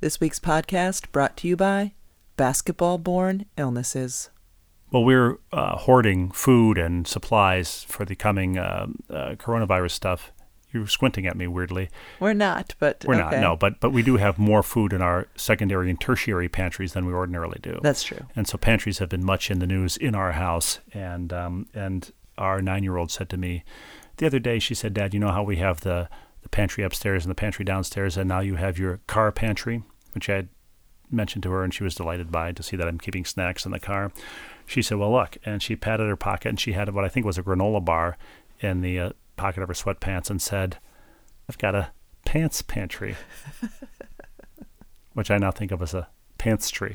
This 0.00 0.18
week's 0.18 0.38
podcast 0.38 1.12
brought 1.12 1.36
to 1.38 1.48
you 1.48 1.56
by 1.56 1.92
basketball 2.36 2.96
borne 2.96 3.44
illnesses. 3.58 4.30
Well, 4.90 5.04
we're 5.04 5.38
uh, 5.52 5.76
hoarding 5.76 6.30
food 6.30 6.78
and 6.78 7.06
supplies 7.06 7.84
for 7.84 8.04
the 8.04 8.16
coming 8.16 8.56
uh, 8.58 8.86
uh, 9.10 9.34
coronavirus 9.34 9.90
stuff. 9.92 10.32
You're 10.72 10.86
squinting 10.86 11.26
at 11.26 11.36
me 11.36 11.46
weirdly. 11.46 11.90
We're 12.18 12.32
not, 12.32 12.74
but 12.78 13.04
We're 13.06 13.16
okay. 13.16 13.36
not, 13.36 13.40
no, 13.40 13.56
but 13.56 13.80
but 13.80 13.90
we 13.90 14.02
do 14.02 14.16
have 14.16 14.38
more 14.38 14.62
food 14.62 14.92
in 14.92 15.02
our 15.02 15.26
secondary 15.36 15.90
and 15.90 16.00
tertiary 16.00 16.48
pantries 16.48 16.92
than 16.92 17.06
we 17.06 17.12
ordinarily 17.12 17.58
do. 17.60 17.78
That's 17.82 18.02
true. 18.04 18.24
and 18.36 18.46
so 18.48 18.56
pantries 18.56 18.98
have 18.98 19.08
been 19.08 19.24
much 19.24 19.50
in 19.50 19.58
the 19.58 19.66
news 19.66 19.96
in 19.96 20.14
our 20.14 20.32
house. 20.32 20.78
And 20.94 21.32
um, 21.32 21.66
and 21.74 22.10
our 22.38 22.62
nine-year-old 22.62 23.10
said 23.10 23.28
to 23.30 23.36
me 23.36 23.64
the 24.16 24.26
other 24.26 24.38
day, 24.38 24.58
she 24.60 24.74
said, 24.74 24.94
"Dad, 24.94 25.12
you 25.12 25.20
know 25.20 25.32
how 25.32 25.42
we 25.42 25.56
have 25.56 25.80
the 25.80 26.08
the 26.42 26.48
pantry 26.48 26.84
upstairs 26.84 27.24
and 27.24 27.30
the 27.30 27.34
pantry 27.34 27.64
downstairs, 27.64 28.16
and 28.16 28.28
now 28.28 28.40
you 28.40 28.56
have 28.56 28.78
your 28.78 29.00
car 29.06 29.32
pantry," 29.32 29.82
which 30.12 30.28
I 30.28 30.36
had 30.36 30.48
mentioned 31.10 31.42
to 31.42 31.50
her, 31.50 31.64
and 31.64 31.74
she 31.74 31.84
was 31.84 31.94
delighted 31.94 32.30
by 32.30 32.52
to 32.52 32.62
see 32.62 32.76
that 32.76 32.88
I'm 32.88 32.98
keeping 32.98 33.24
snacks 33.24 33.66
in 33.66 33.72
the 33.72 33.80
car. 33.80 34.12
She 34.66 34.82
said, 34.82 34.98
"Well, 34.98 35.12
look," 35.12 35.36
and 35.44 35.62
she 35.62 35.76
patted 35.76 36.08
her 36.08 36.16
pocket, 36.16 36.48
and 36.48 36.60
she 36.60 36.72
had 36.72 36.92
what 36.94 37.04
I 37.04 37.08
think 37.08 37.26
was 37.26 37.38
a 37.38 37.42
granola 37.42 37.84
bar 37.84 38.16
in 38.60 38.80
the 38.80 38.98
uh, 38.98 39.10
pocket 39.36 39.62
of 39.62 39.68
her 39.68 39.74
sweatpants, 39.74 40.30
and 40.30 40.40
said, 40.40 40.78
"I've 41.48 41.58
got 41.58 41.74
a 41.74 41.90
pants 42.24 42.62
pantry," 42.62 43.16
which 45.14 45.30
I 45.30 45.38
now 45.38 45.50
think 45.50 45.72
of 45.72 45.82
as 45.82 45.94
a 45.94 46.08
pants 46.38 46.70
tree. 46.70 46.94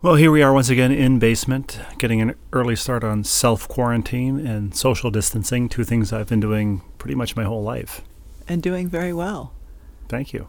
Well, 0.00 0.14
here 0.14 0.30
we 0.30 0.42
are 0.42 0.52
once 0.52 0.68
again 0.68 0.92
in 0.92 1.18
basement, 1.18 1.80
getting 1.98 2.20
an 2.20 2.36
early 2.52 2.76
start 2.76 3.02
on 3.02 3.24
self 3.24 3.66
quarantine 3.66 4.46
and 4.46 4.72
social 4.72 5.10
distancing, 5.10 5.68
two 5.68 5.82
things 5.82 6.12
I've 6.12 6.28
been 6.28 6.38
doing 6.38 6.82
pretty 6.98 7.16
much 7.16 7.34
my 7.34 7.42
whole 7.42 7.64
life. 7.64 8.02
And 8.46 8.62
doing 8.62 8.88
very 8.88 9.12
well. 9.12 9.52
Thank 10.08 10.32
you. 10.32 10.46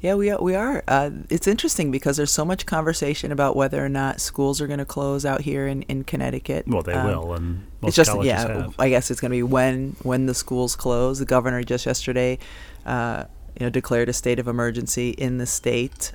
Yeah, 0.00 0.16
we 0.16 0.28
are. 0.28 0.38
We 0.38 0.54
are. 0.54 0.84
Uh, 0.86 1.10
it's 1.30 1.46
interesting 1.46 1.90
because 1.90 2.18
there's 2.18 2.30
so 2.30 2.44
much 2.44 2.66
conversation 2.66 3.32
about 3.32 3.56
whether 3.56 3.82
or 3.82 3.88
not 3.88 4.20
schools 4.20 4.60
are 4.60 4.66
going 4.66 4.80
to 4.80 4.84
close 4.84 5.24
out 5.24 5.40
here 5.40 5.66
in, 5.66 5.80
in 5.82 6.04
Connecticut. 6.04 6.68
Well, 6.68 6.82
they 6.82 6.92
Um, 6.92 7.06
will, 7.06 7.32
and 7.32 7.66
most 7.80 7.96
it's 7.98 8.08
just 8.08 8.22
yeah. 8.22 8.46
have. 8.46 8.74
I 8.78 8.90
guess 8.90 9.10
it's 9.10 9.18
going 9.18 9.30
to 9.30 9.36
be 9.36 9.42
when 9.42 9.96
when 10.02 10.26
the 10.26 10.34
schools 10.34 10.76
close. 10.76 11.20
The 11.20 11.24
governor 11.24 11.62
just 11.62 11.86
yesterday, 11.86 12.38
uh, 12.84 13.24
you 13.58 13.64
know, 13.64 13.70
declared 13.70 14.10
a 14.10 14.12
state 14.12 14.38
of 14.38 14.46
emergency 14.46 15.10
in 15.12 15.38
the 15.38 15.46
state. 15.46 16.12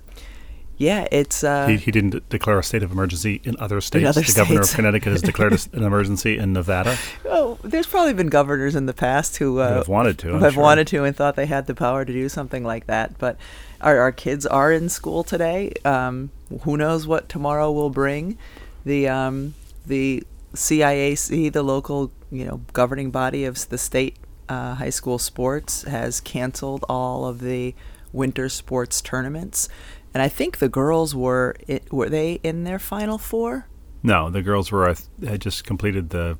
Yeah, 0.79 1.09
it's 1.11 1.43
uh, 1.43 1.67
he, 1.67 1.75
he 1.75 1.91
didn't 1.91 2.29
declare 2.29 2.57
a 2.57 2.63
state 2.63 2.83
of 2.83 2.91
emergency 2.93 3.41
in 3.43 3.57
other 3.59 3.81
states. 3.81 4.07
other 4.07 4.21
the 4.21 4.31
governor 4.33 4.61
of 4.61 4.71
Connecticut 4.71 5.11
has 5.11 5.21
declared 5.21 5.51
an 5.73 5.83
emergency 5.83 6.37
in 6.37 6.53
Nevada. 6.53 6.97
oh, 7.25 7.59
there's 7.65 7.85
probably 7.85 8.13
been 8.13 8.29
governors 8.29 8.77
in 8.77 8.85
the 8.85 8.93
past 8.93 9.37
who 9.37 9.59
uh, 9.59 9.73
have 9.73 9.89
wanted 9.89 10.17
to, 10.19 10.39
have 10.39 10.53
sure. 10.53 10.63
wanted 10.63 10.87
to 10.87 11.03
and 11.03 11.13
thought 11.13 11.35
they 11.35 11.47
had 11.47 11.67
the 11.67 11.75
power 11.75 12.05
to 12.05 12.13
do 12.13 12.29
something 12.29 12.63
like 12.63 12.87
that. 12.87 13.17
But 13.17 13.35
our 13.81 13.99
our 13.99 14.13
kids 14.13 14.45
are 14.45 14.71
in 14.71 14.87
school 14.87 15.25
today. 15.25 15.73
Um, 15.83 16.31
who 16.61 16.77
knows 16.77 17.05
what 17.05 17.27
tomorrow 17.27 17.69
will 17.73 17.89
bring? 17.89 18.37
The 18.85 19.09
um, 19.09 19.55
the 19.85 20.23
CIAC, 20.53 21.51
the 21.51 21.61
local 21.61 22.09
you 22.31 22.45
know 22.45 22.61
governing 22.71 23.11
body 23.11 23.43
of 23.43 23.67
the 23.67 23.77
state 23.77 24.15
uh, 24.47 24.75
high 24.75 24.91
school 24.91 25.19
sports, 25.19 25.83
has 25.83 26.21
canceled 26.21 26.85
all 26.87 27.25
of 27.25 27.41
the 27.41 27.75
winter 28.13 28.49
sports 28.49 29.01
tournaments. 29.01 29.69
And 30.13 30.23
I 30.23 30.27
think 30.27 30.57
the 30.57 30.69
girls 30.69 31.13
were 31.15 31.55
it, 31.67 31.91
were 31.93 32.09
they 32.09 32.39
in 32.43 32.63
their 32.63 32.79
final 32.79 33.17
four, 33.17 33.67
No, 34.03 34.29
the 34.29 34.41
girls 34.41 34.71
were 34.71 34.89
I 34.89 34.95
had 35.25 35.41
just 35.41 35.63
completed 35.63 36.09
the. 36.09 36.37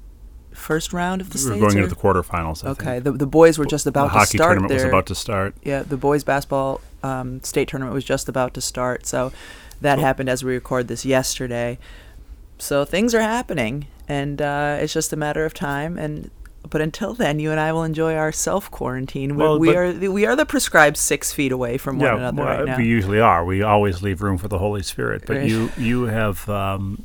first 0.54 0.92
round 0.94 1.22
of 1.22 1.30
the 1.30 1.40
We 1.44 1.52
were 1.52 1.68
going 1.68 1.78
or- 1.78 1.84
into 1.84 1.96
the 1.96 2.02
quarterfinals. 2.02 2.66
I 2.66 2.70
Okay, 2.72 2.86
think. 2.86 3.04
the 3.06 3.12
the 3.14 3.28
boys 3.28 3.58
were 3.60 3.66
just 3.66 3.86
about 3.88 4.08
to 4.08 4.10
start. 4.10 4.14
the 4.14 4.14
to 4.14 4.20
hockey 4.20 4.38
start 4.38 4.50
tournament 4.50 4.70
their 4.70 4.78
was 4.88 4.94
about 4.94 5.06
to 5.06 5.16
start. 5.16 5.54
yeah 5.64 5.84
the 5.84 5.98
boys 5.98 6.24
basketball 6.24 6.82
um, 7.04 7.42
state 7.44 7.68
tournament 7.70 7.94
was 7.94 8.04
just 8.04 8.28
about 8.28 8.54
to 8.56 8.62
start, 8.62 9.06
so 9.06 9.32
that 9.82 9.96
Cool. 9.96 10.04
happened 10.06 10.30
as 10.30 10.44
we 10.44 10.52
record 10.54 10.88
this 10.88 11.06
yesterday. 11.06 11.78
So 12.58 12.84
things 12.84 13.14
are 13.16 13.22
happening, 13.22 13.86
and 14.10 14.42
uh, 14.42 14.78
it's 14.82 14.92
just 14.94 15.14
a 15.14 15.16
matter 15.16 15.46
of 15.46 15.54
time. 15.54 15.98
And 15.98 16.30
but 16.70 16.82
until 16.82 17.14
then, 17.14 17.40
you 17.40 17.52
and 17.52 17.60
I 17.60 17.72
will 17.74 17.84
enjoy 17.84 18.16
our 18.16 18.32
self 18.32 18.70
quarantine. 18.72 19.36
Well, 19.36 19.60
we 19.60 19.76
are 19.76 19.92
the, 19.92 20.10
we 20.10 20.26
are 20.26 20.36
the 20.36 20.46
prescribed 20.46 20.98
six 20.98 21.32
feet 21.32 21.52
away 21.52 21.78
from 21.78 22.00
one 22.00 22.16
another 22.16 22.44
well, 22.44 22.58
right 22.58 22.66
now. 22.66 22.78
we 22.78 22.86
usually 22.86 23.20
are. 23.20 23.44
We 23.44 23.62
always 23.62 24.02
leave 24.02 24.22
room 24.22 24.38
for 24.38 24.48
the 24.48 24.60
Holy 24.60 24.84
Spirit. 24.84 25.24
But 25.26 25.38
Right. 25.38 25.50
you 25.50 25.72
you 25.78 26.04
have 26.04 26.48
um, 26.50 27.04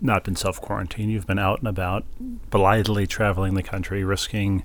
not 0.00 0.24
been 0.24 0.36
self 0.36 0.60
quarantined. 0.60 1.10
You've 1.10 1.26
been 1.26 1.38
out 1.38 1.58
and 1.60 1.68
about, 1.68 2.04
blithely 2.50 3.06
traveling 3.06 3.54
the 3.54 3.62
country, 3.62 4.04
risking 4.04 4.64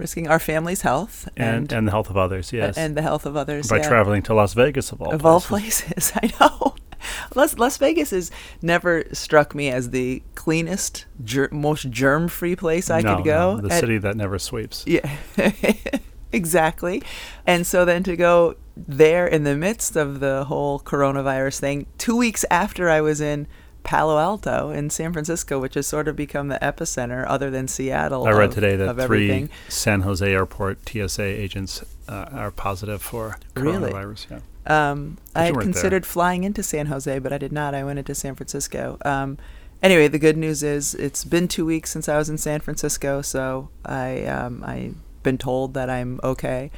Risking 0.00 0.28
our 0.28 0.38
family's 0.38 0.80
health 0.80 1.28
and 1.36 1.46
and 1.46 1.72
and 1.72 1.86
the 1.86 1.90
health 1.90 2.08
of 2.08 2.16
others. 2.16 2.54
Yes, 2.54 2.78
and 2.78 2.96
the 2.96 3.02
health 3.02 3.26
of 3.26 3.36
others 3.36 3.68
by 3.68 3.76
yeah. 3.76 3.88
traveling 3.88 4.22
to 4.22 4.34
Las 4.34 4.54
Vegas 4.54 4.92
of 4.92 5.02
all 5.02 5.12
of 5.12 5.26
all 5.26 5.42
places. 5.42 5.92
places. 5.92 6.12
I 6.22 6.32
know. 6.40 6.74
Las, 7.34 7.58
Las 7.58 7.76
Vegas 7.78 8.10
has 8.10 8.30
never 8.62 9.04
struck 9.12 9.54
me 9.54 9.68
as 9.70 9.90
the 9.90 10.22
cleanest, 10.34 11.06
ger- 11.24 11.48
most 11.52 11.90
germ-free 11.90 12.56
place 12.56 12.90
I 12.90 13.00
no, 13.00 13.16
could 13.16 13.24
go. 13.24 13.54
no, 13.56 13.60
the 13.62 13.70
And- 13.70 13.80
city 13.80 13.98
that 13.98 14.16
never 14.16 14.38
sweeps. 14.38 14.84
Yeah, 14.86 15.08
exactly. 16.32 17.02
And 17.46 17.66
so 17.66 17.84
then 17.84 18.02
to 18.04 18.16
go 18.16 18.56
there 18.76 19.26
in 19.26 19.44
the 19.44 19.56
midst 19.56 19.96
of 19.96 20.20
the 20.20 20.44
whole 20.44 20.80
coronavirus 20.80 21.60
thing, 21.60 21.86
two 21.98 22.16
weeks 22.16 22.44
after 22.50 22.88
I 22.88 23.00
was 23.00 23.20
in 23.20 23.46
Palo 23.82 24.18
Alto 24.18 24.70
in 24.70 24.90
San 24.90 25.12
Francisco, 25.12 25.58
which 25.58 25.74
has 25.74 25.86
sort 25.86 26.06
of 26.06 26.14
become 26.16 26.48
the 26.48 26.58
epicenter, 26.60 27.24
other 27.26 27.50
than 27.50 27.66
Seattle. 27.66 28.26
I 28.26 28.32
read 28.32 28.50
of- 28.50 28.54
today 28.54 28.76
that 28.76 28.94
three 28.94 29.02
everything. 29.30 29.50
San 29.68 30.02
Jose 30.02 30.30
airport 30.30 30.86
TSA 30.88 31.22
agents 31.22 31.82
uh, 32.08 32.26
are 32.32 32.50
positive 32.50 33.00
for 33.02 33.38
Really? 33.54 33.90
coronavirus. 33.90 34.30
Yeah. 34.30 34.38
Um, 34.70 35.18
I 35.34 35.44
had 35.44 35.54
weren't 35.54 35.64
there. 35.64 35.72
considered 35.72 36.06
flying 36.06 36.44
into 36.44 36.62
San 36.62 36.86
Jose, 36.86 37.18
but 37.18 37.32
I 37.32 37.38
did 37.38 37.52
not. 37.52 37.74
I 37.74 37.82
went 37.84 37.98
into 37.98 38.14
San 38.14 38.34
Francisco. 38.34 38.98
Um, 39.04 39.38
anyway, 39.82 40.08
the 40.08 40.18
good 40.18 40.36
news 40.36 40.62
is 40.62 40.94
it's 40.94 41.24
been 41.24 41.48
two 41.48 41.66
weeks 41.66 41.90
since 41.90 42.08
I 42.08 42.16
was 42.16 42.28
in 42.28 42.38
San 42.38 42.60
Francisco, 42.60 43.22
so 43.22 43.68
I 43.84 44.24
um, 44.26 44.62
I've 44.64 44.94
been 45.22 45.38
told 45.38 45.74
that 45.74 45.90
I'm 45.90 46.20
okay. 46.22 46.70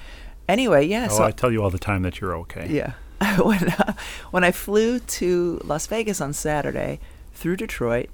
Anyway, 0.48 0.86
yeah. 0.86 1.08
oh, 1.10 1.18
so 1.18 1.24
I 1.24 1.30
tell 1.30 1.52
you 1.52 1.62
all 1.62 1.70
the 1.70 1.78
time 1.78 2.02
that 2.02 2.20
you're 2.20 2.36
okay. 2.38 2.66
yeah. 2.68 2.94
when, 3.38 3.68
uh, 3.70 3.92
when 4.30 4.42
I 4.42 4.50
flew 4.50 4.98
to 4.98 5.60
Las 5.64 5.86
Vegas 5.86 6.20
on 6.20 6.32
Saturday 6.32 6.98
through 7.32 7.56
Detroit, 7.56 8.10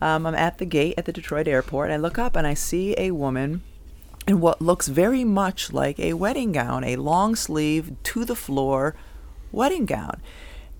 um, 0.00 0.26
I'm 0.26 0.34
at 0.34 0.58
the 0.58 0.64
gate 0.64 0.94
at 0.96 1.04
the 1.04 1.12
Detroit 1.12 1.46
airport. 1.46 1.90
I 1.90 1.96
look 1.96 2.18
up 2.18 2.36
and 2.36 2.46
I 2.46 2.54
see 2.54 2.94
a 2.96 3.10
woman 3.10 3.62
in 4.26 4.40
what 4.40 4.60
looks 4.60 4.88
very 4.88 5.24
much 5.24 5.72
like 5.72 5.98
a 5.98 6.14
wedding 6.14 6.52
gown, 6.52 6.84
a 6.84 6.96
long 6.96 7.34
sleeve, 7.34 7.94
to 8.02 8.24
the 8.24 8.36
floor 8.36 8.94
wedding 9.52 9.86
gown. 9.86 10.20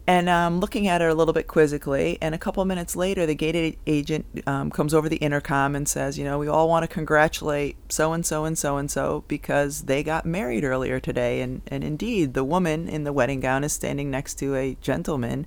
And 0.06 0.28
I'm 0.28 0.58
looking 0.58 0.88
at 0.88 1.00
her 1.00 1.08
a 1.08 1.14
little 1.14 1.32
bit 1.32 1.46
quizzically. 1.46 2.18
And 2.20 2.34
a 2.34 2.38
couple 2.38 2.64
minutes 2.64 2.96
later, 2.96 3.26
the 3.26 3.34
gate 3.34 3.54
a- 3.54 3.78
agent 3.86 4.26
um, 4.46 4.70
comes 4.70 4.92
over 4.92 5.08
the 5.08 5.18
intercom 5.18 5.76
and 5.76 5.88
says, 5.88 6.18
You 6.18 6.24
know, 6.24 6.38
we 6.38 6.48
all 6.48 6.68
want 6.68 6.82
to 6.82 6.88
congratulate 6.88 7.76
so 7.88 8.12
and 8.12 8.26
so 8.26 8.44
and 8.44 8.58
so 8.58 8.76
and 8.76 8.90
so 8.90 9.24
because 9.28 9.82
they 9.82 10.02
got 10.02 10.26
married 10.26 10.64
earlier 10.64 10.98
today. 10.98 11.40
And, 11.40 11.62
and 11.68 11.84
indeed, 11.84 12.34
the 12.34 12.42
woman 12.42 12.88
in 12.88 13.04
the 13.04 13.12
wedding 13.12 13.38
gown 13.38 13.62
is 13.62 13.72
standing 13.72 14.10
next 14.10 14.34
to 14.40 14.56
a 14.56 14.76
gentleman 14.80 15.46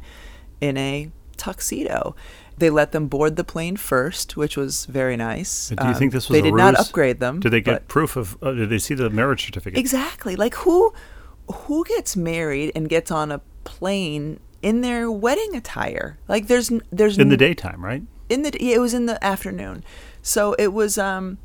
in 0.61 0.77
a 0.77 1.11
tuxedo. 1.35 2.15
They 2.57 2.69
let 2.69 2.91
them 2.91 3.07
board 3.07 3.35
the 3.35 3.43
plane 3.43 3.77
first, 3.77 4.37
which 4.37 4.55
was 4.57 4.85
very 4.85 5.17
nice. 5.17 5.69
Do 5.69 5.75
you 5.83 5.89
Um, 5.89 5.95
think 5.95 6.11
this 6.13 6.29
was 6.29 6.35
They 6.35 6.41
did 6.41 6.53
not 6.53 6.75
upgrade 6.79 7.19
them. 7.19 7.39
Did 7.39 7.49
they 7.51 7.61
get 7.61 7.87
proof 7.87 8.15
of? 8.15 8.37
Uh, 8.41 8.51
did 8.53 8.69
they 8.69 8.77
see 8.79 8.93
the 8.93 9.09
marriage 9.09 9.45
certificate? 9.45 9.79
Exactly. 9.79 10.35
Like 10.35 10.55
who 10.55 10.93
who 11.51 11.83
gets 11.85 12.15
married 12.15 12.71
and 12.75 12.87
gets 12.87 13.11
on 13.11 13.31
a 13.31 13.41
plane 13.63 14.39
in 14.61 14.81
their 14.81 15.11
wedding 15.11 15.55
attire? 15.55 16.17
Like 16.27 16.47
there's 16.47 16.71
there's 16.91 17.17
In 17.17 17.29
the 17.29 17.37
daytime, 17.37 17.83
right? 17.83 18.03
in 18.29 18.43
the 18.43 18.51
yeah, 18.59 18.75
it 18.75 18.79
was 18.79 18.93
in 18.93 19.05
the 19.07 19.21
afternoon. 19.23 19.83
So 20.21 20.53
it 20.59 20.73
was 20.73 20.97
um 20.97 21.37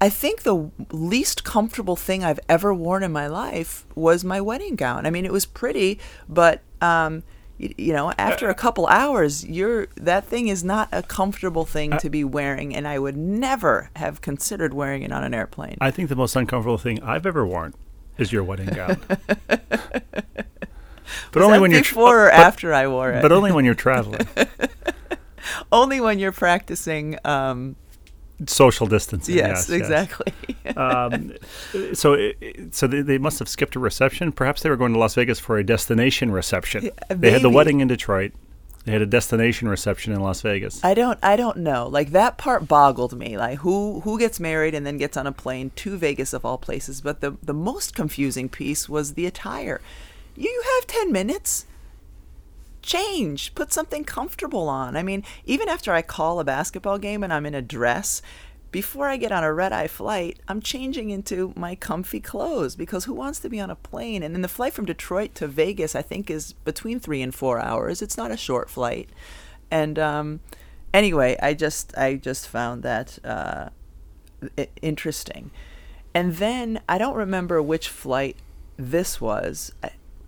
I 0.00 0.08
think 0.08 0.42
the 0.42 0.70
least 0.92 1.44
comfortable 1.44 1.96
thing 1.96 2.22
I've 2.24 2.40
ever 2.48 2.72
worn 2.72 3.02
in 3.02 3.12
my 3.12 3.26
life 3.26 3.84
was 3.94 4.24
my 4.24 4.40
wedding 4.40 4.76
gown. 4.76 5.06
I 5.06 5.10
mean, 5.10 5.24
it 5.24 5.32
was 5.32 5.44
pretty, 5.46 5.98
but 6.28 6.62
um 6.80 7.22
you, 7.58 7.74
you 7.76 7.92
know, 7.92 8.12
after 8.18 8.48
a 8.48 8.54
couple 8.54 8.86
hours, 8.86 9.44
you're 9.44 9.88
that 9.96 10.24
thing 10.24 10.48
is 10.48 10.64
not 10.64 10.88
a 10.92 11.02
comfortable 11.02 11.64
thing 11.64 11.98
to 11.98 12.08
be 12.08 12.24
wearing, 12.24 12.74
and 12.74 12.86
I 12.88 12.98
would 12.98 13.16
never 13.16 13.90
have 13.96 14.20
considered 14.20 14.72
wearing 14.72 15.02
it 15.02 15.12
on 15.12 15.24
an 15.24 15.34
airplane. 15.34 15.76
I 15.80 15.90
think 15.90 16.08
the 16.08 16.16
most 16.16 16.36
uncomfortable 16.36 16.78
thing 16.78 17.02
I've 17.02 17.26
ever 17.26 17.44
worn 17.46 17.74
is 18.16 18.32
your 18.32 18.44
wedding 18.44 18.68
gown. 18.68 19.00
but 19.46 19.60
Was 21.34 21.44
only 21.44 21.58
when 21.58 21.70
you're 21.70 21.80
before 21.80 22.26
or 22.26 22.30
but- 22.30 22.40
after 22.40 22.72
I 22.72 22.86
wore 22.88 23.10
it. 23.12 23.22
But 23.22 23.32
only 23.32 23.52
when 23.52 23.64
you're 23.64 23.74
traveling. 23.74 24.26
only 25.72 26.00
when 26.00 26.18
you're 26.18 26.32
practicing. 26.32 27.18
Um, 27.24 27.76
Social 28.46 28.86
distancing. 28.86 29.34
yes, 29.34 29.68
yes, 29.68 29.68
yes. 29.68 29.78
exactly. 29.80 30.32
um, 30.76 31.32
so, 31.94 32.12
it- 32.14 32.74
so 32.74 32.86
they, 32.86 33.02
they 33.02 33.18
must 33.18 33.38
have 33.40 33.48
skipped 33.48 33.74
a 33.76 33.78
reception. 33.80 34.30
Perhaps 34.32 34.62
they 34.62 34.70
were 34.70 34.76
going 34.76 34.92
to 34.92 34.98
Las 34.98 35.14
Vegas 35.14 35.38
for 35.40 35.58
a 35.58 35.64
destination 35.64 36.30
reception. 36.30 36.84
Yeah, 36.84 36.90
they 37.16 37.30
had 37.30 37.42
the 37.42 37.50
wedding 37.50 37.80
in 37.80 37.88
Detroit. 37.88 38.32
They 38.84 38.92
had 38.92 39.02
a 39.02 39.06
destination 39.06 39.68
reception 39.68 40.14
in 40.14 40.20
Las 40.20 40.40
Vegas. 40.40 40.82
I 40.82 40.94
don't 40.94 41.18
I 41.22 41.36
don't 41.36 41.58
know. 41.58 41.88
Like 41.88 42.12
that 42.12 42.38
part 42.38 42.66
boggled 42.68 43.18
me. 43.18 43.36
Like 43.36 43.58
who 43.58 44.00
who 44.00 44.18
gets 44.18 44.40
married 44.40 44.74
and 44.74 44.86
then 44.86 44.96
gets 44.96 45.16
on 45.16 45.26
a 45.26 45.32
plane 45.32 45.72
to 45.76 45.98
Vegas 45.98 46.32
of 46.32 46.44
all 46.46 46.56
places. 46.56 47.02
But 47.02 47.20
the 47.20 47.36
the 47.42 47.52
most 47.52 47.94
confusing 47.94 48.48
piece 48.48 48.88
was 48.88 49.12
the 49.14 49.26
attire. 49.26 49.82
You 50.36 50.62
have 50.76 50.86
10 50.86 51.12
minutes. 51.12 51.66
Change. 52.88 53.54
Put 53.54 53.70
something 53.70 54.02
comfortable 54.02 54.66
on. 54.66 54.96
I 54.96 55.02
mean, 55.02 55.22
even 55.44 55.68
after 55.68 55.92
I 55.92 56.00
call 56.00 56.40
a 56.40 56.44
basketball 56.44 56.96
game 56.96 57.22
and 57.22 57.30
I'm 57.30 57.44
in 57.44 57.54
a 57.54 57.60
dress, 57.60 58.22
before 58.72 59.08
I 59.08 59.18
get 59.18 59.30
on 59.30 59.44
a 59.44 59.52
red 59.52 59.74
eye 59.74 59.88
flight, 59.88 60.40
I'm 60.48 60.62
changing 60.62 61.10
into 61.10 61.52
my 61.54 61.74
comfy 61.74 62.18
clothes 62.18 62.76
because 62.76 63.04
who 63.04 63.12
wants 63.12 63.40
to 63.40 63.50
be 63.50 63.60
on 63.60 63.68
a 63.68 63.76
plane? 63.76 64.22
And 64.22 64.34
then 64.34 64.40
the 64.40 64.48
flight 64.48 64.72
from 64.72 64.86
Detroit 64.86 65.34
to 65.34 65.46
Vegas, 65.46 65.94
I 65.94 66.00
think, 66.00 66.30
is 66.30 66.54
between 66.54 66.98
three 66.98 67.20
and 67.20 67.34
four 67.34 67.60
hours. 67.60 68.00
It's 68.00 68.16
not 68.16 68.30
a 68.30 68.38
short 68.38 68.70
flight. 68.70 69.10
And 69.70 69.98
um, 69.98 70.40
anyway, 70.94 71.36
I 71.42 71.52
just 71.52 71.94
I 71.98 72.14
just 72.14 72.48
found 72.48 72.82
that 72.84 73.18
uh, 73.22 73.68
interesting. 74.80 75.50
And 76.14 76.36
then 76.36 76.80
I 76.88 76.96
don't 76.96 77.16
remember 77.16 77.60
which 77.60 77.90
flight 77.90 78.36
this 78.78 79.20
was. 79.20 79.74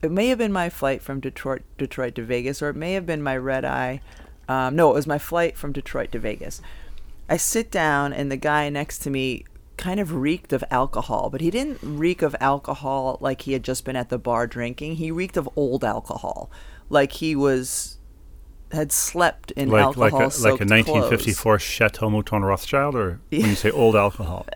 It 0.02 0.10
may 0.10 0.28
have 0.28 0.38
been 0.38 0.52
my 0.52 0.70
flight 0.70 1.02
from 1.02 1.20
Detroit 1.20 1.62
Detroit 1.76 2.14
to 2.14 2.24
Vegas, 2.24 2.62
or 2.62 2.70
it 2.70 2.76
may 2.76 2.94
have 2.94 3.06
been 3.06 3.22
my 3.22 3.36
red 3.36 3.64
eye. 3.64 4.00
Um, 4.48 4.74
no, 4.74 4.90
it 4.90 4.94
was 4.94 5.06
my 5.06 5.18
flight 5.18 5.56
from 5.56 5.72
Detroit 5.72 6.12
to 6.12 6.18
Vegas. 6.18 6.60
I 7.28 7.36
sit 7.36 7.70
down, 7.70 8.12
and 8.12 8.32
the 8.32 8.36
guy 8.36 8.68
next 8.68 9.00
to 9.00 9.10
me 9.10 9.44
kind 9.76 10.00
of 10.00 10.14
reeked 10.14 10.52
of 10.52 10.62
alcohol, 10.70 11.30
but 11.30 11.40
he 11.40 11.50
didn't 11.50 11.78
reek 11.82 12.22
of 12.22 12.36
alcohol 12.40 13.16
like 13.20 13.42
he 13.42 13.54
had 13.54 13.62
just 13.62 13.84
been 13.84 13.96
at 13.96 14.10
the 14.10 14.18
bar 14.18 14.46
drinking. 14.46 14.96
He 14.96 15.10
reeked 15.10 15.36
of 15.36 15.48
old 15.56 15.84
alcohol, 15.84 16.50
like 16.88 17.12
he 17.12 17.36
was 17.36 17.96
had 18.72 18.92
slept 18.92 19.50
in 19.52 19.68
like 19.68 19.96
like 19.96 20.12
alcohol 20.12 20.20
a, 20.20 20.22
like 20.22 20.28
a 20.28 20.30
soaked 20.30 20.58
clothes. 20.58 20.70
1954 20.70 21.58
Chateau 21.58 22.10
Mouton 22.10 22.42
Rothschild, 22.42 22.94
or 22.94 23.20
when 23.30 23.40
you 23.40 23.54
say 23.54 23.70
old 23.82 23.96
alcohol. 23.96 24.46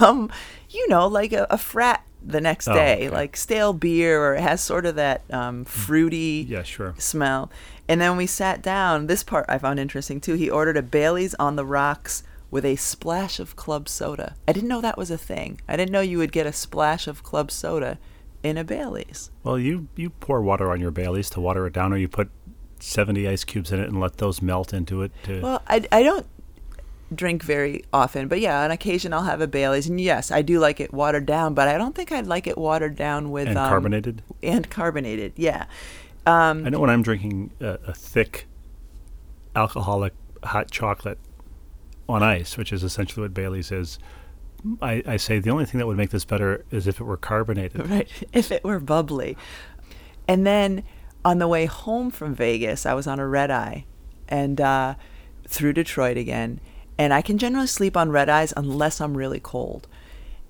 um, 0.00 0.30
you 0.68 0.88
know, 0.88 1.06
like 1.06 1.32
a, 1.32 1.46
a 1.50 1.58
frat 1.58 2.04
the 2.22 2.40
next 2.40 2.68
Oh, 2.68 2.74
day, 2.74 2.94
okay. 3.06 3.10
like 3.10 3.36
stale 3.36 3.72
beer, 3.72 4.22
or 4.22 4.34
it 4.34 4.40
has 4.40 4.60
sort 4.60 4.86
of 4.86 4.94
that 4.96 5.22
um, 5.32 5.64
fruity 5.64 6.46
Yeah, 6.48 6.62
sure. 6.62 6.94
smell. 6.98 7.50
And 7.88 8.00
then 8.00 8.16
we 8.16 8.26
sat 8.26 8.62
down. 8.62 9.06
This 9.06 9.22
part 9.22 9.46
I 9.48 9.58
found 9.58 9.80
interesting 9.80 10.20
too. 10.20 10.34
He 10.34 10.48
ordered 10.50 10.76
a 10.76 10.82
Bailey's 10.82 11.34
on 11.36 11.56
the 11.56 11.64
rocks 11.64 12.22
with 12.50 12.64
a 12.64 12.76
splash 12.76 13.38
of 13.40 13.56
club 13.56 13.88
soda. 13.88 14.34
I 14.48 14.52
didn't 14.52 14.68
know 14.68 14.80
that 14.80 14.98
was 14.98 15.10
a 15.10 15.18
thing. 15.18 15.60
I 15.68 15.76
didn't 15.76 15.92
know 15.92 16.00
you 16.00 16.18
would 16.18 16.32
get 16.32 16.46
a 16.46 16.52
splash 16.52 17.06
of 17.06 17.22
club 17.22 17.50
soda 17.50 17.98
in 18.42 18.56
a 18.58 18.64
Bailey's. 18.64 19.30
Well, 19.44 19.58
you 19.58 19.88
you 19.96 20.10
pour 20.10 20.40
water 20.42 20.70
on 20.70 20.80
your 20.80 20.90
Baileys 20.90 21.30
to 21.30 21.40
water 21.40 21.66
it 21.66 21.72
down, 21.72 21.92
or 21.92 21.96
you 21.96 22.08
put 22.08 22.30
70 22.80 23.28
ice 23.28 23.44
cubes 23.44 23.70
in 23.72 23.80
it 23.80 23.88
and 23.88 24.00
let 24.00 24.16
those 24.18 24.40
melt 24.40 24.72
into 24.72 25.02
it. 25.02 25.12
To, 25.24 25.40
Well, 25.42 25.62
I, 25.68 25.86
I 25.92 26.02
don't 26.02 26.26
drink 27.14 27.42
very 27.42 27.84
often, 27.92 28.28
but 28.28 28.40
yeah, 28.40 28.62
on 28.62 28.70
occasion 28.70 29.12
I'll 29.12 29.24
have 29.24 29.40
a 29.40 29.46
Bailey's, 29.46 29.88
and 29.88 30.00
yes, 30.00 30.30
I 30.30 30.42
do 30.42 30.58
like 30.58 30.80
it 30.80 30.92
watered 30.92 31.26
down, 31.26 31.54
but 31.54 31.68
I 31.68 31.76
don't 31.76 31.94
think 31.94 32.12
I'd 32.12 32.26
like 32.26 32.46
it 32.46 32.56
watered 32.56 32.96
down 32.96 33.30
with 33.30 33.48
and 33.48 33.58
um, 33.58 33.68
carbonated. 33.68 34.22
and 34.42 34.68
carbonated. 34.70 35.32
Yeah. 35.36 35.66
Um, 36.26 36.66
I 36.66 36.70
know 36.70 36.80
when 36.80 36.90
I'm 36.90 37.02
drinking 37.02 37.52
a, 37.60 37.78
a 37.86 37.94
thick 37.94 38.46
alcoholic 39.56 40.12
hot 40.44 40.70
chocolate 40.70 41.18
on 42.08 42.22
ice, 42.22 42.56
which 42.56 42.72
is 42.72 42.82
essentially 42.82 43.22
what 43.22 43.34
Bailey's 43.34 43.72
is. 43.72 43.98
I, 44.82 45.02
I 45.06 45.16
say 45.16 45.38
the 45.38 45.50
only 45.50 45.64
thing 45.64 45.78
that 45.78 45.86
would 45.86 45.96
make 45.96 46.10
this 46.10 46.24
better 46.24 46.64
is 46.70 46.86
if 46.86 47.00
it 47.00 47.04
were 47.04 47.16
carbonated. 47.16 47.88
right. 47.90 48.08
If 48.32 48.52
it 48.52 48.62
were 48.62 48.78
bubbly. 48.78 49.36
And 50.28 50.46
then 50.46 50.84
on 51.24 51.38
the 51.38 51.48
way 51.48 51.66
home 51.66 52.10
from 52.10 52.34
Vegas, 52.34 52.84
I 52.84 52.94
was 52.94 53.06
on 53.06 53.18
a 53.18 53.26
red 53.26 53.50
eye 53.50 53.86
and 54.28 54.60
uh, 54.60 54.94
through 55.48 55.72
Detroit 55.72 56.16
again. 56.16 56.60
And 57.00 57.14
I 57.14 57.22
can 57.22 57.38
generally 57.38 57.66
sleep 57.66 57.96
on 57.96 58.10
red 58.10 58.28
eyes 58.28 58.52
unless 58.58 59.00
I'm 59.00 59.16
really 59.16 59.40
cold. 59.40 59.88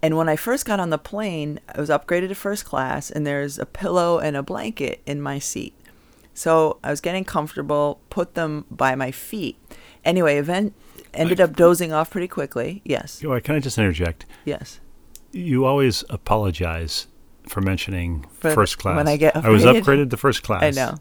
And 0.02 0.16
when 0.16 0.28
I 0.28 0.34
first 0.34 0.66
got 0.66 0.80
on 0.80 0.90
the 0.90 0.98
plane, 0.98 1.60
I 1.72 1.80
was 1.80 1.90
upgraded 1.90 2.26
to 2.26 2.34
first 2.34 2.64
class, 2.64 3.08
and 3.08 3.24
there's 3.24 3.56
a 3.56 3.64
pillow 3.64 4.18
and 4.18 4.36
a 4.36 4.42
blanket 4.42 5.00
in 5.06 5.20
my 5.22 5.38
seat. 5.38 5.74
So 6.34 6.78
I 6.82 6.90
was 6.90 7.00
getting 7.00 7.24
comfortable, 7.24 8.00
put 8.10 8.34
them 8.34 8.64
by 8.68 8.96
my 8.96 9.12
feet. 9.12 9.58
Anyway, 10.04 10.38
event 10.38 10.74
ended 11.14 11.40
up 11.40 11.54
dozing 11.54 11.92
off 11.92 12.10
pretty 12.10 12.26
quickly. 12.26 12.82
Yes, 12.84 13.20
can 13.20 13.54
I 13.54 13.60
just 13.60 13.78
interject? 13.78 14.26
yes. 14.44 14.80
You 15.30 15.64
always 15.64 16.02
apologize 16.10 17.06
for 17.46 17.60
mentioning 17.60 18.26
For- 18.40 18.50
first 18.50 18.78
class. 18.78 18.96
when 18.96 19.06
I 19.06 19.16
get 19.16 19.36
I 19.36 19.50
was 19.50 19.62
upgraded? 19.62 19.82
upgraded 19.82 20.10
to 20.10 20.16
first 20.16 20.42
class. 20.42 20.64
I 20.64 20.70
know. 20.70 20.96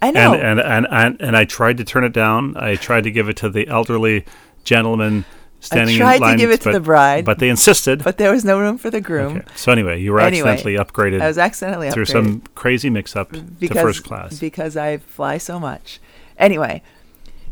I 0.00 0.10
know. 0.12 0.34
And, 0.34 0.60
and 0.60 0.60
and 0.60 0.86
and 0.90 1.20
and 1.20 1.36
I 1.36 1.44
tried 1.44 1.78
to 1.78 1.84
turn 1.84 2.04
it 2.04 2.12
down. 2.12 2.56
I 2.56 2.76
tried 2.76 3.04
to 3.04 3.10
give 3.10 3.28
it 3.28 3.36
to 3.38 3.48
the 3.48 3.66
elderly 3.66 4.24
gentleman 4.64 5.24
standing 5.60 5.96
I 6.02 6.18
tried 6.18 6.32
in 6.32 6.32
to 6.32 6.36
give 6.42 6.50
it 6.50 6.60
to 6.62 6.64
but, 6.64 6.72
the 6.72 6.80
bride. 6.80 7.24
but 7.24 7.38
they 7.38 7.48
insisted. 7.48 8.02
but 8.02 8.18
there 8.18 8.32
was 8.32 8.44
no 8.44 8.58
room 8.58 8.78
for 8.78 8.90
the 8.90 9.00
groom. 9.00 9.38
Okay. 9.38 9.46
So 9.54 9.72
anyway, 9.72 10.00
you 10.00 10.12
were 10.12 10.20
Anyway, 10.20 10.50
accidentally 10.50 10.84
upgraded 10.84 11.22
I 11.22 11.28
was 11.28 11.38
accidentally 11.38 11.86
upgraded. 11.88 11.92
through 11.94 12.04
upgraded 12.04 12.10
some 12.10 12.40
crazy 12.54 12.90
mix-up 12.90 13.30
to 13.32 13.68
first 13.68 14.04
class. 14.04 14.38
because 14.38 14.76
I 14.76 14.98
fly 14.98 15.38
so 15.38 15.60
much. 15.60 16.00
Anyway, 16.36 16.82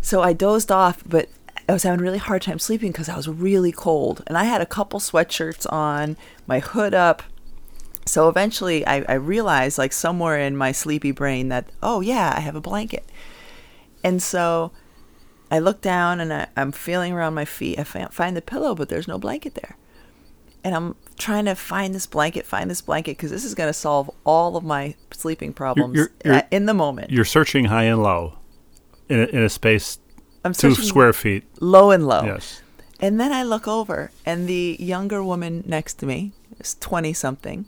so 0.01 0.23
I 0.23 0.33
dozed 0.33 0.73
off, 0.73 1.03
but 1.07 1.29
I 1.69 1.73
was 1.73 1.85
having 1.85 2.01
a 2.01 2.03
really 2.03 2.19
hard 2.19 2.43
time 2.43 2.59
sleeping 2.59 2.91
because 2.91 3.09
I 3.09 3.17
was 3.17 3.29
really 3.29 3.71
cold, 3.71 4.25
and 4.27 4.37
I 4.37 4.45
had 4.45 4.61
a 4.61 4.67
couple 4.67 4.99
sweatshirts 4.99 5.71
on, 5.73 6.17
my 6.47 6.59
hood 6.59 6.95
up. 6.95 7.23
So 8.07 8.29
eventually, 8.29 8.85
I, 8.87 9.05
I 9.09 9.15
realized, 9.15 9.79
like 9.79 9.93
somewhere 9.93 10.37
in 10.37 10.57
my 10.57 10.73
sleepy 10.73 11.13
brain, 11.13 11.49
that 11.51 11.67
oh 11.81 12.01
yeah, 12.01 12.35
I 12.37 12.41
have 12.41 12.57
a 12.57 12.61
blanket, 12.61 13.09
and 14.03 14.21
so 14.21 14.73
I 15.51 15.59
look 15.59 15.81
down 15.81 16.21
and 16.21 16.33
I, 16.33 16.47
I'm 16.57 16.73
feeling 16.73 17.13
around 17.13 17.35
my 17.35 17.45
feet. 17.45 17.79
I 17.79 17.85
find 17.85 18.37
the 18.37 18.43
pillow, 18.43 18.75
but 18.75 18.89
there's 18.89 19.09
no 19.09 19.19
blanket 19.19 19.55
there. 19.55 19.77
And 20.63 20.75
I'm 20.75 20.95
trying 21.19 21.47
to 21.47 21.55
find 21.55 21.95
this 21.95 22.07
blanket, 22.07 22.45
find 22.47 22.71
this 22.71 22.83
blanket, 22.83 23.17
because 23.17 23.31
this 23.31 23.45
is 23.45 23.55
going 23.55 23.69
to 23.69 23.73
solve 23.75 24.11
all 24.25 24.57
of 24.57 24.65
my 24.65 24.95
sleeping 25.13 25.53
problems 25.53 25.97
you're- 25.97 26.11
you're- 26.25 26.43
in 26.51 26.67
the 26.67 26.75
moment. 26.75 27.11
You're 27.11 27.25
searching 27.25 27.67
high 27.67 27.85
and 27.85 28.03
low 28.03 28.35
in 29.09 29.21
a, 29.21 29.25
in 29.25 29.43
a 29.43 29.49
space 29.49 29.99
I'm 30.45 30.53
two 30.53 30.75
square 30.75 31.13
feet. 31.13 31.45
low 31.61 31.91
and 31.91 32.07
low. 32.07 32.25
Yes. 32.25 32.63
And 33.01 33.19
then 33.19 33.33
I 33.33 33.43
look 33.43 33.67
over, 33.67 34.11
and 34.27 34.47
the 34.47 34.77
younger 34.79 35.25
woman 35.25 35.65
next 35.67 35.95
to 35.95 36.07
me, 36.07 36.33
is 36.59 36.77
20 36.81 37.15
something, 37.15 37.65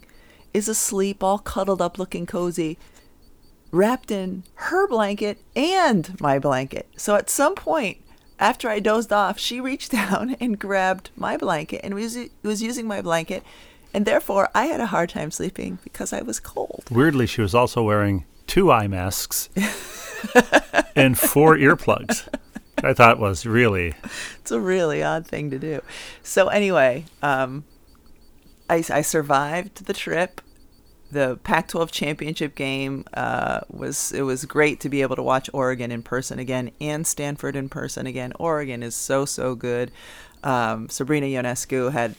is 0.52 0.68
asleep, 0.68 1.23
all 1.23 1.38
cuddled 1.38 1.80
up, 1.80 1.99
looking 1.99 2.26
cozy, 2.26 2.76
wrapped 3.73 4.12
in 4.12 4.45
her 4.55 4.87
blanket 4.87 5.38
and 5.57 6.21
my 6.21 6.38
blanket. 6.38 6.87
So 6.97 7.17
at 7.17 7.29
some 7.29 7.57
point, 7.57 7.99
after 8.38 8.69
I 8.69 8.79
dozed 8.79 9.12
off, 9.12 9.38
she 9.38 9.61
reached 9.61 9.91
down 10.00 10.37
and 10.41 10.59
grabbed 10.59 11.11
my 11.17 11.37
blanket 11.37 11.81
and 11.83 11.95
was, 11.95 12.17
was 12.43 12.62
using 12.62 12.87
my 12.87 13.02
blanket. 13.02 13.43
And 13.95 14.07
therefore, 14.07 14.49
I 14.55 14.67
had 14.67 14.81
a 14.81 14.87
hard 14.87 15.11
time 15.11 15.31
sleeping 15.31 15.79
because 15.83 16.12
I 16.12 16.23
was 16.23 16.38
cold. 16.38 16.85
Weirdly, 16.91 17.26
she 17.26 17.43
was 17.43 17.55
also 17.55 17.83
wearing 17.83 18.25
two 18.47 18.71
eye 18.71 18.88
masks 18.88 19.49
and 20.97 21.19
four 21.19 21.57
earplugs. 21.57 22.29
I 22.85 22.95
thought 22.95 23.19
was 23.19 23.47
really 23.47 23.95
It's 24.41 24.50
a 24.50 24.61
really 24.61 25.02
odd 25.02 25.26
thing 25.26 25.50
to 25.50 25.59
do. 25.59 25.83
So 26.23 26.49
anyway, 26.49 27.05
um, 27.23 27.64
I, 28.69 28.83
I 28.91 29.02
survived 29.02 29.87
the 29.87 29.93
trip. 29.93 30.41
The 31.12 31.38
Pac-12 31.45 31.90
championship 31.90 32.54
game 32.54 33.04
uh, 33.12 33.61
was 33.69 34.12
it 34.12 34.23
was 34.23 34.47
great 34.47 34.81
to 34.81 34.88
be 34.88 35.02
able 35.02 35.14
to 35.16 35.23
watch 35.23 35.50
Oregon 35.52 35.92
in 35.92 36.02
person 36.02 36.38
again 36.38 36.71
and 36.81 37.07
Stanford 37.07 37.54
in 37.54 37.69
person 37.69 38.07
again. 38.07 38.33
Oregon 38.38 38.83
is 38.83 38.95
so 38.95 39.26
so 39.26 39.54
good. 39.54 39.90
Um, 40.42 40.88
Sabrina 40.88 41.26
Ionescu 41.26 41.92
had 41.92 42.14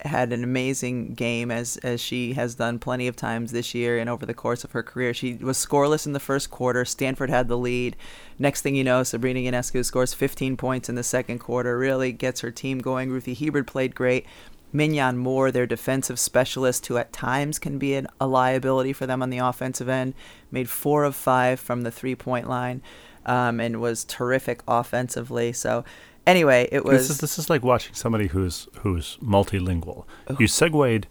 had 0.00 0.32
an 0.32 0.42
amazing 0.42 1.14
game 1.14 1.52
as 1.52 1.76
as 1.78 2.00
she 2.00 2.32
has 2.32 2.56
done 2.56 2.80
plenty 2.80 3.06
of 3.06 3.14
times 3.14 3.52
this 3.52 3.72
year 3.72 3.98
and 3.98 4.10
over 4.10 4.26
the 4.26 4.34
course 4.34 4.64
of 4.64 4.72
her 4.72 4.82
career. 4.82 5.14
She 5.14 5.34
was 5.34 5.64
scoreless 5.64 6.04
in 6.04 6.12
the 6.12 6.18
first 6.18 6.50
quarter. 6.50 6.84
Stanford 6.84 7.30
had 7.30 7.46
the 7.46 7.56
lead. 7.56 7.96
Next 8.36 8.62
thing 8.62 8.74
you 8.74 8.82
know, 8.82 9.04
Sabrina 9.04 9.38
Ionescu 9.38 9.84
scores 9.84 10.12
15 10.12 10.56
points 10.56 10.88
in 10.88 10.96
the 10.96 11.04
second 11.04 11.38
quarter. 11.38 11.78
Really 11.78 12.10
gets 12.10 12.40
her 12.40 12.50
team 12.50 12.80
going. 12.80 13.10
Ruthy 13.10 13.34
Hebard 13.34 13.68
played 13.68 13.94
great. 13.94 14.26
Minyon 14.72 15.16
Moore, 15.16 15.50
their 15.50 15.66
defensive 15.66 16.18
specialist, 16.18 16.86
who 16.86 16.96
at 16.96 17.12
times 17.12 17.58
can 17.58 17.78
be 17.78 17.94
an, 17.94 18.06
a 18.20 18.26
liability 18.26 18.92
for 18.92 19.06
them 19.06 19.22
on 19.22 19.30
the 19.30 19.38
offensive 19.38 19.88
end, 19.88 20.14
made 20.50 20.68
four 20.68 21.04
of 21.04 21.14
five 21.14 21.60
from 21.60 21.82
the 21.82 21.90
three 21.90 22.14
point 22.14 22.48
line 22.48 22.82
um, 23.26 23.60
and 23.60 23.80
was 23.80 24.04
terrific 24.04 24.62
offensively. 24.66 25.52
So, 25.52 25.84
anyway, 26.26 26.68
it 26.72 26.84
was. 26.84 27.08
This 27.08 27.10
is, 27.10 27.18
this 27.18 27.38
is 27.38 27.50
like 27.50 27.62
watching 27.62 27.94
somebody 27.94 28.28
who's 28.28 28.68
who's 28.80 29.18
multilingual. 29.22 30.04
You 30.38 30.46
segued 30.46 31.06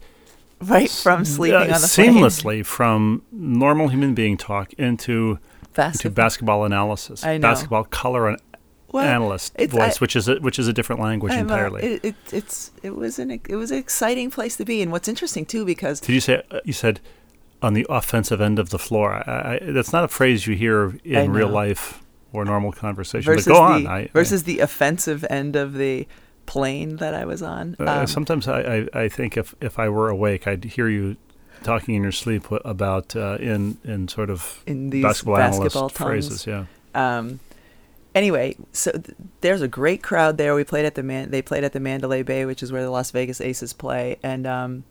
right 0.60 0.90
from 0.90 1.24
sleeping 1.24 1.70
uh, 1.70 1.74
on 1.74 1.80
the 1.80 1.88
plane. 1.88 2.14
seamlessly 2.14 2.66
from 2.66 3.22
normal 3.32 3.88
human 3.88 4.14
being 4.14 4.36
talk 4.36 4.72
into 4.74 4.82
into 5.12 5.38
Basketball. 5.74 6.10
basketball 6.12 6.64
analysis, 6.64 7.22
basketball 7.22 7.84
color 7.84 8.36
Well, 8.92 9.04
analyst 9.04 9.56
voice, 9.58 9.96
I- 9.96 9.98
which 9.98 10.14
is 10.16 10.28
a, 10.28 10.36
which 10.36 10.58
is 10.58 10.68
a 10.68 10.72
different 10.72 11.00
language 11.00 11.32
I'm, 11.32 11.38
uh, 11.50 11.54
entirely. 11.54 11.82
it, 11.82 12.04
it, 12.04 12.14
it's 12.32 12.70
it 12.82 12.94
was 12.94 13.18
an 13.18 13.30
it 13.30 13.56
was 13.56 13.70
an 13.70 13.78
exciting 13.78 14.30
place 14.30 14.56
to 14.58 14.64
be, 14.64 14.82
and 14.82 14.92
what's 14.92 15.08
interesting 15.08 15.44
too 15.46 15.64
because 15.64 16.00
Did 16.00 16.12
you 16.12 16.20
say 16.20 16.42
uh, 16.50 16.60
you 16.64 16.72
said 16.72 17.00
on 17.62 17.74
the 17.74 17.86
offensive 17.88 18.40
end 18.40 18.58
of 18.58 18.70
the 18.70 18.78
floor? 18.78 19.14
I, 19.28 19.58
I, 19.62 19.72
that's 19.72 19.92
not 19.92 20.04
a 20.04 20.08
phrase 20.08 20.46
you 20.46 20.54
hear 20.54 20.98
in 21.04 21.32
real 21.32 21.48
life 21.48 22.02
or 22.32 22.44
normal 22.44 22.72
conversation. 22.72 23.24
versus 23.32 23.46
but 23.46 23.52
go 23.54 23.60
on. 23.62 23.84
the 23.84 23.90
I, 23.90 23.98
I- 23.98 24.10
versus 24.12 24.42
the 24.44 24.60
offensive 24.60 25.24
end 25.30 25.56
of 25.56 25.74
the 25.74 26.06
plane 26.46 26.96
that 26.96 27.14
I 27.14 27.24
was 27.24 27.40
on. 27.42 27.76
Uh, 27.78 28.00
Um, 28.00 28.06
sometimes 28.06 28.48
I, 28.48 28.60
I, 28.94 29.02
I 29.04 29.08
think 29.08 29.36
if, 29.36 29.54
if 29.60 29.78
I 29.78 29.88
were 29.88 30.08
awake, 30.08 30.46
I'd 30.48 30.64
hear 30.64 30.88
you 30.88 31.16
talking 31.62 31.94
in 31.94 32.02
your 32.02 32.10
sleep 32.12 32.50
about 32.64 33.14
uh, 33.14 33.36
in 33.40 33.78
in 33.84 34.08
sort 34.08 34.28
of 34.28 34.62
in 34.66 34.90
these 34.90 35.04
basketball, 35.04 35.36
basketball 35.36 35.82
analyst 35.82 35.96
phrases. 35.96 36.46
Yeah, 36.46 36.64
Um, 36.94 37.38
anyway, 38.14 38.56
so 38.72 38.92
th- 38.92 39.16
there's 39.40 39.62
a 39.62 39.68
great 39.68 40.02
crowd 40.02 40.38
there. 40.38 40.54
We 40.54 40.64
played 40.64 40.84
at 40.84 40.94
the 40.94 41.02
man. 41.02 41.30
They 41.30 41.42
played 41.42 41.64
at 41.64 41.72
the 41.72 41.80
Mandalay 41.80 42.22
Bay, 42.22 42.44
which 42.44 42.62
is 42.62 42.72
where 42.72 42.82
the 42.82 42.90
Las 42.90 43.10
Vegas 43.10 43.40
Aces 43.40 43.72
play, 43.72 44.18
and 44.22 44.46
um, 44.46 44.84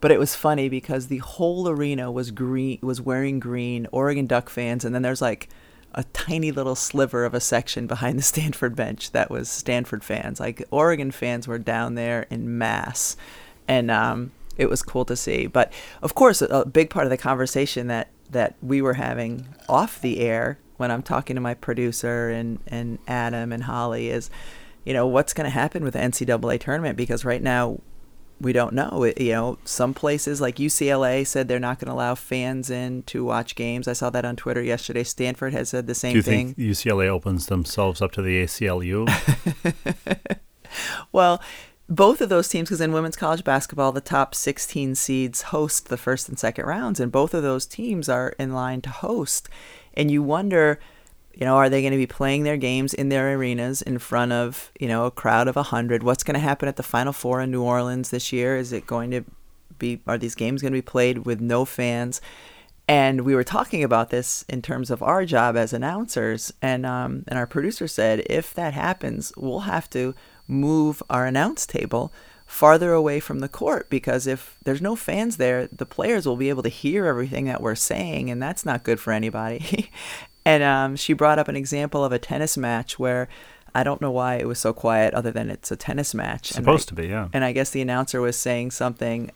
but 0.00 0.10
it 0.10 0.18
was 0.18 0.34
funny 0.34 0.68
because 0.68 1.06
the 1.06 1.18
whole 1.18 1.68
arena 1.68 2.10
was 2.10 2.30
green, 2.30 2.78
was 2.82 3.00
wearing 3.00 3.40
green. 3.40 3.86
Oregon 3.92 4.26
Duck 4.26 4.48
fans, 4.48 4.84
and 4.84 4.94
then 4.94 5.02
there's 5.02 5.22
like 5.22 5.48
a 5.94 6.04
tiny 6.04 6.52
little 6.52 6.74
sliver 6.74 7.24
of 7.24 7.34
a 7.34 7.40
section 7.40 7.86
behind 7.86 8.18
the 8.18 8.22
Stanford 8.22 8.76
bench 8.76 9.12
that 9.12 9.30
was 9.30 9.48
Stanford 9.48 10.04
fans. 10.04 10.40
Like 10.40 10.64
Oregon 10.70 11.10
fans 11.10 11.48
were 11.48 11.58
down 11.58 11.94
there 11.94 12.26
in 12.30 12.58
mass, 12.58 13.16
and 13.66 13.90
um, 13.90 14.32
it 14.56 14.68
was 14.68 14.82
cool 14.82 15.04
to 15.06 15.16
see. 15.16 15.46
But 15.46 15.72
of 16.02 16.14
course, 16.14 16.42
a, 16.42 16.46
a 16.46 16.66
big 16.66 16.90
part 16.90 17.06
of 17.06 17.10
the 17.10 17.16
conversation 17.16 17.86
that 17.88 18.08
that 18.30 18.54
we 18.62 18.82
were 18.82 18.94
having 18.94 19.48
off 19.68 20.00
the 20.00 20.20
air 20.20 20.58
when 20.78 20.90
I'm 20.90 21.02
talking 21.02 21.36
to 21.36 21.40
my 21.40 21.54
producer 21.54 22.30
and 22.30 22.58
and 22.66 22.98
Adam 23.06 23.52
and 23.52 23.64
Holly 23.64 24.08
is, 24.08 24.30
you 24.84 24.94
know, 24.94 25.06
what's 25.06 25.34
going 25.34 25.44
to 25.44 25.50
happen 25.50 25.84
with 25.84 25.92
the 25.92 26.00
NCAA 26.00 26.58
tournament 26.60 26.96
because 26.96 27.24
right 27.24 27.42
now 27.42 27.80
we 28.40 28.52
don't 28.52 28.72
know. 28.72 29.02
It, 29.02 29.20
you 29.20 29.32
know, 29.32 29.58
some 29.64 29.92
places 29.92 30.40
like 30.40 30.56
UCLA 30.56 31.26
said 31.26 31.48
they're 31.48 31.58
not 31.58 31.78
going 31.78 31.88
to 31.88 31.94
allow 31.94 32.14
fans 32.14 32.70
in 32.70 33.02
to 33.04 33.24
watch 33.24 33.54
games. 33.54 33.86
I 33.86 33.92
saw 33.92 34.10
that 34.10 34.24
on 34.24 34.36
Twitter 34.36 34.62
yesterday. 34.62 35.04
Stanford 35.04 35.52
has 35.52 35.68
said 35.68 35.86
the 35.86 35.94
same 35.94 36.12
do 36.12 36.16
you 36.18 36.22
thing. 36.22 36.54
think 36.54 36.70
UCLA 36.70 37.08
opens 37.08 37.46
themselves 37.46 38.00
up 38.00 38.12
to 38.12 38.22
the 38.22 38.44
ACLU? 38.44 39.08
Well, 41.12 41.42
both 41.88 42.20
of 42.20 42.28
those 42.28 42.48
teams, 42.48 42.68
because 42.68 42.80
in 42.80 42.92
women's 42.92 43.16
college 43.16 43.44
basketball, 43.44 43.92
the 43.92 44.00
top 44.00 44.34
16 44.34 44.94
seeds 44.94 45.42
host 45.42 45.88
the 45.88 45.96
first 45.96 46.28
and 46.28 46.38
second 46.38 46.66
rounds, 46.66 47.00
and 47.00 47.10
both 47.10 47.32
of 47.32 47.42
those 47.42 47.64
teams 47.66 48.08
are 48.08 48.34
in 48.38 48.52
line 48.52 48.82
to 48.82 48.90
host. 48.90 49.48
And 49.98 50.10
you 50.10 50.22
wonder, 50.22 50.78
you 51.34 51.44
know, 51.44 51.56
are 51.56 51.68
they 51.68 51.82
going 51.82 51.92
to 51.92 51.98
be 51.98 52.06
playing 52.06 52.44
their 52.44 52.56
games 52.56 52.94
in 52.94 53.08
their 53.08 53.34
arenas 53.34 53.82
in 53.82 53.98
front 53.98 54.32
of, 54.32 54.70
you 54.80 54.88
know, 54.88 55.04
a 55.04 55.10
crowd 55.10 55.48
of 55.48 55.56
100? 55.56 56.04
What's 56.04 56.22
going 56.22 56.34
to 56.34 56.40
happen 56.40 56.68
at 56.68 56.76
the 56.76 56.82
Final 56.82 57.12
Four 57.12 57.40
in 57.40 57.50
New 57.50 57.62
Orleans 57.62 58.10
this 58.10 58.32
year? 58.32 58.56
Is 58.56 58.72
it 58.72 58.86
going 58.86 59.10
to 59.10 59.24
be, 59.78 60.00
are 60.06 60.16
these 60.16 60.36
games 60.36 60.62
going 60.62 60.72
to 60.72 60.78
be 60.78 60.82
played 60.82 61.26
with 61.26 61.40
no 61.40 61.64
fans? 61.64 62.20
And 62.86 63.22
we 63.22 63.34
were 63.34 63.44
talking 63.44 63.84
about 63.84 64.08
this 64.08 64.46
in 64.48 64.62
terms 64.62 64.90
of 64.90 65.02
our 65.02 65.26
job 65.26 65.58
as 65.58 65.74
announcers, 65.74 66.54
and 66.62 66.86
um, 66.86 67.24
and 67.28 67.38
our 67.38 67.46
producer 67.46 67.86
said 67.86 68.22
if 68.30 68.54
that 68.54 68.72
happens, 68.72 69.30
we'll 69.36 69.60
have 69.60 69.90
to 69.90 70.14
move 70.46 71.02
our 71.10 71.26
announce 71.26 71.66
table 71.66 72.10
farther 72.48 72.94
away 72.94 73.20
from 73.20 73.40
the 73.40 73.48
court 73.48 73.90
because 73.90 74.26
if 74.26 74.56
there's 74.64 74.80
no 74.80 74.96
fans 74.96 75.36
there, 75.36 75.68
the 75.68 75.84
players 75.84 76.26
will 76.26 76.34
be 76.34 76.48
able 76.48 76.62
to 76.62 76.70
hear 76.70 77.04
everything 77.04 77.44
that 77.44 77.60
we're 77.60 77.74
saying, 77.74 78.30
and 78.30 78.42
that's 78.42 78.64
not 78.64 78.82
good 78.82 78.98
for 78.98 79.12
anybody. 79.12 79.90
and 80.46 80.62
um, 80.62 80.96
she 80.96 81.12
brought 81.12 81.38
up 81.38 81.48
an 81.48 81.56
example 81.56 82.02
of 82.02 82.10
a 82.10 82.18
tennis 82.18 82.56
match 82.56 82.98
where 82.98 83.28
I 83.78 83.84
don't 83.84 84.00
know 84.00 84.10
why 84.10 84.34
it 84.36 84.46
was 84.48 84.58
so 84.58 84.72
quiet, 84.72 85.14
other 85.14 85.30
than 85.30 85.50
it's 85.50 85.70
a 85.70 85.76
tennis 85.76 86.14
match. 86.14 86.50
And 86.50 86.56
Supposed 86.64 86.88
I- 86.88 86.90
to 86.90 86.94
be, 86.94 87.06
yeah. 87.08 87.28
and 87.32 87.44
I 87.44 87.52
guess 87.52 87.70
the 87.70 87.80
announcer 87.80 88.20
was 88.20 88.36
saying 88.38 88.72
something 88.72 89.30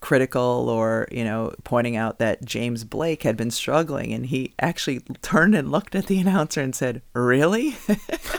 critical 0.00 0.68
or, 0.68 1.08
you 1.10 1.24
know, 1.24 1.52
pointing 1.64 1.96
out 1.96 2.18
that 2.18 2.44
James 2.44 2.84
Blake 2.84 3.22
had 3.24 3.36
been 3.36 3.50
struggling. 3.50 4.12
And 4.12 4.26
he 4.26 4.52
actually 4.60 5.00
turned 5.22 5.54
and 5.54 5.70
looked 5.72 5.94
at 5.94 6.06
the 6.06 6.18
announcer 6.24 6.60
and 6.60 6.74
said, 6.74 7.02
Really? 7.14 7.76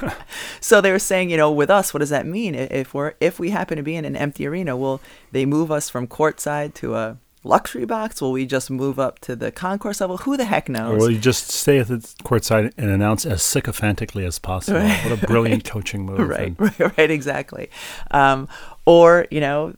so 0.62 0.80
they 0.82 0.92
were 0.92 1.00
saying, 1.00 1.30
you 1.30 1.38
know, 1.38 1.52
with 1.52 1.70
us, 1.70 1.94
what 1.94 2.00
does 2.00 2.10
that 2.10 2.26
mean? 2.26 2.56
If 2.56 2.94
we're 2.94 3.14
if 3.20 3.40
we 3.40 3.50
happen 3.50 3.78
to 3.78 3.84
be 3.84 3.96
in 3.96 4.06
an 4.06 4.16
empty 4.16 4.48
arena, 4.48 4.76
will 4.78 5.02
they 5.32 5.46
move 5.46 5.72
us 5.72 5.90
from 5.90 6.08
courtside 6.08 6.74
to 6.76 6.96
a 6.96 7.18
luxury 7.44 7.86
box? 7.86 8.22
Will 8.22 8.32
we 8.32 8.46
just 8.46 8.70
move 8.70 9.00
up 9.00 9.20
to 9.20 9.36
the 9.36 9.52
concourse 9.52 10.02
level? 10.02 10.18
Who 10.18 10.38
the 10.38 10.46
heck 10.46 10.70
knows? 10.70 10.94
Or 10.94 10.98
will 10.98 11.12
you 11.12 11.20
just 11.20 11.50
stay 11.50 11.80
at 11.80 11.88
the 11.88 11.98
courtside 12.24 12.74
and 12.78 12.90
announce 12.90 13.26
as 13.26 13.44
sycophantically 13.44 14.26
as 14.26 14.40
possible? 14.40 14.80
Right. 14.80 15.04
What 15.06 15.24
a 15.24 15.28
brilliant 15.28 15.64
coaching 15.70 16.06
move. 16.06 16.28
right, 16.28 16.48
And 16.48 16.60
right, 16.80 16.98
right, 16.98 17.12
exactly. 17.12 17.70
Um, 18.12 18.48
or 18.86 19.28
you 19.32 19.40
know, 19.40 19.76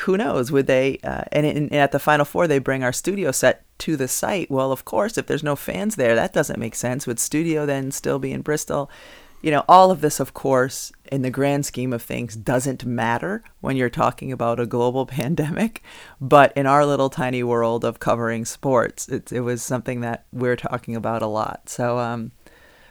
who 0.00 0.16
knows? 0.16 0.50
Would 0.52 0.66
they? 0.66 0.98
Uh, 1.02 1.24
and, 1.32 1.46
in, 1.46 1.56
and 1.56 1.74
at 1.74 1.92
the 1.92 1.98
final 1.98 2.24
four, 2.24 2.46
they 2.46 2.58
bring 2.58 2.82
our 2.82 2.92
studio 2.92 3.30
set 3.30 3.64
to 3.78 3.96
the 3.96 4.08
site. 4.08 4.50
Well, 4.50 4.72
of 4.72 4.84
course, 4.84 5.18
if 5.18 5.26
there's 5.26 5.42
no 5.42 5.56
fans 5.56 5.96
there, 5.96 6.14
that 6.14 6.32
doesn't 6.32 6.58
make 6.58 6.74
sense. 6.74 7.06
Would 7.06 7.18
studio 7.18 7.66
then 7.66 7.90
still 7.90 8.18
be 8.18 8.32
in 8.32 8.42
Bristol? 8.42 8.90
You 9.42 9.50
know, 9.50 9.64
all 9.68 9.90
of 9.90 10.00
this, 10.00 10.18
of 10.18 10.34
course, 10.34 10.92
in 11.10 11.22
the 11.22 11.30
grand 11.30 11.66
scheme 11.66 11.92
of 11.92 12.02
things, 12.02 12.36
doesn't 12.36 12.84
matter 12.84 13.42
when 13.60 13.76
you're 13.76 13.90
talking 13.90 14.32
about 14.32 14.60
a 14.60 14.66
global 14.66 15.06
pandemic. 15.18 15.82
But 16.20 16.52
in 16.56 16.66
our 16.66 16.84
little 16.86 17.10
tiny 17.10 17.42
world 17.42 17.84
of 17.84 18.00
covering 18.00 18.44
sports, 18.44 19.08
it, 19.08 19.32
it 19.32 19.40
was 19.40 19.62
something 19.62 20.00
that 20.00 20.26
we're 20.32 20.56
talking 20.56 20.96
about 20.96 21.22
a 21.22 21.26
lot. 21.26 21.68
So, 21.68 21.98
um, 21.98 22.32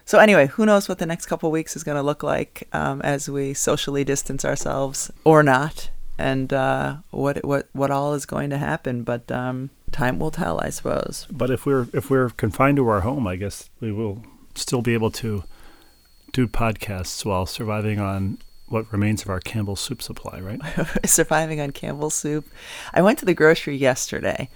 so 0.05 0.19
anyway, 0.19 0.47
who 0.47 0.65
knows 0.65 0.87
what 0.87 0.99
the 0.99 1.05
next 1.05 1.25
couple 1.25 1.49
weeks 1.51 1.75
is 1.75 1.83
going 1.83 1.97
to 1.97 2.03
look 2.03 2.21
like 2.21 2.67
um, 2.73 3.01
as 3.01 3.27
we 3.29 3.53
socially 3.53 4.03
distance 4.03 4.45
ourselves 4.45 5.11
or 5.23 5.41
not, 5.41 5.89
and 6.17 6.53
uh, 6.53 6.97
what 7.09 7.43
what 7.43 7.69
what 7.73 7.89
all 7.89 8.13
is 8.13 8.25
going 8.27 8.51
to 8.51 8.57
happen. 8.57 9.03
But 9.03 9.31
um, 9.31 9.71
time 9.91 10.19
will 10.19 10.29
tell, 10.29 10.59
I 10.61 10.69
suppose. 10.69 11.25
But 11.31 11.49
if 11.49 11.65
we're 11.65 11.87
if 11.91 12.11
we're 12.11 12.29
confined 12.29 12.77
to 12.77 12.87
our 12.87 13.01
home, 13.01 13.25
I 13.25 13.35
guess 13.35 13.69
we 13.79 13.91
will 13.91 14.23
still 14.53 14.81
be 14.81 14.93
able 14.93 15.11
to 15.11 15.43
do 16.35 16.47
podcasts 16.49 17.23
while 17.23 17.45
surviving 17.45 17.97
on 17.97 18.37
what 18.67 18.91
remains 18.91 19.21
of 19.21 19.29
our 19.29 19.39
Campbell 19.39 19.77
soup 19.77 20.01
supply, 20.01 20.41
right? 20.41 20.59
Surviving 21.05 21.61
on 21.61 21.71
Campbell 21.71 22.09
soup. 22.09 22.45
I 22.93 23.01
went 23.01 23.19
to 23.19 23.25
the 23.25 23.33
grocery 23.33 23.77
yesterday, 23.77 24.49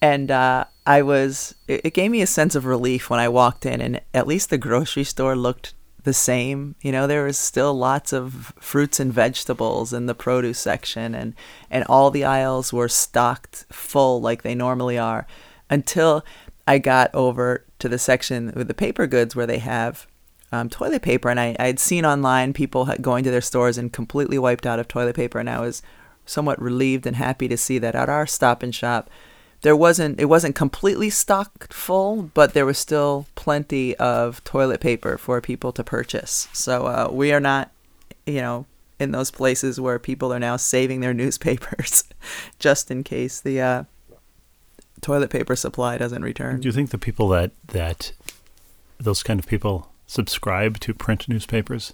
and 0.00 0.30
uh, 0.30 0.66
I 0.86 1.02
was. 1.02 1.56
It, 1.66 1.86
it 1.86 1.94
gave 1.94 2.12
me 2.12 2.22
a 2.22 2.26
sense 2.26 2.54
of 2.54 2.64
relief 2.64 3.10
when 3.10 3.18
I 3.18 3.28
walked 3.28 3.66
in, 3.66 3.80
and 3.80 4.00
at 4.14 4.28
least 4.28 4.50
the 4.50 4.58
grocery 4.58 5.02
store 5.02 5.34
looked 5.34 5.74
the 6.04 6.12
same. 6.12 6.76
You 6.82 6.92
know, 6.92 7.08
there 7.08 7.24
was 7.24 7.36
still 7.36 7.74
lots 7.74 8.12
of 8.12 8.52
fruits 8.60 9.00
and 9.00 9.12
vegetables 9.12 9.92
in 9.92 10.06
the 10.06 10.14
produce 10.14 10.60
section, 10.60 11.16
and 11.16 11.34
and 11.68 11.82
all 11.88 12.12
the 12.12 12.24
aisles 12.24 12.72
were 12.72 12.88
stocked 12.88 13.66
full 13.70 14.20
like 14.20 14.42
they 14.42 14.54
normally 14.54 14.98
are, 14.98 15.26
until 15.68 16.24
I 16.64 16.78
got 16.78 17.12
over 17.12 17.64
to 17.80 17.88
the 17.88 17.98
section 17.98 18.52
with 18.54 18.68
the 18.68 18.74
paper 18.74 19.08
goods 19.08 19.34
where 19.34 19.46
they 19.46 19.58
have 19.58 20.06
um, 20.52 20.68
toilet 20.68 21.02
paper, 21.02 21.28
and 21.28 21.38
I 21.38 21.56
I 21.58 21.66
had 21.66 21.78
seen 21.78 22.04
online 22.04 22.52
people 22.52 22.88
going 23.00 23.24
to 23.24 23.30
their 23.30 23.40
stores 23.40 23.78
and 23.78 23.92
completely 23.92 24.38
wiped 24.38 24.66
out 24.66 24.78
of 24.78 24.88
toilet 24.88 25.16
paper, 25.16 25.38
and 25.38 25.50
I 25.50 25.60
was 25.60 25.82
somewhat 26.24 26.60
relieved 26.60 27.06
and 27.06 27.16
happy 27.16 27.48
to 27.48 27.56
see 27.56 27.78
that 27.78 27.94
at 27.94 28.08
our 28.08 28.26
Stop 28.26 28.62
and 28.62 28.74
Shop, 28.74 29.10
there 29.62 29.76
wasn't 29.76 30.20
it 30.20 30.26
wasn't 30.26 30.54
completely 30.54 31.10
stocked 31.10 31.72
full, 31.72 32.22
but 32.34 32.54
there 32.54 32.66
was 32.66 32.78
still 32.78 33.26
plenty 33.34 33.96
of 33.96 34.42
toilet 34.44 34.80
paper 34.80 35.18
for 35.18 35.40
people 35.40 35.72
to 35.72 35.82
purchase. 35.82 36.48
So 36.52 36.86
uh, 36.86 37.08
we 37.10 37.32
are 37.32 37.40
not, 37.40 37.70
you 38.26 38.40
know, 38.40 38.66
in 38.98 39.12
those 39.12 39.30
places 39.30 39.80
where 39.80 39.98
people 39.98 40.32
are 40.32 40.38
now 40.38 40.56
saving 40.56 41.00
their 41.00 41.14
newspapers 41.22 42.04
just 42.58 42.90
in 42.90 43.02
case 43.02 43.40
the 43.40 43.60
uh, 43.60 43.84
toilet 45.00 45.30
paper 45.30 45.56
supply 45.56 45.98
doesn't 45.98 46.22
return. 46.22 46.60
Do 46.60 46.68
you 46.68 46.72
think 46.72 46.90
the 46.90 46.98
people 46.98 47.28
that 47.28 47.50
that 47.68 48.12
those 48.98 49.22
kind 49.22 49.40
of 49.40 49.46
people 49.46 49.90
subscribe 50.08 50.80
to 50.80 50.92
print 50.92 51.28
newspapers? 51.28 51.92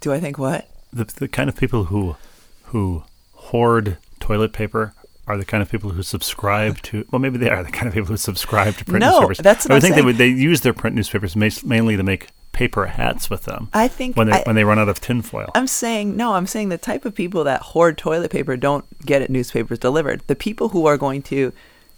Do 0.00 0.12
I 0.12 0.20
think 0.20 0.36
what? 0.36 0.68
The 0.92 1.04
the 1.04 1.28
kind 1.28 1.48
of 1.48 1.56
people 1.56 1.84
who 1.84 2.16
who 2.64 3.04
hoard 3.32 3.96
toilet 4.20 4.52
paper 4.52 4.92
are 5.26 5.36
the 5.38 5.44
kind 5.44 5.62
of 5.62 5.70
people 5.70 5.90
who 5.90 6.02
subscribe 6.02 6.80
to. 6.82 7.04
Well, 7.10 7.18
maybe 7.18 7.38
they 7.38 7.48
are 7.50 7.64
the 7.64 7.70
kind 7.72 7.88
of 7.88 7.94
people 7.94 8.08
who 8.08 8.16
subscribe 8.16 8.74
to 8.76 8.84
print 8.84 9.00
No, 9.00 9.12
newspapers. 9.20 9.38
that's 9.38 9.68
I 9.70 9.74
would 9.74 9.82
think 9.82 9.94
saying. 9.94 10.02
they 10.04 10.06
would. 10.06 10.16
They 10.18 10.28
use 10.28 10.60
their 10.60 10.74
print 10.74 10.94
newspapers 10.94 11.34
mainly 11.64 11.96
to 11.96 12.02
make 12.02 12.28
paper 12.52 12.86
hats 12.86 13.28
with 13.28 13.42
them. 13.44 13.68
I 13.74 13.88
think 13.88 14.16
when 14.16 14.28
they 14.28 14.34
I- 14.38 14.42
when 14.44 14.56
they 14.56 14.64
run 14.64 14.78
out 14.78 14.88
of 14.88 15.00
tinfoil. 15.00 15.50
I'm 15.54 15.66
saying 15.66 16.16
no. 16.16 16.34
I'm 16.34 16.46
saying 16.46 16.68
the 16.68 16.78
type 16.78 17.04
of 17.04 17.14
people 17.14 17.44
that 17.44 17.62
hoard 17.62 17.96
toilet 17.98 18.30
paper 18.30 18.56
don't 18.56 18.84
get 19.04 19.28
newspapers 19.30 19.78
delivered. 19.78 20.22
The 20.26 20.36
people 20.36 20.68
who 20.70 20.86
are 20.86 20.96
going 20.96 21.22
to 21.22 21.52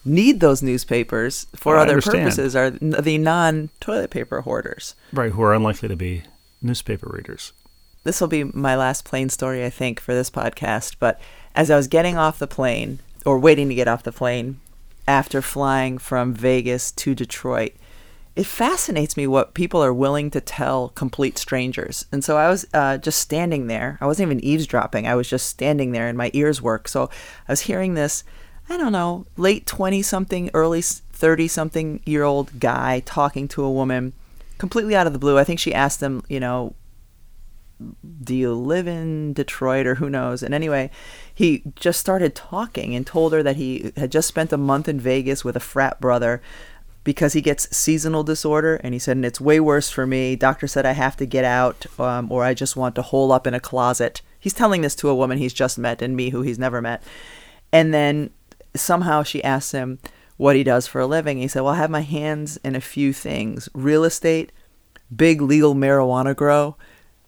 need 0.09 0.41
those 0.41 0.63
newspapers 0.63 1.47
for 1.55 1.77
Oh, 1.77 1.81
other 1.83 2.01
purposes 2.01 2.57
are 2.57 2.71
the 2.71 3.19
non-toilet 3.19 4.11
paper 4.11 4.41
hoarders. 4.43 4.95
right, 5.13 5.33
who 5.33 5.43
are 5.43 5.55
unlikely 5.55 5.89
to 5.89 5.97
be 5.97 6.23
newspaper 6.63 7.09
readers. 7.13 7.53
This 8.05 8.21
will 8.21 8.29
be 8.29 8.45
my 8.45 8.75
last 8.77 9.05
plane 9.05 9.29
story, 9.29 9.65
I 9.65 9.71
think, 9.71 10.01
for 10.01 10.15
this 10.15 10.31
podcast. 10.31 10.97
But 10.99 11.21
as 11.55 11.71
I 11.71 11.77
was 11.77 11.89
getting 11.89 12.17
off 12.17 12.39
the 12.39 12.47
plane, 12.47 13.01
or 13.27 13.39
waiting 13.39 13.69
to 13.69 13.75
get 13.75 13.89
off 13.89 14.03
the 14.03 14.13
plane, 14.13 14.61
after 15.07 15.43
flying 15.43 15.99
from 15.99 16.33
Vegas 16.35 16.93
to 16.93 17.15
Detroit, 17.15 17.73
it 18.37 18.47
fascinates 18.47 19.17
me 19.17 19.27
what 19.27 19.53
people 19.55 19.83
are 19.83 19.93
willing 19.93 20.31
to 20.31 20.41
tell 20.41 20.91
complete 20.91 21.37
strangers. 21.39 22.07
And 22.13 22.23
so 22.23 22.37
I 22.37 22.49
was 22.49 22.67
uh, 22.73 22.99
just 22.99 23.19
standing 23.19 23.67
there. 23.67 23.99
I 24.01 24.07
wasn't 24.07 24.29
even 24.29 24.45
eavesdropping. 24.45 25.07
I 25.09 25.17
was 25.17 25.29
just 25.29 25.47
standing 25.49 25.91
there, 25.93 26.07
and 26.09 26.17
my 26.17 26.31
ears 26.35 26.63
work. 26.63 26.87
So 26.89 27.11
I 27.49 27.53
was 27.53 27.63
hearing 27.63 27.95
this. 27.95 28.23
I 28.69 28.77
don't 28.77 28.93
know, 28.93 29.27
late 29.37 29.67
20 29.67 30.03
something, 30.03 30.51
early 30.53 30.83
30 30.83 31.49
something 31.49 32.01
year 32.05 32.25
old 32.25 32.61
guy 32.61 33.01
talking 33.01 33.49
to 33.49 33.65
a 33.65 33.73
woman 33.73 34.13
completely 34.59 34.95
out 34.95 35.07
of 35.07 35.13
the 35.13 35.19
blue. 35.19 35.39
I 35.39 35.45
think 35.45 35.59
she 35.59 35.73
asked 35.73 36.03
him, 36.03 36.23
you 36.29 36.41
know, 36.41 36.75
do 38.23 38.35
you 38.35 38.53
live 38.53 38.89
in 38.89 39.33
Detroit 39.33 39.87
or 39.87 39.97
who 39.97 40.11
knows? 40.11 40.43
And 40.43 40.53
anyway, 40.53 40.91
he 41.33 41.63
just 41.77 42.01
started 42.01 42.35
talking 42.35 42.95
and 42.95 43.07
told 43.07 43.33
her 43.33 43.43
that 43.43 43.57
he 43.57 43.93
had 43.97 44.11
just 44.11 44.29
spent 44.29 44.53
a 44.53 44.57
month 44.57 44.89
in 44.89 44.99
Vegas 44.99 45.45
with 45.45 45.57
a 45.57 45.61
frat 45.61 46.01
brother 46.01 46.43
because 47.05 47.33
he 47.33 47.41
gets 47.41 47.75
seasonal 47.75 48.25
disorder. 48.25 48.77
And 48.77 48.95
he 48.95 48.99
said, 48.99 49.17
and 49.17 49.25
it's 49.25 49.41
way 49.41 49.61
worse 49.61 49.89
for 49.91 50.07
me. 50.07 50.35
Doctor 50.35 50.67
said 50.67 50.85
I 50.85 50.93
have 50.93 51.17
to 51.19 51.27
get 51.27 51.45
out 51.45 51.87
um, 51.99 52.31
or 52.33 52.45
I 52.45 52.53
just 52.53 52.77
want 52.77 52.97
to 52.97 53.03
hole 53.03 53.31
up 53.31 53.47
in 53.47 53.55
a 53.55 53.61
closet. 53.61 54.23
He's 54.39 54.55
telling 54.55 54.83
this 54.83 54.97
to 54.97 55.09
a 55.09 55.15
woman 55.15 55.39
he's 55.39 55.55
just 55.55 55.79
met 55.79 56.03
and 56.03 56.17
me 56.17 56.31
who 56.31 56.43
he's 56.43 56.59
never 56.59 56.83
met. 56.83 57.03
And 57.73 57.95
then 57.95 58.31
somehow 58.75 59.23
she 59.23 59.43
asks 59.45 59.73
him 59.73 59.99
what 60.37 60.57
he 60.57 60.63
does 60.65 60.87
for 60.87 61.01
a 61.01 61.07
living. 61.07 61.39
He 61.39 61.49
said, 61.49 61.63
Well, 61.63 61.75
I 61.75 61.79
have 61.79 61.91
my 61.91 62.03
hands 62.03 62.59
in 62.65 62.75
a 62.77 62.81
few 62.81 63.13
things 63.13 63.69
real 63.75 64.05
estate, 64.05 64.53
big 65.15 65.41
legal 65.41 65.75
marijuana 65.75 66.35
grow, 66.37 66.77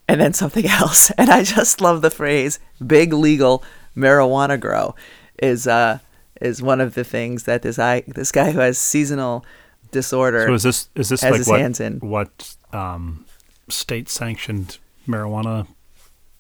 and 0.09 0.21
then 0.21 0.33
something 0.33 0.67
else. 0.69 1.11
And 1.13 1.31
I 1.31 1.43
just 1.43 1.81
love 1.81 2.03
the 2.03 2.11
phrase 2.11 2.59
big 2.85 3.13
legal 3.13 3.63
marijuana 3.97 4.59
grow 4.59 4.95
is 5.39 5.67
uh 5.67 5.99
is 6.41 6.63
one 6.63 6.81
of 6.81 6.95
the 6.95 7.03
things 7.05 7.45
that 7.45 7.63
this 7.63 7.77
guy 7.77 8.03
this 8.07 8.31
guy 8.31 8.53
who 8.53 8.61
has 8.61 8.79
seasonal 8.79 9.45
disorder 9.91 10.47
So 10.47 10.55
is 10.55 10.63
this 10.63 10.89
is 10.95 11.09
this 11.09 11.23
like 11.23 11.47
what 11.47 11.61
hands 11.61 11.81
in. 11.81 11.99
what 11.99 12.55
um, 12.73 13.25
state 13.69 14.09
sanctioned 14.09 14.79
marijuana 15.09 15.67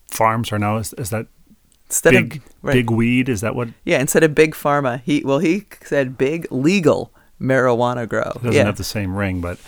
farms 0.08 0.52
are 0.52 0.58
now? 0.58 0.76
Is, 0.76 0.92
is 0.94 1.10
that 1.10 1.26
instead 1.90 2.12
big 2.12 2.36
of 2.36 2.42
right. 2.62 2.72
big 2.72 2.90
weed? 2.90 3.28
Is 3.28 3.40
that 3.42 3.54
what? 3.54 3.68
Yeah 3.84 4.00
instead 4.00 4.22
of 4.24 4.34
big 4.34 4.54
pharma 4.54 5.00
he 5.02 5.22
well 5.24 5.38
he 5.40 5.66
said 5.84 6.16
big 6.16 6.46
legal 6.50 7.12
marijuana 7.40 8.08
grow 8.08 8.22
It 8.22 8.34
doesn't 8.42 8.52
yeah 8.52 8.64
have 8.64 8.76
the 8.76 8.84
same 8.84 9.14
ring, 9.16 9.40
but 9.40 9.58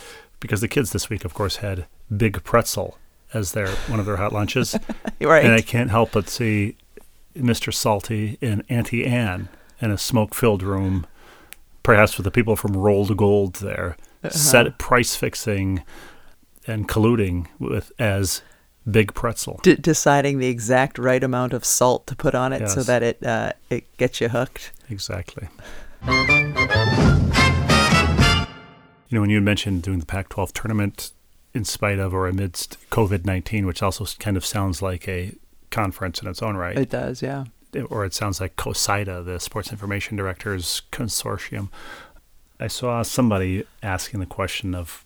because 0.41 0.61
the 0.61 0.69
kids 0.69 0.93
this 0.93 1.09
week, 1.11 1.25
of 1.25 1.35
course, 1.35 1.57
had 1.57 1.87
big 2.17 2.43
pretzel 2.45 2.99
as 3.35 3.53
their 3.53 3.69
one 3.89 4.01
of 4.01 4.07
their 4.07 4.17
hot 4.17 4.33
lunches, 4.33 4.77
right 5.21 5.45
and 5.45 5.53
I 5.55 5.61
can't 5.63 5.91
help 5.91 6.13
but 6.13 6.29
see 6.29 6.77
Mr. 7.37 7.73
Salty 7.73 8.39
and 8.43 8.63
Auntie 8.69 9.07
Anne 9.07 9.49
in 9.81 9.91
a 9.91 9.97
smoke-filled 9.99 10.63
room, 10.63 11.07
perhaps 11.83 12.17
with 12.19 12.25
the 12.25 12.31
people 12.31 12.57
from 12.57 12.77
Roll 12.77 13.07
to 13.07 13.15
Gold 13.15 13.55
there, 13.55 13.97
Uh-huh. 14.23 14.31
set 14.31 14.79
price 14.79 15.17
fixing 15.17 15.83
and 16.67 16.87
colluding 16.89 17.47
with 17.59 17.91
as 17.99 18.43
Big 18.91 19.15
Pretzel. 19.15 19.61
D- 19.63 19.77
deciding 19.77 20.39
the 20.39 20.49
exact 20.49 20.99
right 20.99 21.23
amount 21.23 21.53
of 21.53 21.65
salt 21.65 22.07
to 22.09 22.17
put 22.17 22.35
on 22.35 22.53
it 22.53 22.69
so 22.69 22.83
that 22.83 23.03
it 23.03 23.23
uh, 23.25 23.53
it 23.71 23.97
gets 23.97 24.21
you 24.21 24.29
hooked 24.29 24.73
Exactly. 24.91 25.49
You 29.09 29.17
know, 29.17 29.21
when 29.21 29.31
you 29.31 29.41
mentioned 29.41 29.83
doing 29.83 29.99
the 30.01 30.07
Pac 30.07 30.29
12 30.31 30.53
tournament 30.55 31.13
in 31.55 31.65
spite 31.65 31.99
of 31.99 32.15
or 32.15 32.27
amidst 32.27 32.79
COVID 32.91 33.25
19, 33.25 33.67
which 33.67 33.83
also 33.83 34.07
kind 34.19 34.37
of 34.37 34.45
sounds 34.45 34.81
like 34.83 35.07
a 35.07 35.35
conference 35.71 36.21
in 36.21 36.29
its 36.29 36.43
own 36.43 36.57
right, 36.57 36.77
it 36.77 36.91
does 36.91 37.23
yeah 37.23 37.45
or 37.89 38.05
it 38.05 38.13
sounds 38.15 38.41
like 38.41 38.57
COSIDA, 38.57 39.25
the 39.25 39.41
Sports 39.41 39.71
Information 39.71 40.17
Directors 40.17 40.83
Consortium. 40.93 41.69
I 42.61 42.67
saw 42.67 43.03
somebody 43.03 43.65
asking 43.83 44.21
the 44.21 44.27
question 44.27 44.75
of, 44.75 45.05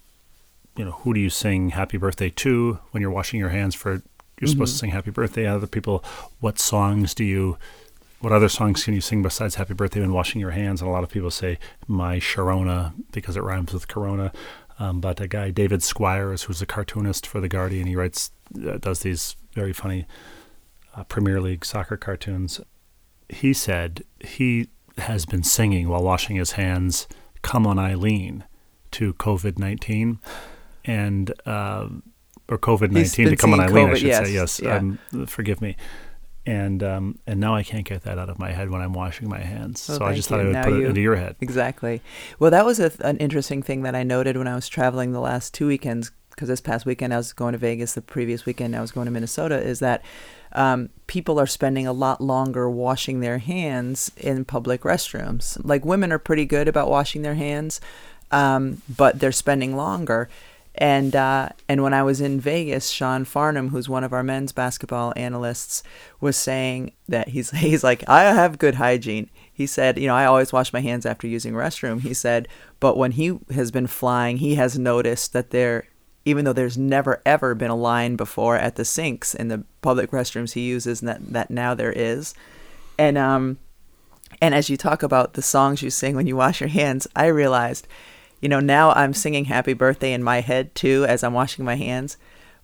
you 0.76 0.84
know, 0.84 0.92
who 0.92 1.14
do 1.14 1.20
you 1.20 1.30
sing 1.30 1.70
happy 1.70 1.96
birthday 1.96 2.30
to 2.30 2.78
when 2.90 3.00
you're 3.00 3.10
washing 3.10 3.40
your 3.40 3.48
hands 3.48 3.74
for, 3.74 4.02
you're 4.40 4.48
supposed 4.48 4.74
to 4.74 4.78
sing 4.78 4.90
happy 4.90 5.10
birthday. 5.10 5.46
Other 5.46 5.66
people, 5.66 6.04
what 6.40 6.58
songs 6.58 7.14
do 7.14 7.24
you, 7.24 7.56
what 8.20 8.32
other 8.32 8.48
songs 8.48 8.84
can 8.84 8.94
you 8.94 9.00
sing 9.00 9.22
besides 9.22 9.54
happy 9.54 9.74
birthday 9.74 10.00
when 10.00 10.12
washing 10.12 10.40
your 10.40 10.50
hands? 10.50 10.80
And 10.80 10.90
a 10.90 10.92
lot 10.92 11.04
of 11.04 11.08
people 11.08 11.30
say 11.30 11.58
my 11.86 12.18
Sharona 12.18 12.92
because 13.12 13.36
it 13.36 13.42
rhymes 13.42 13.72
with 13.72 13.88
Corona. 13.88 14.32
Um, 14.78 15.00
but 15.00 15.20
a 15.20 15.26
guy, 15.26 15.50
David 15.50 15.82
Squires, 15.82 16.42
who's 16.44 16.60
a 16.60 16.66
cartoonist 16.66 17.26
for 17.26 17.40
The 17.40 17.48
Guardian, 17.48 17.86
he 17.86 17.96
writes, 17.96 18.30
uh, 18.66 18.76
does 18.76 19.00
these 19.00 19.36
very 19.54 19.72
funny 19.72 20.06
uh, 20.94 21.04
Premier 21.04 21.40
League 21.40 21.64
soccer 21.64 21.96
cartoons. 21.96 22.60
He 23.28 23.52
said 23.52 24.04
he 24.20 24.68
has 24.98 25.26
been 25.26 25.42
singing 25.42 25.88
while 25.88 26.02
washing 26.02 26.36
his 26.36 26.52
hands, 26.52 27.06
Come 27.42 27.66
on 27.66 27.78
Eileen, 27.78 28.44
to 28.92 29.14
COVID 29.14 29.58
19. 29.58 30.18
And, 30.86 31.32
uh, 31.44 31.88
or 32.48 32.58
COVID 32.58 32.92
19 32.92 33.30
to 33.30 33.36
Come 33.36 33.54
on 33.54 33.60
Eileen, 33.60 33.90
I 33.90 33.94
should 33.94 34.06
yes, 34.06 34.26
say. 34.26 34.32
Yes. 34.32 34.60
yeah. 34.62 34.76
Um, 34.76 34.98
forgive 35.26 35.60
me. 35.60 35.76
And 36.44 36.80
um, 36.84 37.18
and 37.26 37.40
now 37.40 37.56
I 37.56 37.64
can't 37.64 37.84
get 37.84 38.02
that 38.04 38.18
out 38.18 38.30
of 38.30 38.38
my 38.38 38.52
head 38.52 38.70
when 38.70 38.80
I'm 38.80 38.92
washing 38.92 39.28
my 39.28 39.40
hands. 39.40 39.88
Well, 39.88 39.98
so 39.98 40.04
I 40.04 40.14
just 40.14 40.28
thought 40.28 40.36
you. 40.36 40.42
I 40.42 40.44
would 40.44 40.52
Now 40.52 40.64
put 40.64 40.74
it 40.74 40.84
into 40.84 41.00
your 41.00 41.16
head. 41.16 41.34
Exactly. 41.40 42.02
Well, 42.38 42.52
that 42.52 42.64
was 42.64 42.78
a, 42.78 42.92
an 43.00 43.16
interesting 43.16 43.62
thing 43.62 43.82
that 43.82 43.96
I 43.96 44.04
noted 44.04 44.36
when 44.36 44.46
I 44.46 44.54
was 44.54 44.68
traveling 44.68 45.10
the 45.12 45.20
last 45.20 45.54
two 45.54 45.66
weekends. 45.66 46.12
Because 46.30 46.48
this 46.48 46.60
past 46.60 46.84
weekend 46.84 47.14
I 47.14 47.16
was 47.16 47.32
going 47.32 47.52
to 47.52 47.58
Vegas, 47.58 47.94
the 47.94 48.02
previous 48.02 48.44
weekend 48.46 48.76
I 48.76 48.80
was 48.80 48.92
going 48.92 49.06
to 49.06 49.10
Minnesota. 49.10 49.60
Is 49.60 49.80
that 49.80 50.04
um, 50.52 50.90
people 51.08 51.40
are 51.40 51.46
spending 51.46 51.86
a 51.86 51.92
lot 51.92 52.20
longer 52.20 52.70
washing 52.70 53.20
their 53.20 53.38
hands 53.38 54.12
in 54.16 54.44
public 54.44 54.82
restrooms. 54.82 55.58
Like 55.64 55.84
women 55.84 56.12
are 56.12 56.18
pretty 56.18 56.44
good 56.44 56.68
about 56.68 56.88
washing 56.88 57.22
their 57.22 57.34
hands, 57.34 57.80
um, 58.30 58.82
but 58.94 59.18
they're 59.18 59.32
spending 59.32 59.74
longer. 59.74 60.28
And 60.78 61.16
uh, 61.16 61.50
and 61.68 61.82
when 61.82 61.94
I 61.94 62.02
was 62.02 62.20
in 62.20 62.38
Vegas, 62.38 62.90
Sean 62.90 63.24
Farnham, 63.24 63.70
who's 63.70 63.88
one 63.88 64.04
of 64.04 64.12
our 64.12 64.22
men's 64.22 64.52
basketball 64.52 65.14
analysts, 65.16 65.82
was 66.20 66.36
saying 66.36 66.92
that 67.08 67.28
he's 67.28 67.50
he's 67.52 67.82
like 67.82 68.06
I 68.08 68.24
have 68.24 68.58
good 68.58 68.74
hygiene. 68.74 69.30
He 69.52 69.66
said, 69.66 69.98
you 69.98 70.06
know, 70.06 70.14
I 70.14 70.26
always 70.26 70.52
wash 70.52 70.72
my 70.72 70.80
hands 70.80 71.06
after 71.06 71.26
using 71.26 71.54
restroom. 71.54 72.02
He 72.02 72.12
said, 72.12 72.46
but 72.78 72.98
when 72.98 73.12
he 73.12 73.38
has 73.54 73.70
been 73.70 73.86
flying, 73.86 74.36
he 74.36 74.56
has 74.56 74.78
noticed 74.78 75.32
that 75.32 75.48
there, 75.48 75.88
even 76.26 76.44
though 76.44 76.52
there's 76.52 76.76
never 76.76 77.22
ever 77.24 77.54
been 77.54 77.70
a 77.70 77.76
line 77.76 78.16
before 78.16 78.56
at 78.56 78.76
the 78.76 78.84
sinks 78.84 79.34
in 79.34 79.48
the 79.48 79.64
public 79.80 80.10
restrooms 80.10 80.52
he 80.52 80.68
uses, 80.68 81.00
that 81.00 81.32
that 81.32 81.50
now 81.50 81.72
there 81.72 81.92
is, 81.92 82.34
and 82.98 83.16
um, 83.16 83.58
and 84.42 84.54
as 84.54 84.68
you 84.68 84.76
talk 84.76 85.02
about 85.02 85.34
the 85.34 85.42
songs 85.42 85.82
you 85.82 85.88
sing 85.88 86.16
when 86.16 86.26
you 86.26 86.36
wash 86.36 86.60
your 86.60 86.68
hands, 86.68 87.06
I 87.16 87.26
realized, 87.26 87.88
you 88.40 88.48
know, 88.48 88.60
now 88.60 88.92
I'm 88.92 89.14
singing 89.14 89.46
happy 89.46 89.72
birthday 89.72 90.12
in 90.12 90.22
my 90.22 90.40
head 90.40 90.74
too 90.74 91.04
as 91.08 91.24
I'm 91.24 91.34
washing 91.34 91.64
my 91.64 91.76
hands. 91.76 92.16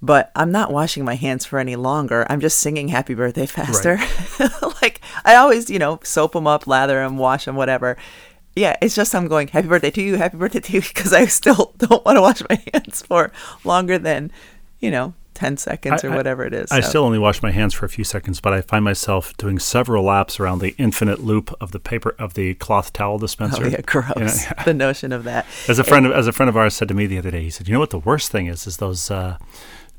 But 0.05 0.33
I'm 0.35 0.51
not 0.51 0.73
washing 0.73 1.05
my 1.05 1.15
hands 1.15 1.45
for 1.47 1.61
any 1.61 1.77
longer. 1.77 2.27
I'm 2.29 2.41
just 2.41 2.59
singing 2.59 2.89
happy 2.89 3.15
birthday 3.15 3.47
faster. 3.47 4.01
like 4.83 5.01
I 5.25 5.37
always, 5.37 5.71
you 5.71 5.79
know, 5.79 6.01
soap 6.03 6.33
them 6.33 6.47
up, 6.47 6.67
lather 6.67 6.97
them, 6.97 7.19
wash 7.19 7.45
them, 7.45 7.55
whatever. 7.55 7.97
Yeah, 8.57 8.77
it's 8.83 8.97
just 8.97 9.15
I'm 9.15 9.29
going 9.29 9.47
happy 9.47 9.69
birthday 9.69 9.93
to 9.93 10.03
you, 10.03 10.17
happy 10.17 10.37
birthday 10.37 10.61
to 10.61 10.73
you 10.73 10.81
because 10.83 11.13
I 11.13 11.27
still 11.27 11.73
don't 11.79 12.05
want 12.05 12.17
to 12.17 12.21
wash 12.21 12.43
my 12.51 12.61
hands 12.73 13.03
for 13.03 13.31
longer 13.65 13.97
than, 13.97 14.33
you 14.81 14.91
know, 14.91 15.15
10 15.35 15.57
seconds 15.57 16.05
I- 16.05 16.09
or 16.09 16.11
whatever 16.17 16.45
it 16.45 16.53
is. 16.55 16.71
I 16.71 16.81
So- 16.81 16.89
still 16.89 17.05
only 17.05 17.19
wash 17.19 17.43
my 17.43 17.51
hands 17.51 17.75
for 17.75 17.87
a 17.87 17.89
few 17.89 18.05
seconds, 18.05 18.41
but 18.41 18.53
I 18.53 18.61
find 18.61 18.85
myself 18.85 19.37
doing 19.37 19.59
several 19.59 20.05
laps 20.05 20.39
around 20.39 20.59
the 20.61 20.75
infinite 20.79 21.21
loop 21.25 21.55
of 21.61 21.73
the 21.73 21.79
paper 21.81 22.15
of 22.19 22.35
the 22.35 22.55
cloth 22.55 22.93
towel 22.93 23.19
dispenser. 23.19 23.65
Oh 23.65 23.69
yeah, 23.69 23.81
gross. 23.81 24.13
You 24.17 24.25
know, 24.25 24.33
The 24.65 24.75
notion 24.75 25.13
of 25.13 25.25
that. 25.25 25.47
As 25.69 25.79
a 25.79 25.85
friend 25.85 26.07
of 26.07 26.13
as 26.13 26.27
a 26.27 26.33
friend 26.33 26.49
of 26.49 26.57
ours 26.57 26.75
said 26.75 26.89
to 26.89 26.95
me 26.95 27.07
the 27.07 27.19
other 27.19 27.31
day, 27.31 27.43
he 27.43 27.51
said, 27.51 27.69
"You 27.69 27.75
know 27.75 27.81
what 27.81 27.91
the 27.91 27.99
worst 27.99 28.31
thing 28.31 28.47
is? 28.47 28.67
Is 28.67 28.77
those 28.79 29.11
uh, 29.11 29.39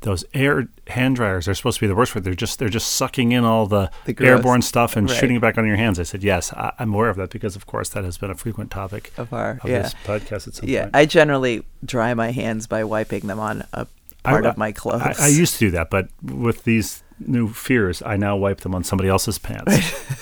those 0.00 0.22
air 0.34 0.68
hand 0.88 1.16
dryers. 1.16 1.46
They're 1.46 1.54
supposed 1.54 1.78
to 1.78 1.80
be 1.80 1.86
the 1.86 1.94
worst. 1.94 2.12
For 2.12 2.20
they're 2.20 2.34
just 2.34 2.58
they're 2.58 2.68
just 2.68 2.88
sucking 2.92 3.32
in 3.32 3.42
all 3.44 3.66
the, 3.66 3.90
The 4.04 4.14
airborne 4.26 4.60
stuff 4.62 4.96
and 4.96 5.08
right. 5.08 5.18
shooting 5.18 5.36
it 5.36 5.40
back 5.42 5.56
on 5.58 5.66
your 5.66 5.76
hands." 5.76 5.98
I 5.98 6.02
said, 6.04 6.22
"Yes, 6.22 6.52
I, 6.52 6.72
I'm 6.78 6.92
aware 6.94 7.08
of 7.08 7.16
that 7.16 7.30
because, 7.30 7.56
of 7.56 7.66
course, 7.66 7.88
that 7.90 8.04
has 8.04 8.18
been 8.18 8.30
a 8.30 8.34
frequent 8.34 8.70
topic 8.70 9.12
Of 9.16 9.32
our- 9.32 9.58
of 9.62 9.70
yeah. 9.70 9.82
this 9.82 9.94
podcast 10.04 10.46
at 10.48 10.54
some 10.54 10.68
Yeah, 10.68 10.82
point." 10.84 10.96
I 10.96 11.06
generally 11.06 11.64
dry 11.84 12.12
my 12.14 12.30
hands 12.32 12.66
by 12.66 12.84
wiping 12.84 13.26
them 13.26 13.40
on 13.40 13.64
a 13.72 13.86
part 14.24 14.44
I- 14.46 14.48
of 14.50 14.56
my 14.58 14.72
clothes. 14.72 15.02
I, 15.02 15.26
I 15.26 15.28
used 15.28 15.54
to 15.54 15.58
do 15.60 15.70
that, 15.72 15.90
but 15.90 16.08
with 16.22 16.64
these 16.64 17.02
new 17.20 17.48
fears, 17.48 18.02
I 18.04 18.16
now 18.16 18.36
wipe 18.36 18.60
them 18.60 18.74
on 18.74 18.82
somebody 18.84 19.08
else's 19.08 19.38
pants. 19.38 19.72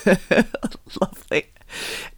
lovely. 1.00 1.46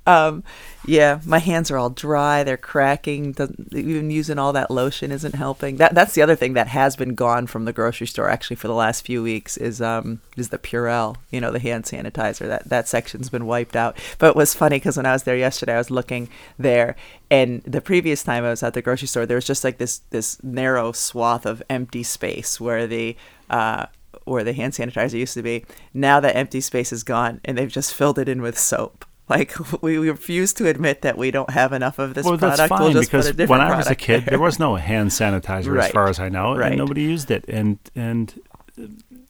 Um, 0.07 0.43
Yeah, 0.87 1.21
my 1.25 1.39
hands 1.39 1.71
are 1.71 1.79
all 1.79 1.89
dry. 1.89 2.45
They're 2.45 2.59
cracking. 2.59 3.33
Doesn't, 3.33 3.73
even 3.73 4.11
using 4.11 4.39
all 4.39 4.53
that 4.53 4.71
lotion 4.71 5.11
isn't 5.13 5.35
helping. 5.35 5.77
That 5.77 5.95
that's 5.95 6.15
the 6.15 6.21
other 6.21 6.37
thing 6.37 6.53
that 6.55 6.69
has 6.69 6.95
been 6.95 7.15
gone 7.15 7.47
from 7.47 7.65
the 7.65 7.73
grocery 7.73 8.07
store 8.07 8.29
actually 8.29 8.57
for 8.57 8.69
the 8.69 8.75
last 8.75 9.05
few 9.05 9.23
weeks 9.23 9.57
is 9.57 9.81
um 9.81 10.21
is 10.37 10.51
the 10.51 10.59
Purell. 10.59 11.17
You 11.31 11.41
know, 11.41 11.51
the 11.51 11.59
hand 11.59 11.85
sanitizer. 11.85 12.47
That 12.47 12.69
that 12.69 12.87
section's 12.87 13.31
been 13.31 13.47
wiped 13.47 13.77
out. 13.77 13.97
But 14.19 14.31
it 14.31 14.37
was 14.37 14.55
funny 14.55 14.77
because 14.77 14.99
when 14.99 15.07
I 15.07 15.13
was 15.13 15.23
there 15.23 15.37
yesterday, 15.37 15.75
I 15.75 15.79
was 15.79 15.91
looking 15.91 16.29
there, 16.59 16.97
and 17.31 17.63
the 17.63 17.81
previous 17.81 18.23
time 18.23 18.45
I 18.45 18.51
was 18.51 18.63
at 18.63 18.75
the 18.75 18.83
grocery 18.83 19.09
store, 19.09 19.25
there 19.25 19.37
was 19.39 19.47
just 19.47 19.65
like 19.65 19.79
this 19.79 19.99
this 20.11 20.43
narrow 20.43 20.93
swath 20.93 21.47
of 21.47 21.63
empty 21.71 22.03
space 22.03 22.61
where 22.61 22.87
the 22.87 23.17
uh 23.49 23.87
where 24.25 24.45
the 24.45 24.53
hand 24.53 24.75
sanitizer 24.75 25.15
used 25.19 25.35
to 25.35 25.43
be. 25.43 25.65
Now 25.95 26.21
that 26.21 26.37
empty 26.37 26.61
space 26.61 26.93
is 26.93 27.05
gone, 27.05 27.41
and 27.43 27.57
they've 27.57 27.73
just 27.73 27.95
filled 27.95 28.19
it 28.19 28.29
in 28.29 28.43
with 28.43 28.59
soap. 28.59 29.07
Like 29.29 29.55
we 29.83 29.97
refuse 29.99 30.53
to 30.55 30.69
admit 30.69 31.03
that 31.03 31.17
we 31.17 31.31
don't 31.31 31.51
have 31.51 31.73
enough 31.73 31.99
of 31.99 32.15
this 32.15 32.25
well, 32.27 32.37
product. 32.37 32.59
that's 32.59 32.69
fine 32.69 32.83
we'll 32.83 32.93
just 32.93 33.11
because 33.11 33.27
put 33.27 33.35
a 33.35 33.37
different 33.37 33.63
when 33.63 33.73
I 33.73 33.77
was 33.77 33.87
a 33.87 33.95
kid, 33.95 34.23
there. 34.25 34.31
there 34.33 34.39
was 34.39 34.59
no 34.59 34.77
hand 34.77 35.11
sanitizer, 35.11 35.81
as 35.83 35.91
far 35.91 36.09
as 36.09 36.21
I 36.21 36.29
know, 36.29 36.57
Right. 36.57 36.73
and 36.73 36.79
nobody 36.79 37.03
used 37.03 37.31
it, 37.31 37.45
and 37.49 37.79
and 37.95 38.39
uh, 38.79 38.87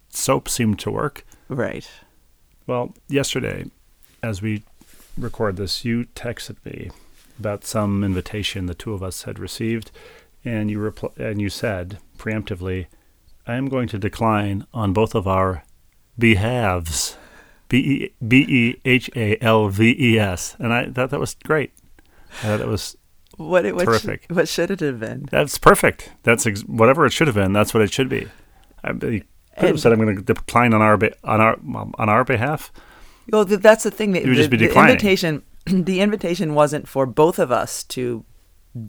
soap 0.09 0.48
seemed 0.48 0.78
to 0.80 0.90
work. 0.90 1.24
right. 1.48 1.88
Well, 2.66 2.94
yesterday, 3.09 3.66
as 4.22 4.40
we 4.40 4.62
record 5.18 5.57
this, 5.57 5.85
you 5.85 6.07
texted 6.16 6.57
me 6.64 6.90
about 7.38 7.64
some 7.64 8.02
invitation 8.02 8.66
the 8.66 8.74
two 8.74 8.94
of 8.94 9.02
us 9.02 9.24
had 9.24 9.38
received, 9.38 9.90
and 10.44 10.70
you 10.70 10.78
repl- 10.78 11.16
and 11.18 11.40
you 11.42 11.50
said 11.50 11.98
preemptively, 12.18 12.87
"I 13.46 13.54
am 13.54 13.68
going 13.68 13.87
to 13.88 13.98
decline 13.98 14.66
on 14.74 14.92
both 14.92 15.14
of 15.14 15.28
our 15.28 15.62
behalves." 16.18 17.16
B 17.68 17.79
e 17.79 18.11
b 18.27 18.44
e 18.48 18.81
h 18.85 19.11
a 19.16 19.38
l 19.40 19.68
v 19.68 19.94
e 19.98 20.18
s, 20.18 20.57
and 20.59 20.72
I 20.72 20.87
thought 20.90 21.11
that 21.11 21.20
was 21.20 21.35
great. 21.44 21.72
I 22.42 22.46
thought 22.48 22.59
that 22.59 22.68
was 22.68 22.96
What 23.37 23.64
it 23.64 23.74
what 23.74 23.85
Terrific. 23.87 24.22
Should, 24.22 24.37
what 24.37 24.48
should 24.48 24.70
it 24.70 24.81
have 24.81 25.00
been? 25.00 25.27
that's 25.31 25.59
perfect. 25.59 26.12
That's 26.22 26.46
ex- 26.46 26.62
whatever 26.62 27.05
it 27.07 27.12
should 27.12 27.27
have 27.27 27.35
been. 27.37 27.53
That's 27.53 27.72
what 27.74 27.83
it 27.83 27.92
should 27.92 28.09
be. 28.09 28.29
I, 28.85 28.90
you 28.92 28.96
could 28.98 29.24
have 29.57 29.70
And- 29.70 29.81
said 29.81 29.92
I'm 29.92 29.98
going 30.00 30.16
to 30.16 30.22
decline 30.22 30.72
on 30.74 30.83
our 30.83 30.96
be- 30.96 31.14
on 31.24 31.40
our 31.40 31.57
on 31.98 32.09
our 32.09 32.24
behalf. 32.24 32.70
Well, 33.33 33.44
that's 33.46 33.85
the 33.85 33.90
thing. 33.90 34.12
The, 34.12 34.20
You 34.20 34.29
would 34.29 34.37
just 34.37 34.50
the- 34.50 34.57
be 34.59 34.66
the 34.68 34.79
invitation, 34.79 35.42
the 35.66 36.00
invitation 36.00 36.55
wasn't 36.55 36.87
for 36.87 37.07
both 37.07 37.38
of 37.38 37.50
us 37.50 37.83
to 37.96 38.24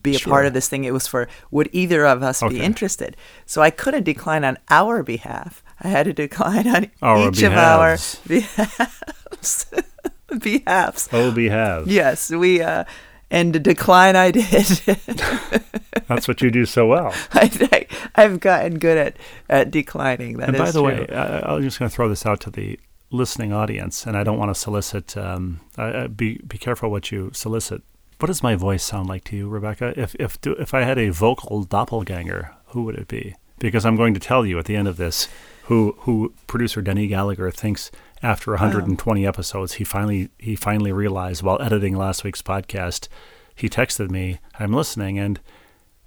be 0.02 0.16
a 0.16 0.20
part 0.20 0.46
of 0.46 0.54
this 0.54 0.68
thing. 0.68 0.84
It 0.84 0.92
was 0.94 1.08
for 1.08 1.28
would 1.52 1.70
either 1.72 2.06
of 2.06 2.22
us 2.22 2.42
be 2.42 2.60
interested. 2.60 3.16
So 3.46 3.62
I 3.62 3.70
couldn't 3.70 4.04
decline 4.04 4.44
on 4.44 4.58
our 4.70 5.02
behalf. 5.04 5.64
I 5.82 5.90
had 5.90 6.06
to 6.06 6.14
decline 6.14 6.68
on 6.68 6.92
Our 7.02 7.30
each 7.30 7.42
of 7.44 7.54
our 7.54 7.98
behalves. 7.98 8.22
behalves. 8.28 9.66
behalves. 10.42 11.10
Oh, 11.12 11.32
behalves. 11.32 11.92
Yes, 11.92 12.32
we 12.32 12.62
uh, 12.62 12.86
and 13.30 13.54
the 13.54 13.60
decline 13.60 14.16
I 14.16 14.32
did. 14.32 14.46
That's 16.08 16.28
what 16.28 16.42
you 16.42 16.52
do 16.52 16.66
so 16.66 16.86
well. 16.88 17.14
I, 17.34 17.88
I, 18.16 18.22
have 18.22 18.40
gotten 18.40 18.80
good 18.80 18.98
at 18.98 19.18
at 19.50 19.72
declining. 19.72 20.38
That 20.38 20.50
and 20.50 20.56
is 20.56 20.62
by 20.62 20.72
the 20.72 20.82
true. 20.82 20.84
way, 20.84 21.08
I, 21.10 21.56
I'm 21.56 21.62
just 21.62 21.80
going 21.80 21.90
to 21.90 21.96
throw 21.96 22.08
this 22.08 22.26
out 22.26 22.40
to 22.42 22.52
the 22.52 22.80
listening 23.12 23.52
audience, 23.52 24.06
and 24.06 24.16
I 24.16 24.24
don't 24.24 24.38
want 24.38 24.54
to 24.54 24.60
solicit. 24.60 25.18
Um, 25.18 25.62
I, 25.78 26.04
I, 26.04 26.08
be 26.08 26.40
be 26.48 26.58
careful 26.58 26.90
what 26.92 27.12
you 27.12 27.32
solicit. 27.34 27.82
What 28.20 28.28
does 28.28 28.42
my 28.42 28.56
voice 28.56 28.84
sound 28.84 29.10
like 29.10 29.26
to 29.26 29.36
you, 29.36 29.50
Rebecca? 29.50 29.94
If 30.00 30.16
if 30.16 30.38
if 30.46 30.74
I 30.74 30.84
had 30.84 30.98
a 30.98 31.10
vocal 31.10 31.64
doppelganger, 31.64 32.56
who 32.68 32.84
would 32.84 32.96
it 32.96 33.08
be? 33.08 33.36
Because 33.60 33.86
I'm 33.86 33.96
going 33.96 34.14
to 34.14 34.20
tell 34.20 34.46
you 34.46 34.60
at 34.60 34.66
the 34.66 34.76
end 34.76 34.88
of 34.88 34.98
this 34.98 35.28
who 35.64 35.96
who 36.00 36.34
producer 36.48 36.82
Denny 36.82 37.08
Gallagher 37.08 37.50
thinks 37.52 37.90
after 38.22 38.52
120 38.52 39.26
episodes 39.26 39.74
he 39.74 39.84
finally 39.84 40.30
he 40.40 40.56
finally 40.56 40.92
realized 40.92 41.44
while 41.44 41.62
editing 41.62 41.96
last 41.96 42.24
week's 42.24 42.42
podcast 42.42 43.08
he 43.56 43.68
texted 43.70 44.10
me 44.10 44.40
I'm 44.60 44.74
listening 44.74 45.18
and 45.20 45.40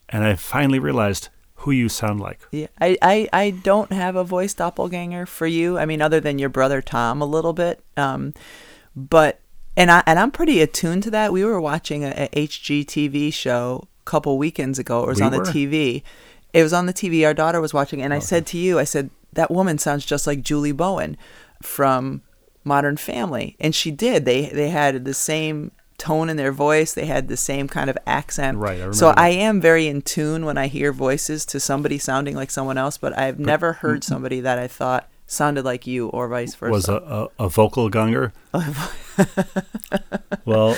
and 0.08 0.24
I 0.24 0.34
finally 0.36 0.78
realized 0.78 1.28
who 1.62 1.70
you 1.72 1.88
sound 1.88 2.20
like. 2.20 2.40
Yeah, 2.52 2.68
I, 2.80 2.96
I, 3.02 3.28
I 3.32 3.50
don't 3.50 3.90
have 3.92 4.14
a 4.14 4.22
voice 4.22 4.54
doppelganger 4.54 5.26
for 5.26 5.46
you. 5.46 5.76
I 5.76 5.86
mean, 5.86 6.00
other 6.00 6.20
than 6.20 6.38
your 6.38 6.48
brother 6.48 6.80
Tom, 6.80 7.20
a 7.20 7.26
little 7.26 7.52
bit. 7.52 7.82
Um, 7.96 8.32
but 8.94 9.40
and 9.76 9.90
I 9.90 10.02
and 10.06 10.18
I'm 10.18 10.30
pretty 10.30 10.60
attuned 10.60 11.02
to 11.04 11.10
that. 11.10 11.32
We 11.32 11.44
were 11.44 11.60
watching 11.60 12.04
a, 12.04 12.28
a 12.32 12.46
HGTV 12.46 13.32
show 13.34 13.88
a 14.00 14.04
couple 14.04 14.38
weekends 14.38 14.78
ago. 14.78 15.02
It 15.04 15.08
was 15.08 15.20
We 15.20 15.26
on 15.26 15.32
were? 15.32 15.44
the 15.44 15.50
TV. 15.50 16.02
It 16.52 16.62
was 16.62 16.72
on 16.72 16.86
the 16.86 16.92
TV. 16.92 17.26
Our 17.26 17.34
daughter 17.34 17.60
was 17.60 17.74
watching, 17.74 18.02
and 18.02 18.14
I 18.14 18.18
said 18.18 18.46
to 18.48 18.58
you, 18.58 18.78
I 18.78 18.84
said 18.84 19.10
that 19.32 19.50
woman 19.50 19.78
sounds 19.78 20.04
just 20.04 20.26
like 20.26 20.42
Julie 20.42 20.72
Bowen 20.72 21.16
from 21.62 22.22
Modern 22.64 22.96
Family, 22.96 23.56
and 23.60 23.74
she 23.74 23.90
did. 23.90 24.24
They 24.24 24.46
they 24.46 24.70
had 24.70 25.04
the 25.04 25.14
same 25.14 25.72
tone 25.98 26.30
in 26.30 26.36
their 26.36 26.52
voice. 26.52 26.94
They 26.94 27.06
had 27.06 27.28
the 27.28 27.36
same 27.36 27.68
kind 27.68 27.90
of 27.90 27.98
accent. 28.06 28.58
Right, 28.58 28.80
I 28.80 28.90
so 28.92 29.08
I 29.16 29.30
am 29.30 29.60
very 29.60 29.86
in 29.88 30.02
tune 30.02 30.44
when 30.44 30.56
I 30.56 30.68
hear 30.68 30.92
voices 30.92 31.44
to 31.46 31.60
somebody 31.60 31.98
sounding 31.98 32.34
like 32.34 32.50
someone 32.50 32.78
else, 32.78 32.96
but 32.96 33.18
I've 33.18 33.38
never 33.38 33.74
heard 33.74 34.04
somebody 34.04 34.40
that 34.40 34.58
I 34.58 34.68
thought 34.68 35.08
sounded 35.26 35.64
like 35.64 35.86
you 35.86 36.08
or 36.08 36.26
vice 36.28 36.54
versa. 36.54 36.72
was 36.72 36.88
a, 36.88 37.28
a, 37.38 37.44
a 37.44 37.48
vocal 37.48 37.90
ganger. 37.90 38.32
well, 40.44 40.76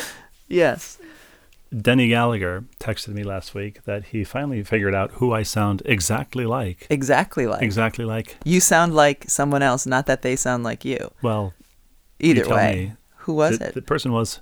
yes. 0.48 0.98
Denny 1.76 2.08
Gallagher 2.08 2.64
texted 2.80 3.08
me 3.08 3.22
last 3.22 3.54
week 3.54 3.84
that 3.84 4.06
he 4.06 4.24
finally 4.24 4.64
figured 4.64 4.94
out 4.94 5.12
who 5.12 5.32
I 5.32 5.44
sound 5.44 5.82
exactly 5.84 6.44
like. 6.44 6.86
Exactly 6.90 7.46
like. 7.46 7.62
Exactly 7.62 8.04
like. 8.04 8.36
You 8.44 8.60
sound 8.60 8.94
like 8.94 9.26
someone 9.28 9.62
else, 9.62 9.86
not 9.86 10.06
that 10.06 10.22
they 10.22 10.34
sound 10.34 10.64
like 10.64 10.84
you. 10.84 11.12
Well, 11.22 11.54
Either 12.18 12.48
way. 12.48 12.94
Who 13.18 13.34
was 13.34 13.58
the, 13.58 13.68
it? 13.68 13.74
the 13.74 13.82
person 13.82 14.12
was 14.12 14.40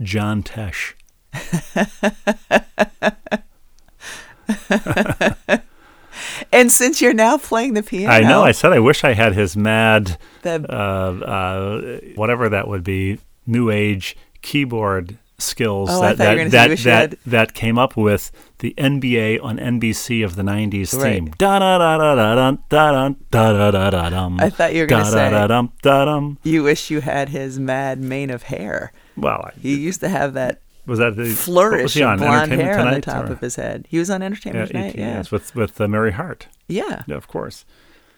John 0.00 0.42
Tesh. 0.42 0.94
and 6.52 6.70
since 6.70 7.02
you're 7.02 7.12
now 7.12 7.38
playing 7.38 7.74
the 7.74 7.82
piano, 7.82 8.12
I 8.12 8.20
know. 8.20 8.44
I 8.44 8.52
said 8.52 8.72
I 8.72 8.78
wish 8.78 9.02
I 9.02 9.14
had 9.14 9.34
his 9.34 9.56
mad, 9.56 10.16
the, 10.42 10.64
uh, 10.68 11.24
uh, 11.24 12.00
whatever 12.14 12.48
that 12.48 12.68
would 12.68 12.84
be, 12.84 13.18
new 13.46 13.70
age 13.70 14.16
keyboard 14.42 15.18
skills 15.38 15.88
Oh, 15.92 16.00
that 16.00 16.16
thought 16.16 16.36
you 16.36 16.44
were 16.44 16.48
that 16.50 16.68
that, 16.78 17.10
that, 17.10 17.18
that 17.26 17.54
came 17.54 17.78
up 17.78 17.96
with 17.96 18.30
the 18.58 18.74
NBA 18.78 19.42
on 19.42 19.58
NBC 19.58 20.24
of 20.24 20.34
the 20.36 20.42
'90s 20.42 20.94
Right. 20.94 21.02
theme. 21.14 21.26
Da 21.38 21.58
da 21.58 21.78
da 21.78 21.98
da 21.98 22.14
da 22.14 22.34
da 22.34 22.50
da 22.70 23.14
da 23.52 23.70
da 23.70 23.90
da 23.90 24.08
da. 24.10 24.36
I 24.38 24.50
thought 24.50 24.74
you 24.74 24.80
were 24.82 24.86
gonna 24.86 25.04
da, 25.04 25.10
say- 25.10 25.30
da 25.30 25.46
da 25.46 26.04
da 26.04 26.32
you 26.42 26.62
wish 26.62 26.90
you 26.90 27.00
had 27.00 27.28
his 27.30 27.58
mad 27.58 27.98
mane 28.00 28.30
of 28.30 28.44
hair. 28.44 28.92
Well, 29.16 29.50
I, 29.54 29.58
He 29.60 29.76
used 29.76 30.00
to 30.00 30.08
have 30.08 30.34
that 30.34 30.60
was 30.86 30.98
that 31.00 31.16
the 31.16 31.22
what 31.22 31.28
was 31.30 31.40
flourish 31.42 31.94
he 31.94 32.02
on 32.02 32.18
blonde 32.18 32.52
hair 32.52 32.78
on 32.78 32.86
the 32.86 33.00
Tonight, 33.00 33.02
top 33.02 33.28
or- 33.28 33.32
of 33.32 33.40
his 33.40 33.56
head. 33.56 33.86
He 33.88 33.98
was 33.98 34.08
on 34.08 34.22
Entertainment 34.22 34.70
yeah, 34.72 34.72
Tonight. 34.80 34.88
18 34.90 35.00
Yeah. 35.00 35.14
years 35.14 35.30
with 35.30 35.54
with 35.54 35.80
uh, 35.80 35.88
Mary 35.88 36.12
Hart. 36.12 36.46
yeah. 36.68 37.02
Yeah, 37.06 37.16
of 37.16 37.28
course. 37.28 37.64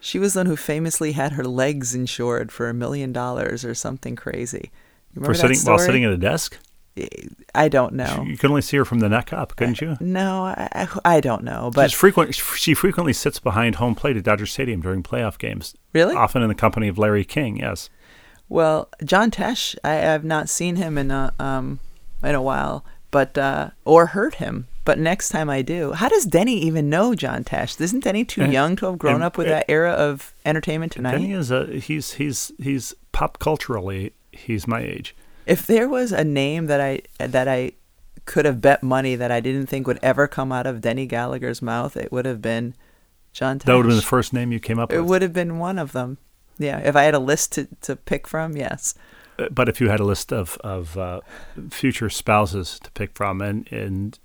She 0.01 0.17
was 0.19 0.33
the 0.33 0.39
one 0.41 0.45
who 0.45 0.55
famously 0.55 1.11
had 1.11 1.33
her 1.33 1.43
legs 1.43 1.93
insured 1.93 2.51
for 2.53 2.69
a 2.69 2.73
million 2.73 3.11
dollars 3.11 3.65
or 3.65 3.73
something 3.75 4.15
crazy. 4.15 4.71
You 5.13 5.21
For 5.21 5.31
remember 5.31 5.33
that 5.33 5.39
sitting 5.41 5.57
while 5.69 5.77
story? 5.79 5.85
sitting 5.87 6.03
at 6.05 6.11
a 6.13 6.17
desk, 6.17 6.57
I 7.55 7.69
don't 7.69 7.93
know. 7.93 8.25
you 8.27 8.37
could 8.37 8.49
only 8.49 8.61
see 8.61 8.77
her 8.77 8.85
from 8.85 8.99
the 8.99 9.09
neck 9.09 9.31
up, 9.31 9.55
couldn't 9.55 9.79
you? 9.81 9.95
No, 9.99 10.43
I, 10.45 10.87
I 11.05 11.19
don't 11.21 11.43
know. 11.43 11.71
But 11.73 11.91
She's 11.91 11.99
frequent. 11.99 12.35
She 12.35 12.73
frequently 12.73 13.13
sits 13.13 13.39
behind 13.39 13.75
home 13.75 13.95
plate 13.95 14.17
at 14.17 14.23
Dodger 14.23 14.45
Stadium 14.45 14.81
during 14.81 15.01
playoff 15.03 15.37
games. 15.37 15.75
Really? 15.93 16.15
Often 16.15 16.41
in 16.43 16.49
the 16.49 16.55
company 16.55 16.87
of 16.87 16.97
Larry 16.97 17.23
King. 17.25 17.57
Yes. 17.57 17.89
well, 18.49 18.89
John 19.03 19.31
Tesh, 19.31 19.75
I 19.83 19.93
have 19.93 20.23
not 20.23 20.49
seen 20.49 20.75
him 20.75 20.97
in 20.97 21.09
a 21.11 21.33
um 21.39 21.79
in 22.23 22.35
a 22.35 22.41
while, 22.41 22.83
but 23.11 23.37
uh, 23.37 23.69
or 23.85 24.07
heard 24.07 24.35
him. 24.35 24.67
But 24.85 24.97
next 24.97 25.29
time 25.29 25.49
I 25.51 25.61
do, 25.61 25.91
how 25.93 26.09
does 26.09 26.25
Denny 26.25 26.57
even 26.61 26.89
know 26.89 27.13
John 27.13 27.43
Tesh? 27.43 27.79
Isn't 27.79 28.03
Denny 28.03 28.25
too 28.25 28.41
And- 28.43 28.51
young 28.53 28.75
to 28.77 28.87
have 28.87 28.97
grown 28.97 29.15
and- 29.15 29.23
up 29.23 29.37
with 29.37 29.47
that 29.47 29.65
era 29.69 29.91
of 29.91 30.33
Entertainment 30.45 30.91
Tonight? 30.93 31.11
Denny 31.11 31.31
is 31.31 31.51
a 31.51 31.67
he's 31.79 32.13
he's 32.13 32.51
he's 32.61 32.93
pop 33.11 33.39
culturally 33.39 34.13
he's 34.31 34.67
my 34.67 34.81
age. 34.81 35.15
If 35.49 35.65
there 35.65 35.89
was 35.89 36.11
a 36.11 36.23
name 36.23 36.67
that 36.67 36.79
I 36.79 37.01
that 37.17 37.47
I 37.47 37.73
could 38.25 38.45
have 38.45 38.61
bet 38.61 38.83
money 38.83 39.15
that 39.15 39.31
I 39.31 39.39
didn't 39.39 39.67
think 39.67 39.87
would 39.87 39.99
ever 40.03 40.27
come 40.27 40.51
out 40.51 40.67
of 40.67 40.81
Denny 40.81 41.07
Gallagher's 41.07 41.61
mouth, 41.61 41.97
it 41.97 42.11
would 42.11 42.25
have 42.25 42.41
been 42.41 42.75
John 43.33 43.57
Tesh. 43.57 43.65
That 43.65 43.75
would 43.75 43.85
have 43.85 43.91
been 43.91 43.95
the 43.97 44.01
first 44.03 44.33
name 44.33 44.51
you 44.51 44.59
came 44.59 44.77
up 44.77 44.89
with? 44.89 44.97
It 44.97 45.01
with. 45.01 45.09
would 45.09 45.21
have 45.23 45.33
been 45.33 45.57
one 45.57 45.79
of 45.79 45.91
them. 45.91 46.17
Yeah, 46.59 46.79
if 46.79 46.95
I 46.95 47.03
had 47.03 47.15
a 47.15 47.19
list 47.19 47.53
to, 47.53 47.67
to 47.81 47.95
pick 47.95 48.27
from, 48.27 48.55
yes. 48.57 48.93
Uh, 49.39 49.47
But 49.49 49.69
if 49.69 49.81
you 49.81 49.89
had 49.89 49.99
a 49.99 50.03
list 50.05 50.31
of 50.31 50.57
of 50.63 50.97
uh, 50.97 51.21
future 51.69 52.09
spouses 52.09 52.79
to 52.83 52.91
pick 52.91 53.15
from, 53.15 53.41
and 53.41 53.71
and 53.71 54.19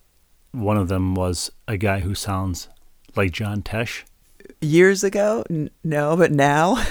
one 0.52 0.76
of 0.76 0.88
them 0.88 1.14
was 1.14 1.50
a 1.66 1.76
guy 1.76 2.00
who 2.00 2.14
sounds 2.14 2.68
like 3.16 3.30
John 3.32 3.62
Tesh, 3.62 4.04
Years 4.64 5.04
ago, 5.04 5.44
n- 5.50 5.68
no, 5.84 6.16
but 6.16 6.32
now, 6.32 6.76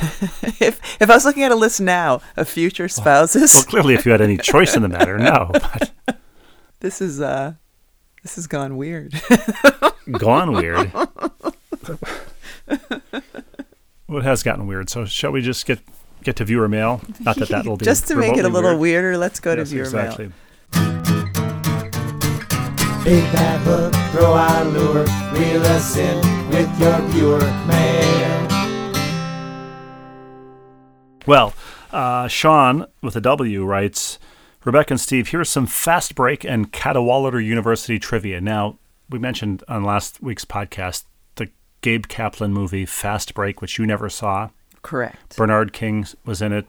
if 0.62 0.80
if 1.02 1.10
I 1.10 1.14
was 1.14 1.26
looking 1.26 1.42
at 1.44 1.52
a 1.52 1.56
list 1.56 1.82
now 1.82 2.22
of 2.38 2.48
future 2.48 2.88
spouses, 2.88 3.54
well, 3.54 3.64
clearly, 3.64 3.94
if 3.96 4.06
you 4.06 4.12
had 4.12 4.22
any 4.22 4.38
choice 4.38 4.76
in 4.76 4.84
the 4.84 4.88
matter, 4.90 5.18
no. 5.18 5.52
But 6.06 6.20
this 6.82 7.02
is 7.02 7.20
uh, 7.20 7.54
this 8.22 8.36
has 8.36 8.46
gone 8.48 8.78
weird. 8.78 9.14
gone 10.12 10.52
weird. 10.52 10.94
well, 14.08 14.18
it 14.20 14.24
has 14.24 14.44
gotten 14.44 14.68
weird. 14.68 14.90
So, 14.90 15.06
shall 15.06 15.32
we 15.32 15.42
just 15.42 15.66
get 15.66 15.80
get 16.24 16.36
to 16.38 16.46
viewer 16.46 16.70
mail? 16.70 17.02
Not 17.22 17.38
that 17.38 17.50
that 17.50 17.66
will 17.66 17.78
be 17.78 17.86
Just 17.86 18.08
to 18.10 18.16
make 18.16 18.38
it 18.38 18.46
a 18.46 18.50
little 18.50 18.72
weird. 18.78 19.04
weirder, 19.04 19.18
let's 19.18 19.40
go 19.40 19.56
to 19.56 19.66
viewer 19.66 19.86
exactly. 19.86 20.28
mail. 20.28 20.34
Bait 23.04 23.20
that 23.32 23.60
hook, 23.66 23.94
throw 24.12 24.34
our 24.34 24.64
lure, 24.66 25.04
reel 25.34 25.62
us 25.64 25.98
in 25.98 26.43
with 26.54 26.80
your 26.80 27.00
viewer 27.08 27.40
mail. 27.66 28.48
Well, 31.26 31.54
uh, 31.92 32.28
Sean 32.28 32.86
with 33.02 33.16
a 33.16 33.22
W 33.22 33.66
writes, 33.66 34.20
Rebecca 34.64 34.94
and 34.94 35.02
Steve, 35.02 35.30
here's 35.30 35.50
some 35.50 35.66
fast 35.66 36.14
break 36.14 36.46
and 36.46 36.72
Cadwallader 36.72 37.42
University 37.42 37.98
trivia. 37.98 38.40
Now, 38.40 38.78
we 39.10 39.18
mentioned 39.18 39.64
on 39.68 39.84
last 39.84 40.22
week's 40.22 40.46
podcast 40.46 41.06
the 41.36 41.50
Gabe 41.82 42.06
Kaplan 42.08 42.54
movie 42.54 42.86
Fast 42.86 43.34
Break, 43.34 43.60
which 43.60 43.80
you 43.80 43.88
never 43.88 44.08
saw. 44.08 44.50
Correct. 44.84 45.36
Bernard 45.36 45.74
King 45.74 46.06
was 46.24 46.42
in 46.42 46.54
it, 46.54 46.68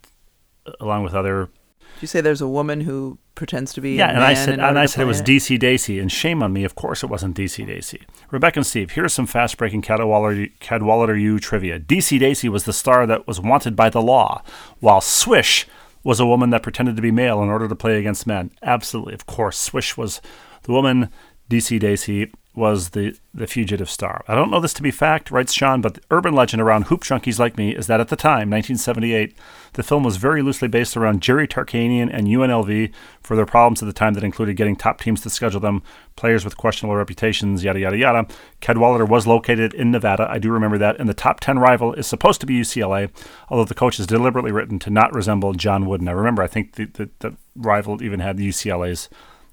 along 0.81 1.05
with 1.05 1.14
other. 1.14 1.51
You 2.00 2.07
say 2.07 2.20
there's 2.20 2.40
a 2.40 2.48
woman 2.48 2.83
who 2.83 3.18
pretends 3.35 3.72
to 3.74 3.80
be? 3.80 3.94
Yeah, 3.94 4.11
a 4.11 4.14
and 4.14 4.24
I 4.24 4.35
said, 4.35 4.61
and 4.61 4.78
I 4.78 4.87
said 4.87 5.02
it 5.02 5.07
was 5.07 5.22
DC 5.22 5.59
Daisy, 5.59 5.98
and 5.98 6.11
shame 6.11 6.42
on 6.42 6.52
me. 6.52 6.64
Of 6.64 6.74
course, 6.74 7.02
it 7.02 7.07
wasn't 7.07 7.37
DC 7.37 7.66
Daisy. 7.66 8.02
Rebecca 8.30 8.61
and 8.61 8.66
Steve, 8.66 8.92
here's 8.92 9.12
some 9.12 9.26
fast 9.26 9.57
breaking 9.57 9.83
Cadwallader, 9.83 10.48
Cadwallader 10.61 11.16
U 11.16 11.38
trivia. 11.38 11.78
DC 11.80 12.18
Daisy 12.18 12.48
was 12.48 12.64
the 12.64 12.72
star 12.72 13.07
that 13.07 13.26
was 13.26 13.40
wanted 13.40 13.76
by 13.76 13.90
the 13.90 14.02
law, 14.02 14.42
while 14.80 15.00
Swish 15.00 15.66
was 16.02 16.20
a 16.20 16.26
woman 16.26 16.50
that 16.50 16.62
pretended 16.62 16.96
to 16.96 17.02
be 17.02 17.11
male 17.11 17.42
in 17.42 17.48
order 17.48 17.66
to 17.68 17.74
play 17.74 17.98
against 17.98 18.26
men. 18.26 18.50
Absolutely, 18.62 19.14
of 19.14 19.26
course, 19.26 19.59
Swish 19.59 19.96
was 19.96 20.20
the 20.62 20.72
woman. 20.72 21.11
DC 21.50 21.78
Daisy 21.78 22.33
was 22.55 22.90
the, 22.90 23.17
the 23.33 23.47
fugitive 23.47 23.90
star. 23.90 24.25
I 24.29 24.35
don't 24.35 24.51
know 24.51 24.61
this 24.61 24.75
to 24.75 24.83
be 24.83 24.93
fact, 24.93 25.31
writes 25.31 25.53
Sean, 25.53 25.81
but 25.81 25.95
the 25.95 26.03
urban 26.11 26.35
legend 26.35 26.62
around 26.62 26.85
hoop 26.85 27.03
junkies 27.03 27.38
like 27.38 27.57
me 27.57 27.75
is 27.75 27.88
that 27.88 28.01
at 28.01 28.09
the 28.09 28.17
time, 28.17 28.49
1978, 28.51 29.37
the 29.73 29.83
film 29.83 30.05
was 30.05 30.19
very 30.19 30.40
loosely 30.40 30.69
based 30.69 30.97
around 30.97 31.21
Jerry 31.21 31.49
Tarkanian 31.49 32.11
and 32.12 32.29
UNLV 32.29 32.93
for 33.23 33.35
their 33.35 33.47
problems 33.47 33.83
at 33.83 33.87
the 33.87 33.93
time 33.93 34.14
that 34.14 34.23
included 34.23 34.57
getting 34.57 34.77
top 34.77 35.01
teams 35.01 35.21
to 35.23 35.31
schedule 35.31 35.61
them, 35.61 35.83
players 36.14 36.45
with 36.45 36.57
questionable 36.57 36.97
reputations, 36.97 37.64
yada, 37.64 37.81
yada, 37.81 37.97
yada. 37.97 38.27
Cadwallader 38.61 39.05
was 39.05 39.27
located 39.27 39.75
in 39.75 39.90
Nevada. 39.90 40.29
I 40.31 40.38
do 40.38 40.53
remember 40.53 40.79
that. 40.79 41.01
And 41.01 41.09
the 41.09 41.14
top 41.14 41.40
10 41.40 41.59
rival 41.59 41.93
is 41.95 42.07
supposed 42.07 42.40
to 42.40 42.47
be 42.47 42.61
UCLA, 42.61 43.11
although 43.49 43.64
the 43.64 43.75
coach 43.75 43.99
is 43.99 44.07
deliberately 44.07 44.53
written 44.53 44.79
to 44.81 44.90
not 44.90 45.12
resemble 45.12 45.55
John 45.55 45.87
Wooden. 45.87 46.09
I 46.09 46.12
remember, 46.12 46.43
I 46.43 46.47
think 46.47 46.75
the, 46.75 46.85
the, 46.85 47.11
the 47.19 47.37
rival 47.57 48.01
even 48.01 48.21
had 48.21 48.38
UCLA's 48.38 49.09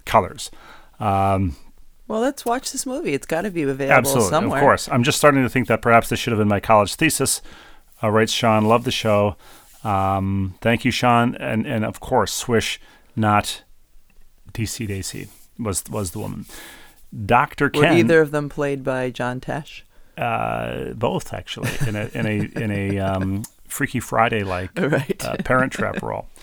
colors. 0.05 0.51
Um, 0.99 1.55
Well, 2.11 2.19
let's 2.19 2.43
watch 2.43 2.73
this 2.73 2.85
movie. 2.85 3.13
It's 3.13 3.25
got 3.25 3.43
to 3.43 3.49
be 3.51 3.63
available 3.63 3.97
Absolutely, 3.97 4.29
somewhere. 4.29 4.59
of 4.59 4.61
course. 4.61 4.89
I'm 4.89 5.01
just 5.03 5.17
starting 5.17 5.43
to 5.43 5.49
think 5.49 5.67
that 5.69 5.81
perhaps 5.81 6.09
this 6.09 6.19
should 6.19 6.31
have 6.31 6.39
been 6.39 6.49
my 6.49 6.59
college 6.59 6.95
thesis. 6.95 7.41
Uh, 8.03 8.09
writes 8.09 8.33
Sean, 8.33 8.65
love 8.65 8.83
the 8.83 8.91
show. 8.91 9.37
Um, 9.85 10.55
thank 10.59 10.83
you, 10.83 10.91
Sean, 10.91 11.35
and 11.35 11.65
and 11.65 11.85
of 11.85 12.01
course, 12.01 12.33
Swish, 12.33 12.81
not 13.15 13.63
DC 14.51 14.85
Daisy 14.87 15.29
was 15.57 15.83
was 15.89 16.11
the 16.11 16.19
woman. 16.19 16.45
Doctor 17.25 17.69
Ken. 17.69 17.81
Were 17.81 17.97
either 17.97 18.19
of 18.21 18.31
them 18.31 18.49
played 18.49 18.83
by 18.83 19.09
John 19.09 19.39
Tesh? 19.39 19.83
uh, 20.17 20.91
both 20.93 21.33
actually 21.33 21.71
in 21.87 21.95
a 21.95 22.09
in 22.13 22.25
a 22.25 22.61
in 22.63 22.71
a 22.71 22.99
um, 22.99 23.43
Freaky 23.67 24.01
Friday 24.01 24.43
like 24.43 24.69
Right. 24.77 25.23
uh, 25.25 25.37
Parent 25.37 25.71
Trap 25.71 26.01
role. 26.01 26.27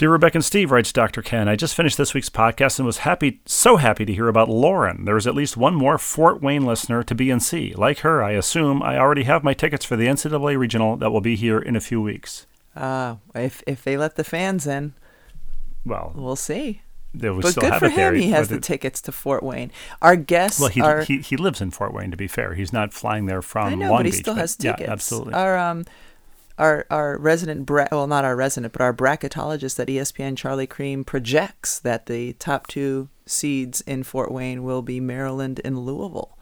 Dear 0.00 0.12
Rebecca 0.12 0.38
and 0.38 0.44
Steve, 0.46 0.70
writes 0.70 0.94
Dr. 0.94 1.20
Ken, 1.20 1.46
I 1.46 1.56
just 1.56 1.74
finished 1.74 1.98
this 1.98 2.14
week's 2.14 2.30
podcast 2.30 2.78
and 2.78 2.86
was 2.86 2.98
happy, 3.04 3.42
so 3.44 3.76
happy 3.76 4.06
to 4.06 4.14
hear 4.14 4.28
about 4.28 4.48
Lauren. 4.48 5.04
There 5.04 5.18
is 5.18 5.26
at 5.26 5.34
least 5.34 5.58
one 5.58 5.74
more 5.74 5.98
Fort 5.98 6.40
Wayne 6.40 6.64
listener 6.64 7.02
to 7.02 7.14
BNC. 7.14 7.76
Like 7.76 7.98
her, 7.98 8.22
I 8.24 8.30
assume 8.30 8.82
I 8.82 8.96
already 8.98 9.24
have 9.24 9.44
my 9.44 9.52
tickets 9.52 9.84
for 9.84 9.96
the 9.96 10.06
NCAA 10.06 10.56
regional 10.56 10.96
that 10.96 11.10
will 11.10 11.20
be 11.20 11.36
here 11.36 11.58
in 11.58 11.76
a 11.76 11.80
few 11.80 12.00
weeks. 12.00 12.46
Uh, 12.74 13.16
if 13.34 13.62
if 13.66 13.84
they 13.84 13.98
let 13.98 14.16
the 14.16 14.24
fans 14.24 14.66
in, 14.66 14.94
Well, 15.84 16.12
we'll 16.16 16.34
see. 16.34 16.80
they 17.12 17.28
But 17.28 17.48
still 17.48 17.60
good 17.60 17.72
have 17.74 17.80
for 17.80 17.86
it 17.88 17.94
there. 17.94 18.14
him. 18.14 18.22
He 18.22 18.30
has 18.30 18.48
but 18.48 18.52
the 18.54 18.56
it- 18.56 18.62
tickets 18.62 19.02
to 19.02 19.12
Fort 19.12 19.42
Wayne. 19.42 19.70
Our 20.00 20.16
guests 20.16 20.60
Well, 20.60 20.70
he, 20.70 20.80
are. 20.80 21.02
he 21.02 21.18
he 21.18 21.36
lives 21.36 21.60
in 21.60 21.72
Fort 21.72 21.92
Wayne. 21.92 22.10
To 22.10 22.16
be 22.16 22.26
fair, 22.26 22.54
he's 22.54 22.72
not 22.72 22.94
flying 22.94 23.26
there 23.26 23.42
from 23.42 23.66
I 23.68 23.74
know, 23.74 23.90
Long 23.90 23.98
but 23.98 24.06
he 24.06 24.12
Beach. 24.12 24.20
still 24.20 24.36
has 24.36 24.56
tickets. 24.56 24.80
Yeah, 24.80 24.92
absolutely. 24.92 25.34
Our 25.34 25.58
um, 25.58 25.84
our 26.58 26.86
our 26.90 27.18
resident 27.18 27.66
bra- 27.66 27.88
well, 27.90 28.06
not 28.06 28.24
our 28.24 28.36
resident, 28.36 28.72
but 28.72 28.82
our 28.82 28.94
bracketologist 28.94 29.78
at 29.80 29.88
ESPN, 29.88 30.36
Charlie 30.36 30.66
Creme, 30.66 31.04
projects 31.04 31.78
that 31.80 32.06
the 32.06 32.34
top 32.34 32.66
two 32.66 33.08
seeds 33.26 33.80
in 33.82 34.02
Fort 34.02 34.30
Wayne 34.30 34.62
will 34.62 34.82
be 34.82 35.00
Maryland 35.00 35.60
and 35.64 35.78
Louisville. 35.78 36.36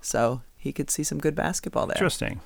So 0.00 0.42
he 0.56 0.72
could 0.72 0.90
see 0.90 1.02
some 1.02 1.18
good 1.18 1.34
basketball 1.34 1.86
there. 1.86 1.96
Interesting. 1.96 2.40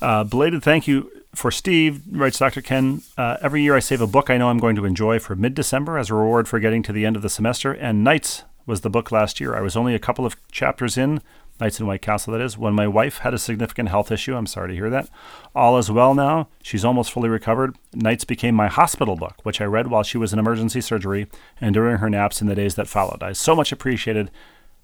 Uh, 0.00 0.24
belated 0.24 0.62
thank 0.62 0.86
you 0.86 1.10
for 1.34 1.50
Steve, 1.50 2.02
writes 2.10 2.38
Dr. 2.38 2.62
Ken. 2.62 3.02
Uh, 3.16 3.36
every 3.42 3.62
year 3.62 3.74
I 3.76 3.80
save 3.80 4.00
a 4.00 4.06
book 4.06 4.30
I 4.30 4.36
know 4.36 4.48
I'm 4.48 4.58
going 4.58 4.76
to 4.76 4.84
enjoy 4.84 5.18
for 5.18 5.34
mid 5.34 5.54
December 5.54 5.98
as 5.98 6.10
a 6.10 6.14
reward 6.14 6.48
for 6.48 6.58
getting 6.60 6.82
to 6.84 6.92
the 6.92 7.04
end 7.04 7.16
of 7.16 7.22
the 7.22 7.28
semester, 7.28 7.72
and 7.72 8.04
Nights 8.04 8.44
was 8.66 8.82
the 8.82 8.90
book 8.90 9.10
last 9.10 9.40
year. 9.40 9.56
I 9.56 9.60
was 9.60 9.76
only 9.76 9.94
a 9.94 9.98
couple 9.98 10.26
of 10.26 10.36
chapters 10.52 10.96
in, 10.96 11.20
Nights 11.60 11.80
in 11.80 11.86
White 11.86 12.02
Castle, 12.02 12.32
that 12.32 12.40
is, 12.40 12.56
when 12.56 12.74
my 12.74 12.86
wife 12.86 13.18
had 13.18 13.34
a 13.34 13.38
significant 13.38 13.88
health 13.88 14.12
issue. 14.12 14.34
I'm 14.36 14.46
sorry 14.46 14.68
to 14.68 14.74
hear 14.74 14.90
that. 14.90 15.08
All 15.54 15.76
is 15.78 15.90
well 15.90 16.14
now. 16.14 16.48
She's 16.62 16.84
almost 16.84 17.10
fully 17.12 17.28
recovered. 17.28 17.76
Nights 17.94 18.24
became 18.24 18.54
my 18.54 18.68
hospital 18.68 19.16
book, 19.16 19.36
which 19.42 19.60
I 19.60 19.64
read 19.64 19.88
while 19.88 20.02
she 20.02 20.18
was 20.18 20.32
in 20.32 20.38
emergency 20.38 20.80
surgery 20.80 21.26
and 21.60 21.74
during 21.74 21.98
her 21.98 22.08
naps 22.10 22.40
in 22.40 22.46
the 22.46 22.54
days 22.54 22.74
that 22.76 22.86
followed. 22.88 23.22
I 23.22 23.32
so 23.32 23.56
much 23.56 23.72
appreciated 23.72 24.30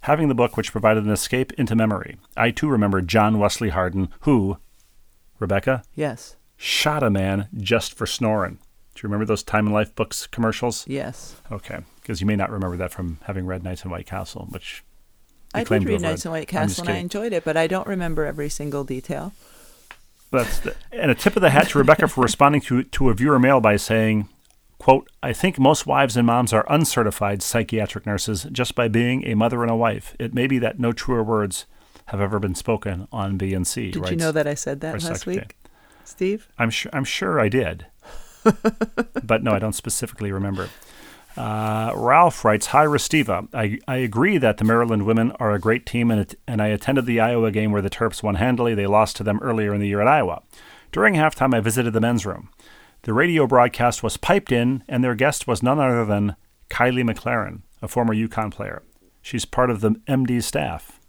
having 0.01 0.29
the 0.29 0.35
book 0.35 0.57
which 0.57 0.73
provided 0.73 1.05
an 1.05 1.11
escape 1.11 1.53
into 1.55 1.75
memory. 1.77 2.17
I 2.37 2.51
too 2.51 2.69
remember 2.69 3.01
John 3.01 3.39
Wesley 3.39 3.71
Hardin, 3.71 4.09
who, 4.21 4.59
Rebecca, 5.39 5.83
Yes. 5.95 6.37
shot 6.57 7.03
a 7.03 7.11
man 7.11 7.49
just 7.57 7.95
for 7.95 8.07
snoring. 8.07 8.59
Do 8.95 9.01
you 9.01 9.09
remember 9.09 9.25
those 9.25 9.43
Time 9.43 9.67
and 9.67 9.75
Life 9.75 9.95
books 9.95 10.27
commercials? 10.27 10.85
Yes. 10.87 11.37
Okay, 11.51 11.81
because 12.01 12.21
you 12.21 12.27
may 12.27 12.37
not 12.37 12.51
remember 12.51 12.77
that 12.77 12.93
from 12.93 13.19
having 13.25 13.45
read 13.47 13.65
Nights 13.65 13.85
in 13.85 13.91
White 13.91 14.07
Castle, 14.07 14.47
which 14.51 14.85
I 15.55 15.65
did 15.65 15.85
read 15.85 16.01
Nights 16.01 16.25
in 16.25 16.31
White 16.33 16.49
Castle 16.49 16.87
and 16.87 16.97
I 16.97 16.99
enjoyed 16.99 17.33
it, 17.33 17.45
but 17.45 17.57
I 17.57 17.67
don't 17.67 17.87
remember 17.87 18.25
every 18.25 18.49
single 18.49 18.85
detail. 18.85 19.33
That's 20.31 20.59
the, 20.59 20.75
and 20.93 21.11
a 21.11 21.15
tip 21.15 21.37
of 21.37 21.43
the 21.43 21.51
hat 21.51 21.69
to 21.71 21.79
Rebecca 21.79 22.09
for 22.09 22.23
responding 22.29 22.61
to 22.63 22.83
to 22.83 23.09
a 23.11 23.15
viewer 23.15 23.39
mail 23.39 23.61
by 23.61 23.77
saying, 23.77 24.29
"quote 24.79 25.09
I 25.23 25.33
think 25.33 25.59
most 25.59 25.87
wives 25.87 26.17
and 26.17 26.27
moms 26.27 26.53
are 26.53 26.67
uncertified 26.69 27.41
psychiatric 27.43 28.05
nurses 28.05 28.47
just 28.51 28.75
by 28.75 28.89
being 28.89 29.25
a 29.27 29.35
mother 29.35 29.63
and 29.63 29.71
a 29.71 29.77
wife. 29.77 30.17
It 30.19 30.35
may 30.35 30.47
be 30.49 30.59
that 30.59 30.81
no 30.81 30.93
truer 30.93 31.23
words 31.23 31.67
have 32.07 32.21
ever 32.21 32.41
been 32.41 32.57
spoken 32.57 33.07
on 33.13 33.39
BNC." 33.39 33.93
Did 33.93 34.11
you 34.11 34.17
know 34.17 34.33
that 34.33 34.49
I 34.49 34.55
said 34.55 34.81
that 34.81 35.01
last 35.03 35.25
week, 35.25 35.57
Steve? 36.05 36.49
I'm 36.59 36.71
sure. 36.71 36.91
I'm 36.93 37.05
sure 37.05 37.39
I 37.39 37.49
did, 37.49 37.87
but 39.23 39.45
no, 39.45 39.53
I 39.53 39.61
don't 39.61 39.75
specifically 39.75 40.33
remember. 40.33 40.69
Uh, 41.37 41.93
Ralph 41.97 42.45
writes, 42.45 42.67
"Hi, 42.67 42.85
Restiva. 42.85 43.49
I, 43.53 43.79
I 43.89 43.97
agree 43.97 44.39
that 44.39 44.59
the 44.59 44.65
Maryland 44.65 45.05
women 45.05 45.33
are 45.33 45.53
a 45.53 45.59
great 45.59 45.85
team, 45.85 46.11
and 46.11 46.21
it, 46.21 46.39
and 46.47 46.63
I 46.63 46.69
attended 46.69 47.07
the 47.07 47.21
Iowa 47.21 47.51
game 47.51 47.73
where 47.73 47.83
the 47.83 47.91
Terps 47.91 48.23
won 48.23 48.37
handily. 48.37 48.75
They 48.75 48.87
lost 48.87 49.17
to 49.17 49.23
them 49.25 49.41
earlier 49.43 49.75
in 49.75 49.81
the 49.81 49.89
year 49.89 50.01
at 50.01 50.09
Iowa. 50.09 50.43
During 50.93 51.15
halftime, 51.15 51.55
I 51.55 51.61
visited 51.61 51.93
the 51.93 52.01
men's 52.01 52.25
room. 52.25 52.51
The 53.03 53.13
radio 53.13 53.47
broadcast 53.47 54.03
was 54.03 54.17
piped 54.17 54.53
in, 54.53 54.85
and 54.89 55.03
their 55.03 55.15
guest 55.17 55.47
was 55.47 55.63
none 55.63 55.81
other 55.81 56.05
than 56.05 56.37
Kaili 56.71 57.03
McLaren, 57.03 57.63
a 57.83 57.89
former 57.89 58.15
UConn 58.15 58.51
player. 58.53 58.83
She's 59.21 59.45
part 59.45 59.71
of 59.71 59.81
the 59.81 59.91
MD 60.07 60.43
staff. 60.43 61.01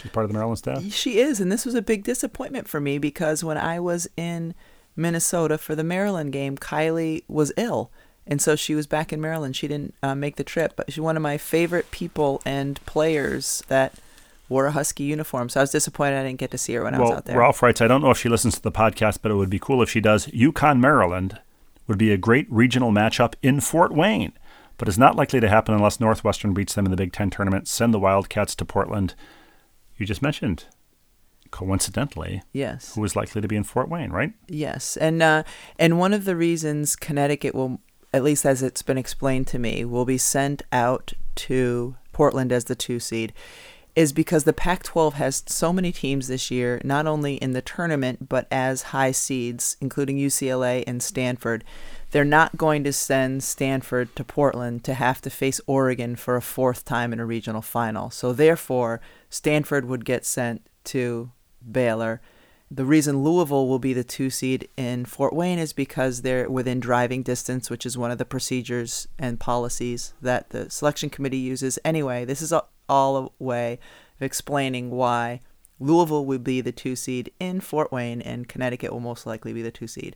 She's 0.00 0.10
part 0.10 0.24
of 0.24 0.30
the 0.30 0.34
Maryland 0.34 0.58
staff. 0.58 0.82
She 0.92 1.18
is, 1.20 1.40
and 1.40 1.50
this 1.50 1.64
was 1.64 1.74
a 1.74 1.82
big 1.82 2.04
disappointment 2.04 2.68
for 2.68 2.80
me 2.80 2.98
because 2.98 3.42
when 3.42 3.58
I 3.58 3.80
was 3.80 4.08
in 4.16 4.54
Minnesota 4.94 5.58
for 5.58 5.74
the 5.74 5.84
Maryland 5.84 6.32
game, 6.32 6.56
Kaili 6.56 7.22
was 7.28 7.52
ill, 7.56 7.90
and 8.26 8.40
so 8.40 8.56
she 8.56 8.74
was 8.74 8.86
back 8.86 9.12
in 9.12 9.20
Maryland. 9.20 9.56
She 9.56 9.68
didn't 9.68 9.94
uh, 10.02 10.14
make 10.14 10.36
the 10.36 10.44
trip, 10.44 10.74
but 10.76 10.92
she's 10.92 11.00
one 11.00 11.16
of 11.16 11.22
my 11.22 11.38
favorite 11.38 11.90
people 11.90 12.40
and 12.44 12.84
players 12.86 13.62
that 13.68 13.94
wore 14.48 14.66
a 14.66 14.72
Husky 14.72 15.04
uniform. 15.04 15.48
So 15.48 15.60
I 15.60 15.62
was 15.62 15.70
disappointed 15.70 16.18
I 16.18 16.24
didn't 16.24 16.40
get 16.40 16.50
to 16.50 16.58
see 16.58 16.74
her 16.74 16.84
when 16.84 16.94
I 16.94 16.98
was 16.98 17.10
out 17.10 17.24
there. 17.24 17.38
Ralph 17.38 17.62
writes, 17.62 17.80
I 17.80 17.86
don't 17.86 18.02
know 18.02 18.10
if 18.10 18.18
she 18.18 18.28
listens 18.28 18.56
to 18.56 18.62
the 18.62 18.72
podcast, 18.72 19.18
but 19.22 19.30
it 19.30 19.36
would 19.36 19.50
be 19.50 19.60
cool 19.60 19.82
if 19.82 19.90
she 19.90 20.00
does. 20.00 20.26
UConn, 20.26 20.80
Maryland 20.80 21.38
would 21.86 21.98
be 21.98 22.12
a 22.12 22.16
great 22.16 22.46
regional 22.50 22.90
matchup 22.90 23.34
in 23.42 23.60
Fort 23.60 23.92
Wayne, 23.92 24.32
but 24.76 24.88
is 24.88 24.98
not 24.98 25.16
likely 25.16 25.40
to 25.40 25.48
happen 25.48 25.74
unless 25.74 26.00
Northwestern 26.00 26.52
beats 26.52 26.74
them 26.74 26.84
in 26.84 26.90
the 26.90 26.96
Big 26.96 27.12
Ten 27.12 27.30
tournament. 27.30 27.68
Send 27.68 27.94
the 27.94 27.98
Wildcats 27.98 28.54
to 28.56 28.64
Portland. 28.64 29.14
You 29.96 30.06
just 30.06 30.22
mentioned, 30.22 30.64
coincidentally, 31.50 32.42
yes. 32.52 32.94
who 32.94 33.04
is 33.04 33.14
likely 33.16 33.40
to 33.42 33.48
be 33.48 33.56
in 33.56 33.64
Fort 33.64 33.88
Wayne, 33.88 34.10
right? 34.10 34.32
Yes, 34.48 34.96
and 34.96 35.22
uh, 35.22 35.42
and 35.78 35.98
one 35.98 36.14
of 36.14 36.24
the 36.24 36.36
reasons 36.36 36.96
Connecticut 36.96 37.54
will, 37.54 37.80
at 38.12 38.24
least 38.24 38.44
as 38.44 38.62
it's 38.62 38.82
been 38.82 38.98
explained 38.98 39.46
to 39.48 39.58
me, 39.58 39.84
will 39.84 40.04
be 40.04 40.18
sent 40.18 40.62
out 40.72 41.12
to 41.36 41.96
Portland 42.12 42.52
as 42.52 42.64
the 42.64 42.74
two 42.74 42.98
seed, 42.98 43.32
is 43.96 44.12
because 44.12 44.44
the 44.44 44.52
Pac-12 44.52 45.14
has 45.14 45.42
so 45.46 45.72
many 45.72 45.92
teams 45.92 46.28
this 46.28 46.50
year, 46.50 46.80
not 46.84 47.06
only 47.06 47.34
in 47.34 47.52
the 47.52 47.62
tournament 47.62 48.28
but 48.28 48.46
as 48.50 48.82
high 48.82 49.10
seeds, 49.12 49.76
including 49.80 50.16
UCLA 50.16 50.84
and 50.86 51.02
Stanford. 51.02 51.64
They're 52.10 52.24
not 52.24 52.56
going 52.56 52.82
to 52.84 52.92
send 52.92 53.42
Stanford 53.42 54.14
to 54.16 54.24
Portland 54.24 54.84
to 54.84 54.94
have 54.94 55.20
to 55.22 55.30
face 55.30 55.60
Oregon 55.66 56.16
for 56.16 56.36
a 56.36 56.42
fourth 56.42 56.84
time 56.84 57.12
in 57.12 57.20
a 57.20 57.26
regional 57.26 57.62
final. 57.62 58.10
So 58.10 58.32
therefore, 58.32 59.00
Stanford 59.28 59.84
would 59.84 60.04
get 60.04 60.24
sent 60.24 60.66
to 60.84 61.30
Baylor 61.70 62.20
the 62.70 62.84
reason 62.84 63.24
Louisville 63.24 63.66
will 63.66 63.78
be 63.80 63.92
the 63.92 64.04
two 64.04 64.30
seed 64.30 64.68
in 64.76 65.04
Fort 65.04 65.32
Wayne 65.34 65.58
is 65.58 65.72
because 65.72 66.22
they're 66.22 66.48
within 66.48 66.78
driving 66.78 67.22
distance, 67.22 67.68
which 67.68 67.84
is 67.84 67.98
one 67.98 68.10
of 68.12 68.18
the 68.18 68.24
procedures 68.24 69.08
and 69.18 69.40
policies 69.40 70.14
that 70.22 70.50
the 70.50 70.70
selection 70.70 71.10
committee 71.10 71.36
uses. 71.38 71.78
Anyway, 71.84 72.24
this 72.24 72.40
is 72.40 72.52
all 72.88 73.16
a 73.16 73.28
way 73.42 73.80
of 74.16 74.22
explaining 74.22 74.90
why 74.90 75.40
Louisville 75.80 76.24
will 76.24 76.38
be 76.38 76.60
the 76.60 76.70
two 76.72 76.94
seed 76.94 77.32
in 77.40 77.60
Fort 77.60 77.90
Wayne 77.90 78.22
and 78.22 78.48
Connecticut 78.48 78.92
will 78.92 79.00
most 79.00 79.26
likely 79.26 79.52
be 79.52 79.62
the 79.62 79.72
two 79.72 79.88
seed 79.88 80.14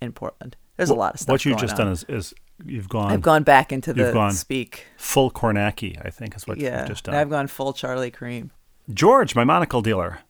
in 0.00 0.12
Portland. 0.12 0.56
There's 0.76 0.90
a 0.90 0.94
lot 0.94 1.14
of 1.14 1.20
stuff. 1.20 1.32
What 1.32 1.44
you've 1.44 1.58
just 1.58 1.74
on. 1.74 1.86
done 1.86 1.92
is, 1.92 2.04
is 2.08 2.34
you've 2.64 2.88
gone 2.88 3.12
I've 3.12 3.22
gone 3.22 3.42
back 3.42 3.72
into 3.72 3.90
you've 3.90 4.06
the 4.08 4.12
gone 4.12 4.32
speak. 4.32 4.86
full 4.96 5.30
Kornacki, 5.30 6.04
I 6.04 6.10
think 6.10 6.34
is 6.34 6.46
what 6.46 6.58
Yeah, 6.58 6.80
you've 6.80 6.88
just 6.88 7.04
done. 7.04 7.14
I've 7.14 7.30
gone 7.30 7.46
full 7.46 7.72
Charlie 7.72 8.10
Creme. 8.10 8.50
George, 8.92 9.34
my 9.34 9.44
monocle 9.44 9.82
dealer, 9.82 10.20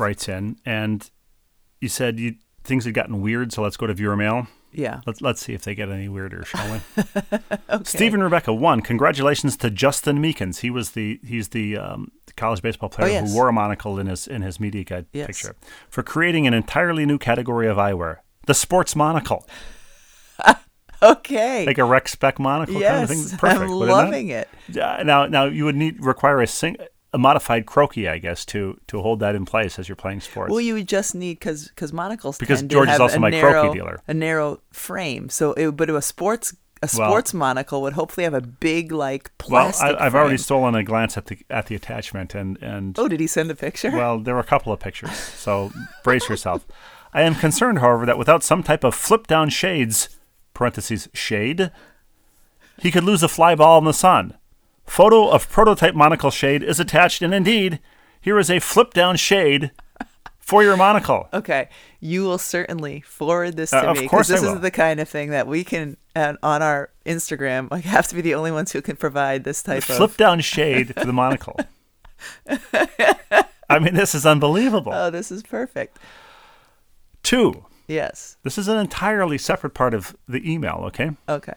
writes 0.00 0.28
in, 0.28 0.56
and 0.66 1.08
you 1.80 1.88
said 1.88 2.18
you 2.18 2.34
things 2.64 2.84
had 2.84 2.94
gotten 2.94 3.20
weird, 3.20 3.52
so 3.52 3.62
let's 3.62 3.76
go 3.76 3.86
to 3.86 3.94
viewer 3.94 4.16
mail. 4.16 4.46
Yeah. 4.72 5.00
Let's 5.06 5.20
let's 5.20 5.40
see 5.44 5.52
if 5.52 5.62
they 5.62 5.74
get 5.74 5.88
any 5.88 6.08
weirder, 6.08 6.44
shall 6.44 6.72
we? 6.72 6.80
Okay. 7.70 7.84
Stephen 7.84 8.22
Rebecca 8.22 8.52
one. 8.52 8.80
Congratulations 8.80 9.56
to 9.58 9.70
Justin 9.70 10.18
Meekins. 10.20 10.60
He 10.60 10.70
was 10.70 10.92
the 10.92 11.20
he's 11.24 11.48
the 11.50 11.76
um, 11.76 12.10
college 12.36 12.62
baseball 12.62 12.88
player 12.88 13.08
Oh, 13.08 13.12
yes. 13.12 13.28
who 13.30 13.36
wore 13.36 13.48
a 13.48 13.52
monocle 13.52 13.98
in 13.98 14.06
his 14.08 14.26
in 14.28 14.42
his 14.42 14.58
media 14.60 14.84
guide 14.84 15.06
Yes. 15.12 15.26
picture 15.28 15.56
for 15.88 16.02
creating 16.02 16.46
an 16.46 16.54
entirely 16.54 17.04
new 17.06 17.18
category 17.18 17.66
of 17.68 17.76
eyewear, 17.78 18.16
the 18.46 18.54
sports 18.54 18.94
monocle, 18.96 19.46
Okay. 21.02 21.64
like 21.64 21.78
a 21.78 21.84
rec 21.84 22.08
spec 22.08 22.38
monocle 22.38 22.78
kind 22.80 23.04
of 23.04 23.08
thing. 23.08 23.24
Perfect. 23.38 23.62
I'm 23.62 23.68
loving 23.70 24.28
it. 24.28 24.48
Uh, 24.80 25.02
now, 25.02 25.26
now 25.26 25.44
you 25.46 25.64
would 25.64 25.76
need 25.76 26.04
require 26.04 26.40
a 26.42 26.46
sing, 26.46 26.76
a 27.12 27.18
modified 27.18 27.66
Croakies, 27.66 28.08
I 28.08 28.18
guess, 28.18 28.44
to 28.46 28.78
to 28.88 29.02
hold 29.02 29.20
that 29.20 29.34
in 29.34 29.44
place 29.44 29.78
as 29.78 29.88
you're 29.88 29.96
playing 29.96 30.20
sports. 30.20 30.50
Well, 30.50 30.60
you 30.60 30.74
would 30.74 30.88
just 30.88 31.14
need 31.14 31.38
because 31.38 31.68
because 31.68 31.92
monocles 31.92 32.38
Because 32.38 32.62
George 32.62 32.88
is 32.88 33.00
also 33.00 33.18
my 33.18 33.30
narrow, 33.30 33.72
dealer. 33.74 34.00
a 34.06 34.14
narrow 34.14 34.60
frame. 34.72 35.28
So, 35.28 35.52
it, 35.54 35.72
but 35.76 35.90
a 35.90 36.00
sports 36.02 36.52
a 36.82 36.88
Well- 36.96 37.10
sports 37.10 37.34
monocle 37.34 37.82
would 37.82 37.92
hopefully 37.94 38.24
have 38.24 38.32
a 38.34 38.40
big 38.40 38.90
like 38.92 39.30
well, 39.48 39.64
plastic. 39.70 39.96
I, 40.00 40.06
I've 40.06 40.14
already 40.14 40.38
stolen 40.38 40.74
a 40.74 40.82
glance 40.84 41.16
at 41.18 41.26
the 41.26 41.38
at 41.50 41.66
the 41.66 41.74
attachment, 41.74 42.34
and 42.34 42.56
and 42.62 42.98
Oh, 42.98 43.08
did 43.08 43.20
he 43.20 43.26
send 43.26 43.50
a 43.50 43.54
picture? 43.56 43.90
well, 43.90 44.18
there 44.18 44.34
were 44.34 44.40
a 44.40 44.44
couple 44.44 44.72
of 44.72 44.80
pictures, 44.80 45.12
so 45.14 45.72
brace 46.04 46.28
yourself. 46.28 46.66
I 47.12 47.22
am 47.22 47.34
concerned, 47.34 47.80
however, 47.80 48.06
that 48.06 48.18
without 48.18 48.44
some 48.44 48.62
type 48.62 48.84
of 48.84 48.94
flip 48.94 49.26
down 49.26 49.48
shades 49.50 50.10
(parentheses 50.54 51.08
shade), 51.12 51.70
he 52.78 52.90
could 52.92 53.04
lose 53.04 53.22
a 53.24 53.28
fly 53.28 53.54
ball 53.56 53.78
in 53.78 53.84
the 53.84 53.92
sun. 53.92 54.34
Photo 54.90 55.28
of 55.28 55.48
prototype 55.48 55.94
monocle 55.94 56.32
shade 56.32 56.64
is 56.64 56.80
attached, 56.80 57.22
and 57.22 57.32
indeed, 57.32 57.78
here 58.20 58.40
is 58.40 58.50
a 58.50 58.58
flip 58.58 58.92
down 58.92 59.14
shade 59.14 59.70
for 60.40 60.64
your 60.64 60.76
monocle. 60.76 61.28
okay, 61.32 61.68
you 62.00 62.24
will 62.24 62.38
certainly 62.38 63.00
forward 63.02 63.56
this 63.56 63.72
Uh, 63.72 63.82
to 63.82 63.88
of 63.90 63.98
me 63.98 64.08
I 64.12 64.16
this 64.16 64.30
is 64.30 64.58
the 64.58 64.70
kind 64.72 64.98
of 64.98 65.08
thing 65.08 65.30
that 65.30 65.46
we 65.46 65.62
can 65.62 65.96
uh, 66.16 66.34
on 66.42 66.60
our 66.60 66.90
Instagram. 67.06 67.70
Like, 67.70 67.84
have 67.84 68.08
to 68.08 68.16
be 68.16 68.20
the 68.20 68.34
only 68.34 68.50
ones 68.50 68.72
who 68.72 68.82
can 68.82 68.96
provide 68.96 69.44
this 69.44 69.62
type 69.62 69.84
flip 69.84 70.00
of. 70.00 70.10
Flip 70.10 70.16
down 70.16 70.40
shade 70.40 70.92
for 70.96 71.04
the 71.04 71.12
monocle. 71.12 71.56
I 73.70 73.78
mean, 73.78 73.94
this 73.94 74.12
is 74.12 74.26
unbelievable. 74.26 74.92
Oh, 74.92 75.08
this 75.08 75.30
is 75.30 75.44
perfect. 75.44 76.00
Two, 77.22 77.64
Yes. 77.86 78.38
this 78.42 78.58
is 78.58 78.66
an 78.66 78.76
entirely 78.76 79.38
separate 79.38 79.74
part 79.74 79.94
of 79.94 80.16
the 80.26 80.52
email, 80.52 80.82
okay? 80.86 81.12
Okay. 81.28 81.54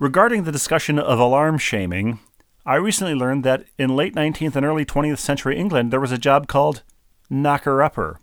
Regarding 0.00 0.42
the 0.42 0.50
discussion 0.50 0.98
of 0.98 1.20
alarm 1.20 1.58
shaming, 1.58 2.18
I 2.66 2.76
recently 2.76 3.14
learned 3.14 3.44
that 3.44 3.66
in 3.78 3.94
late 3.94 4.14
19th 4.14 4.56
and 4.56 4.64
early 4.64 4.86
20th 4.86 5.18
century 5.18 5.58
England, 5.58 5.92
there 5.92 6.00
was 6.00 6.12
a 6.12 6.18
job 6.18 6.46
called 6.46 6.82
knocker 7.28 7.82
upper. 7.82 8.18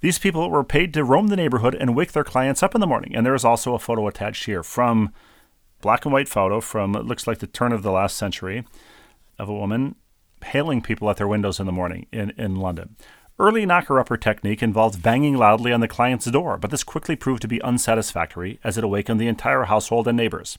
These 0.00 0.18
people 0.18 0.48
were 0.48 0.64
paid 0.64 0.94
to 0.94 1.04
roam 1.04 1.26
the 1.26 1.36
neighborhood 1.36 1.74
and 1.74 1.94
wake 1.94 2.12
their 2.12 2.24
clients 2.24 2.62
up 2.62 2.74
in 2.74 2.80
the 2.80 2.86
morning. 2.86 3.14
And 3.14 3.26
there 3.26 3.34
is 3.34 3.44
also 3.44 3.74
a 3.74 3.78
photo 3.78 4.06
attached 4.06 4.46
here 4.46 4.62
from 4.62 5.12
black 5.82 6.06
and 6.06 6.14
white 6.14 6.28
photo 6.28 6.60
from 6.60 6.96
it 6.96 7.04
looks 7.04 7.26
like 7.26 7.38
the 7.38 7.46
turn 7.46 7.72
of 7.72 7.82
the 7.82 7.92
last 7.92 8.16
century 8.16 8.64
of 9.38 9.48
a 9.48 9.54
woman 9.54 9.96
hailing 10.44 10.80
people 10.80 11.10
at 11.10 11.18
their 11.18 11.28
windows 11.28 11.60
in 11.60 11.66
the 11.66 11.72
morning 11.72 12.06
in, 12.10 12.30
in 12.38 12.56
London. 12.56 12.96
Early 13.38 13.66
knocker 13.66 14.00
upper 14.00 14.16
technique 14.16 14.62
involved 14.62 15.02
banging 15.02 15.36
loudly 15.36 15.72
on 15.72 15.80
the 15.80 15.86
client's 15.88 16.26
door, 16.26 16.56
but 16.56 16.70
this 16.70 16.82
quickly 16.82 17.16
proved 17.16 17.42
to 17.42 17.48
be 17.48 17.62
unsatisfactory 17.62 18.58
as 18.64 18.78
it 18.78 18.84
awakened 18.84 19.20
the 19.20 19.28
entire 19.28 19.64
household 19.64 20.08
and 20.08 20.16
neighbors. 20.16 20.58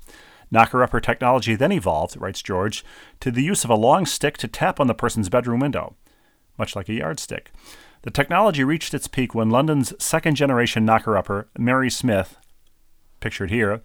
Knocker 0.51 0.81
upper 0.81 0.99
technology 0.99 1.55
then 1.55 1.71
evolved, 1.71 2.17
writes 2.19 2.41
George, 2.41 2.83
to 3.19 3.31
the 3.31 3.43
use 3.43 3.63
of 3.63 3.69
a 3.69 3.75
long 3.75 4.05
stick 4.05 4.37
to 4.37 4.47
tap 4.47 4.79
on 4.79 4.87
the 4.87 4.93
person's 4.93 5.29
bedroom 5.29 5.59
window, 5.59 5.95
much 6.57 6.75
like 6.75 6.89
a 6.89 6.93
yardstick. 6.93 7.51
The 8.01 8.11
technology 8.11 8.63
reached 8.63 8.93
its 8.93 9.07
peak 9.07 9.35
when 9.35 9.49
London's 9.49 9.93
second 10.03 10.35
generation 10.35 10.85
knocker 10.85 11.17
upper, 11.17 11.49
Mary 11.57 11.89
Smith, 11.89 12.37
pictured 13.19 13.51
here, 13.51 13.81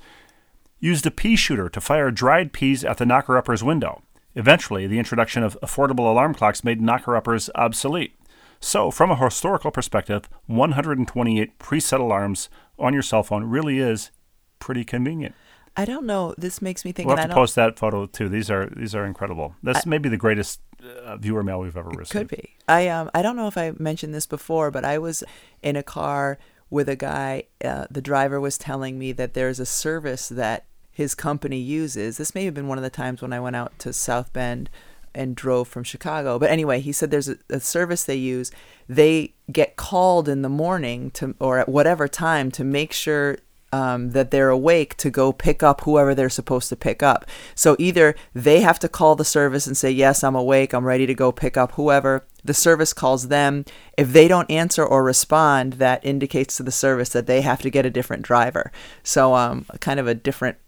used 0.78 1.06
a 1.06 1.10
pea 1.10 1.36
shooter 1.36 1.68
to 1.68 1.80
fire 1.80 2.10
dried 2.10 2.52
peas 2.52 2.84
at 2.84 2.98
the 2.98 3.06
knocker 3.06 3.36
upper's 3.36 3.64
window. 3.64 4.02
Eventually, 4.34 4.86
the 4.86 4.98
introduction 4.98 5.42
of 5.42 5.58
affordable 5.62 6.10
alarm 6.10 6.34
clocks 6.34 6.64
made 6.64 6.80
knocker 6.80 7.16
uppers 7.16 7.50
obsolete. 7.54 8.14
So, 8.60 8.90
from 8.90 9.10
a 9.10 9.16
historical 9.16 9.70
perspective, 9.70 10.28
128 10.46 11.58
preset 11.58 12.00
alarms 12.00 12.48
on 12.78 12.92
your 12.92 13.02
cell 13.02 13.22
phone 13.22 13.44
really 13.44 13.78
is 13.78 14.10
pretty 14.58 14.84
convenient. 14.84 15.34
I 15.76 15.84
don't 15.84 16.06
know. 16.06 16.34
This 16.38 16.62
makes 16.62 16.84
me 16.84 16.92
think. 16.92 17.08
We'll 17.08 17.16
have 17.16 17.28
to 17.28 17.34
post 17.34 17.56
that 17.56 17.78
photo 17.78 18.06
too. 18.06 18.28
These 18.28 18.50
are 18.50 18.66
these 18.66 18.94
are 18.94 19.04
incredible. 19.04 19.56
This 19.62 19.86
may 19.86 19.98
be 19.98 20.08
the 20.08 20.16
greatest 20.16 20.60
uh, 21.04 21.16
viewer 21.16 21.42
mail 21.42 21.60
we've 21.60 21.76
ever 21.76 21.90
received. 21.90 22.10
Could 22.10 22.28
be. 22.28 22.56
I 22.68 22.88
um 22.88 23.10
I 23.14 23.22
don't 23.22 23.36
know 23.36 23.48
if 23.48 23.58
I 23.58 23.72
mentioned 23.78 24.14
this 24.14 24.26
before, 24.26 24.70
but 24.70 24.84
I 24.84 24.98
was 24.98 25.24
in 25.62 25.76
a 25.76 25.82
car 25.82 26.38
with 26.70 26.88
a 26.88 26.96
guy. 26.96 27.44
Uh, 27.64 27.86
the 27.90 28.02
driver 28.02 28.40
was 28.40 28.56
telling 28.56 28.98
me 28.98 29.12
that 29.12 29.34
there's 29.34 29.58
a 29.58 29.66
service 29.66 30.28
that 30.28 30.64
his 30.92 31.14
company 31.14 31.58
uses. 31.58 32.18
This 32.18 32.34
may 32.34 32.44
have 32.44 32.54
been 32.54 32.68
one 32.68 32.78
of 32.78 32.84
the 32.84 32.90
times 32.90 33.20
when 33.20 33.32
I 33.32 33.40
went 33.40 33.56
out 33.56 33.76
to 33.80 33.92
South 33.92 34.32
Bend 34.32 34.70
and 35.14 35.36
drove 35.36 35.68
from 35.68 35.84
Chicago. 35.84 36.38
But 36.38 36.50
anyway, 36.50 36.80
he 36.80 36.92
said 36.92 37.10
there's 37.10 37.28
a, 37.28 37.36
a 37.50 37.60
service 37.60 38.04
they 38.04 38.16
use. 38.16 38.50
They 38.88 39.34
get 39.50 39.76
called 39.76 40.28
in 40.28 40.42
the 40.42 40.48
morning 40.48 41.10
to 41.12 41.34
or 41.40 41.58
at 41.58 41.68
whatever 41.68 42.08
time 42.08 42.50
to 42.52 42.64
make 42.64 42.92
sure 42.92 43.38
um, 43.74 44.10
that 44.10 44.30
they're 44.30 44.50
awake 44.50 44.96
to 44.98 45.10
go 45.10 45.32
pick 45.32 45.62
up 45.62 45.80
whoever 45.80 46.14
they're 46.14 46.28
supposed 46.40 46.68
to 46.68 46.76
pick 46.76 47.02
up. 47.02 47.26
So 47.56 47.74
either 47.78 48.14
they 48.32 48.60
have 48.60 48.78
to 48.80 48.88
call 48.88 49.16
the 49.16 49.24
service 49.24 49.66
and 49.66 49.76
say, 49.76 49.90
Yes, 49.90 50.22
I'm 50.22 50.36
awake, 50.36 50.72
I'm 50.72 50.84
ready 50.84 51.06
to 51.06 51.14
go 51.14 51.32
pick 51.32 51.56
up 51.56 51.72
whoever. 51.72 52.24
The 52.44 52.54
service 52.54 52.92
calls 52.92 53.28
them. 53.28 53.64
If 53.98 54.12
they 54.12 54.28
don't 54.28 54.50
answer 54.50 54.84
or 54.84 55.02
respond, 55.02 55.74
that 55.74 56.04
indicates 56.04 56.56
to 56.58 56.62
the 56.62 56.70
service 56.70 57.08
that 57.10 57.26
they 57.26 57.40
have 57.40 57.62
to 57.62 57.70
get 57.70 57.86
a 57.86 57.90
different 57.90 58.22
driver. 58.22 58.70
So, 59.02 59.34
um, 59.34 59.64
kind 59.80 59.98
of 59.98 60.06
a 60.06 60.14
different 60.14 60.58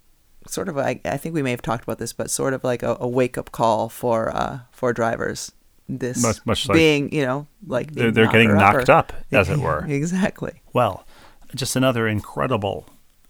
sort 0.48 0.68
of, 0.68 0.78
I, 0.78 1.00
I 1.04 1.16
think 1.16 1.34
we 1.34 1.42
may 1.42 1.50
have 1.50 1.62
talked 1.62 1.84
about 1.84 1.98
this, 1.98 2.12
but 2.12 2.30
sort 2.30 2.54
of 2.54 2.64
like 2.64 2.82
a, 2.82 2.96
a 2.98 3.06
wake 3.06 3.38
up 3.38 3.52
call 3.52 3.88
for 3.88 4.34
uh, 4.34 4.60
for 4.72 4.92
drivers. 4.92 5.52
This 5.88 6.20
Much- 6.20 6.44
much 6.44 6.68
like- 6.68 6.76
being, 6.76 7.12
you 7.12 7.24
know, 7.24 7.46
like 7.66 7.92
They're, 7.92 8.10
they're 8.10 8.32
getting 8.32 8.52
knocked 8.52 8.90
up, 8.90 9.12
as 9.30 9.48
it 9.48 9.58
were. 9.58 9.84
exactly. 9.88 10.62
Well, 10.72 11.04
just 11.54 11.76
another 11.76 12.08
incredible 12.08 12.86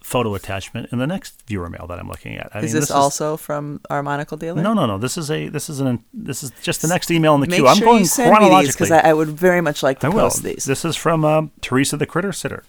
photo 0.06 0.34
attachment 0.36 0.88
in 0.92 0.98
the 0.98 1.06
next 1.06 1.42
viewer 1.48 1.68
mail 1.68 1.86
that 1.88 1.98
I'm 1.98 2.08
looking 2.08 2.36
at. 2.36 2.54
I 2.54 2.60
Is 2.60 2.72
mean, 2.72 2.80
this, 2.80 2.90
also 2.92 3.36
from 3.36 3.80
our 3.90 4.02
monocle 4.04 4.36
dealer? 4.36 4.62
No, 4.62 4.72
no, 4.72 4.86
no. 4.86 4.98
This 4.98 5.18
is 5.18 5.30
a 5.32 5.48
this 5.48 5.68
is 5.68 5.80
an 5.80 6.04
this 6.14 6.44
is 6.44 6.52
just 6.62 6.80
the 6.80 6.86
next 6.88 7.10
email 7.10 7.34
in 7.34 7.40
the 7.40 7.48
Make 7.48 7.58
queue. 7.58 7.66
I'm 7.66 7.80
going 7.80 7.98
you 8.00 8.04
send 8.04 8.30
chronologically. 8.30 8.86
because 8.86 8.92
I, 8.92 9.10
I 9.10 9.12
would 9.12 9.28
very 9.28 9.60
much 9.60 9.82
like 9.82 9.98
to 10.00 10.06
I 10.06 10.10
will. 10.10 10.20
post 10.28 10.44
these. 10.44 10.64
This 10.64 10.84
is 10.84 10.94
from 10.94 11.24
um, 11.24 11.50
Teresa 11.60 11.96
the 11.96 12.06
Critter 12.06 12.32
Sitter. 12.32 12.62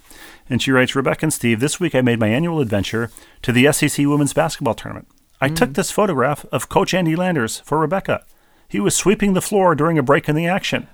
And 0.50 0.62
she 0.62 0.72
writes 0.72 0.96
Rebecca 0.96 1.26
and 1.26 1.34
Steve, 1.34 1.60
this 1.60 1.80
week 1.80 1.94
I 1.94 2.02
made 2.02 2.20
my 2.20 2.28
annual 2.30 2.60
adventure 2.62 3.12
to 3.44 3.52
the 3.52 3.72
SEC 3.72 4.06
Women's 4.08 4.34
Basketball 4.34 4.74
Tournament. 4.74 5.08
I 5.40 5.50
Mm. 5.50 5.56
took 5.58 5.74
this 5.74 5.92
photograph 5.92 6.44
of 6.52 6.70
Coach 6.70 6.94
Andy 6.96 7.16
Landers 7.16 7.60
for 7.60 7.78
Rebecca. 7.78 8.26
He 8.68 8.80
was 8.80 8.96
sweeping 8.96 9.34
the 9.34 9.42
floor 9.42 9.76
during 9.76 9.98
a 10.00 10.04
break 10.04 10.28
in 10.28 10.36
the 10.36 10.48
action. 10.48 10.88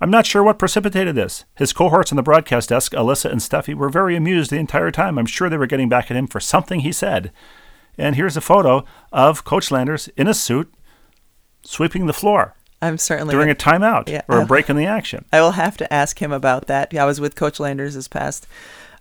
I'm 0.00 0.10
not 0.10 0.26
sure 0.26 0.42
what 0.42 0.58
precipitated 0.58 1.14
this. 1.14 1.44
His 1.54 1.72
cohorts 1.72 2.12
on 2.12 2.16
the 2.16 2.22
broadcast 2.22 2.68
desk, 2.68 2.92
Alyssa 2.92 3.30
and 3.30 3.40
Steffi, 3.40 3.74
were 3.74 3.88
very 3.88 4.14
amused 4.14 4.50
the 4.50 4.58
entire 4.58 4.90
time. 4.90 5.18
I'm 5.18 5.26
sure 5.26 5.48
they 5.48 5.56
were 5.56 5.66
getting 5.66 5.88
back 5.88 6.10
at 6.10 6.16
him 6.16 6.26
for 6.26 6.38
something 6.40 6.80
he 6.80 6.92
said. 6.92 7.32
And 7.96 8.14
here's 8.14 8.36
a 8.36 8.42
photo 8.42 8.84
of 9.10 9.44
Coach 9.44 9.70
Landers 9.70 10.08
in 10.16 10.26
a 10.28 10.34
suit 10.34 10.72
sweeping 11.62 12.06
the 12.06 12.12
floor 12.12 12.54
I'm 12.82 12.98
certainly 12.98 13.32
during 13.32 13.48
a 13.50 13.54
timeout 13.54 14.08
Yeah. 14.08 14.20
or 14.28 14.42
a 14.42 14.46
break 14.52 14.68
in 14.68 14.76
the 14.76 14.84
action. 14.84 15.24
I 15.32 15.40
will 15.40 15.52
have 15.52 15.78
to 15.78 15.90
ask 15.92 16.20
him 16.20 16.30
about 16.30 16.66
that. 16.66 16.94
I 16.94 17.06
was 17.06 17.20
with 17.20 17.34
Coach 17.34 17.58
Landers 17.58 17.94
this 17.94 18.06
past 18.06 18.46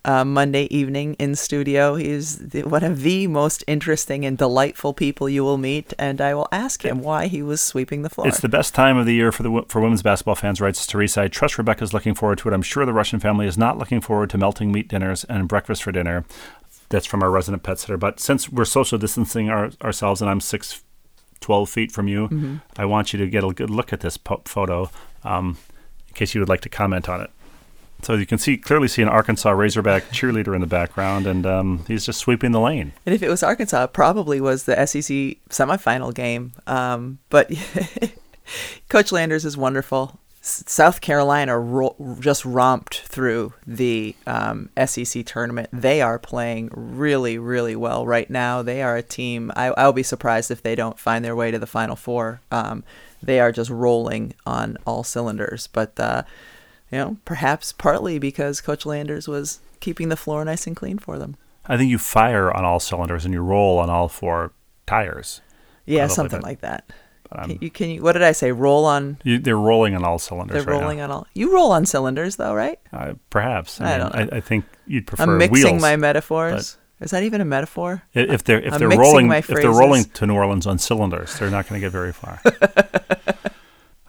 uh, 0.06 0.24
Monday 0.24 0.66
evening 0.74 1.16
in 1.16 1.36
studio. 1.36 1.96
He's 1.96 2.38
the, 2.38 2.64
one 2.64 2.84
of 2.84 3.02
the 3.02 3.28
most 3.28 3.64
interesting 3.68 4.24
and 4.26 4.38
delightful 4.38 4.94
people 4.94 5.28
you 5.28 5.44
will 5.44 5.58
meet, 5.58 5.94
and 6.00 6.22
I 6.22 6.34
will 6.34 6.48
ask 6.52 6.86
him 6.86 7.02
why 7.02 7.28
he 7.28 7.42
was 7.42 7.60
sweeping 7.60 8.04
the 8.04 8.10
floor. 8.10 8.28
It's 8.28 8.40
the 8.40 8.48
best 8.48 8.74
time 8.74 8.98
of 8.98 9.06
the 9.06 9.14
year 9.14 9.32
for 9.32 9.44
the 9.44 9.66
for 9.68 9.82
women's 9.82 10.04
basketball 10.04 10.36
fans, 10.36 10.62
writes 10.62 10.86
Teresa. 10.88 11.24
I 11.24 11.28
trust 11.28 11.58
Rebecca's 11.58 11.94
looking 11.94 12.14
forward 12.14 12.38
to 12.40 12.50
it. 12.50 12.54
I'm 12.54 12.62
sure 12.62 12.86
the 12.86 12.92
Rushin 12.94 13.20
family 13.22 13.48
is 13.48 13.58
not 13.58 13.78
looking 13.78 14.00
forward 14.00 14.30
to 14.30 14.38
melting 14.38 14.72
meat 14.72 14.88
dinners 14.88 15.24
and 15.26 15.48
breakfast 15.48 15.84
for 15.84 15.92
dinner. 15.92 16.24
That's 16.90 17.08
from 17.08 17.24
our 17.24 17.32
resident 17.32 17.64
pet 17.64 17.80
sitter. 17.80 17.98
But 17.98 18.20
since 18.20 18.50
we're 18.50 18.66
social 18.66 19.00
distancing 19.00 19.50
our, 19.50 19.72
ourselves 19.84 20.22
and 20.22 20.30
I'm 20.30 20.40
six, 20.40 20.84
12 21.42 21.70
feet 21.70 21.92
from 21.92 22.08
you, 22.08 22.28
Mm-hmm. 22.28 22.58
I 22.78 22.86
want 22.86 23.12
you 23.12 23.20
to 23.20 23.28
get 23.28 23.44
a 23.44 23.52
good 23.52 23.70
look 23.70 23.92
at 23.92 24.02
this 24.02 24.18
po- 24.18 24.44
photo 24.46 24.90
um, 25.24 25.58
in 26.08 26.14
case 26.14 26.36
you 26.36 26.42
would 26.42 26.50
like 26.50 26.62
to 26.62 26.70
comment 26.70 27.10
on 27.10 27.22
it. 27.22 27.32
So 28.02 28.14
you 28.14 28.26
can 28.26 28.38
see 28.38 28.58
clearly 28.58 28.88
see 28.88 29.02
an 29.02 29.10
Arkansas 29.10 29.52
Razorback 29.52 30.04
cheerleader 30.12 30.54
in 30.54 30.62
the 30.62 30.68
background, 30.68 31.26
and 31.26 31.46
um, 31.46 31.86
he's 31.88 32.06
just 32.06 32.20
sweeping 32.20 32.52
the 32.52 32.60
lane. 32.60 32.94
And 33.06 33.16
if 33.16 33.24
it 33.24 33.30
was 33.30 33.42
Arkansas, 33.44 33.86
it 33.86 33.94
probably 33.94 34.40
was 34.40 34.64
the 34.66 34.76
SEC 34.86 35.38
semifinal 35.50 36.14
game. 36.14 36.54
Um, 36.68 37.20
but 37.30 37.52
Coach 38.90 39.12
Landers 39.12 39.46
is 39.46 39.58
wonderful. 39.58 40.20
South 40.42 41.02
Carolina 41.02 41.58
ro- 41.58 41.96
just 42.20 42.46
romped 42.46 43.00
through 43.02 43.54
the 43.66 44.16
um, 44.28 44.70
SEC 44.86 45.26
tournament. 45.26 45.70
They 45.74 46.04
are 46.04 46.20
playing 46.20 46.70
really, 46.72 47.40
really 47.40 47.76
well 47.76 48.06
right 48.06 48.30
now. 48.30 48.62
They 48.62 48.84
are 48.84 48.96
a 48.96 49.02
team. 49.02 49.52
I, 49.56 49.70
I'll 49.70 49.92
be 49.92 50.04
surprised 50.04 50.52
if 50.52 50.62
they 50.62 50.76
don't 50.76 51.00
find 51.00 51.26
their 51.26 51.36
way 51.36 51.50
to 51.50 51.58
the 51.58 51.66
Final 51.66 51.96
Four. 51.96 52.42
Um, 52.52 52.84
they 53.24 53.40
are 53.40 53.52
just 53.52 53.72
rolling 53.72 54.36
on 54.46 54.78
all 54.86 55.04
cylinders. 55.04 55.66
But 55.66 56.00
uh, 56.00 56.22
you 56.92 56.98
know, 56.98 57.18
perhaps 57.26 57.74
partly 57.74 58.20
because 58.20 58.62
Coach 58.62 58.86
Landers 58.86 59.28
was 59.28 59.60
keeping 59.80 60.10
the 60.10 60.16
floor 60.16 60.44
nice 60.46 60.68
and 60.68 60.76
clean 60.76 60.98
for 60.98 61.18
them. 61.18 61.36
I 61.68 61.78
think 61.78 61.90
you 61.90 61.98
fire 61.98 62.52
on 62.52 62.64
all 62.64 62.80
cylinders 62.80 63.26
and 63.26 63.34
you 63.34 63.42
roll 63.42 63.80
on 63.80 63.90
all 63.90 64.08
four 64.08 64.52
tires. 64.86 65.42
Yeah, 65.86 66.08
something 66.08 66.42
like 66.42 66.62
that. 66.62 66.86
Can 67.44 67.58
you, 67.60 67.70
can 67.70 67.90
you? 67.90 68.02
What 68.02 68.14
did 68.14 68.24
I 68.24 68.32
say? 68.32 68.52
Roll 68.52 68.86
on. 68.86 69.18
You, 69.24 69.40
they're 69.40 69.58
rolling 69.58 69.96
on 69.96 70.04
all 70.06 70.20
cylinders. 70.20 70.64
They're 70.64 70.74
right 70.74 70.82
rolling 70.82 71.00
now. 71.00 71.06
on 71.06 71.12
all. 71.12 71.28
You 71.34 71.54
roll 71.54 71.72
on 71.72 71.86
cylinders, 71.86 72.38
though, 72.38 72.54
right? 72.54 72.80
Uh, 72.94 73.16
perhaps. 73.30 73.82
I, 73.82 73.86
I 73.86 73.90
mean, 73.90 74.00
don't 74.00 74.16
know. 74.16 74.36
I, 74.36 74.38
I 74.38 74.42
think 74.42 74.66
you'd 74.88 75.08
prefer 75.08 75.24
I'm 75.24 75.38
mixing 75.38 75.72
wheels. 75.72 75.82
my 75.82 75.96
metaphors. 75.96 76.78
Is 77.02 77.12
that 77.12 77.24
even 77.24 77.42
a 77.42 77.46
metaphor? 77.46 78.04
If 78.14 78.46
they're 78.46 78.62
if 78.62 78.74
I'm 78.74 78.80
they're 78.80 78.90
rolling 78.98 79.30
if 79.32 79.48
they're 79.48 79.70
rolling 79.70 80.06
to 80.06 80.26
New 80.26 80.36
Orleans 80.36 80.66
on 80.66 80.78
cylinders, 80.78 81.38
they're 81.38 81.52
not 81.52 81.68
going 81.68 81.82
to 81.82 81.86
get 81.86 81.92
very 81.92 82.14
far. 82.14 82.42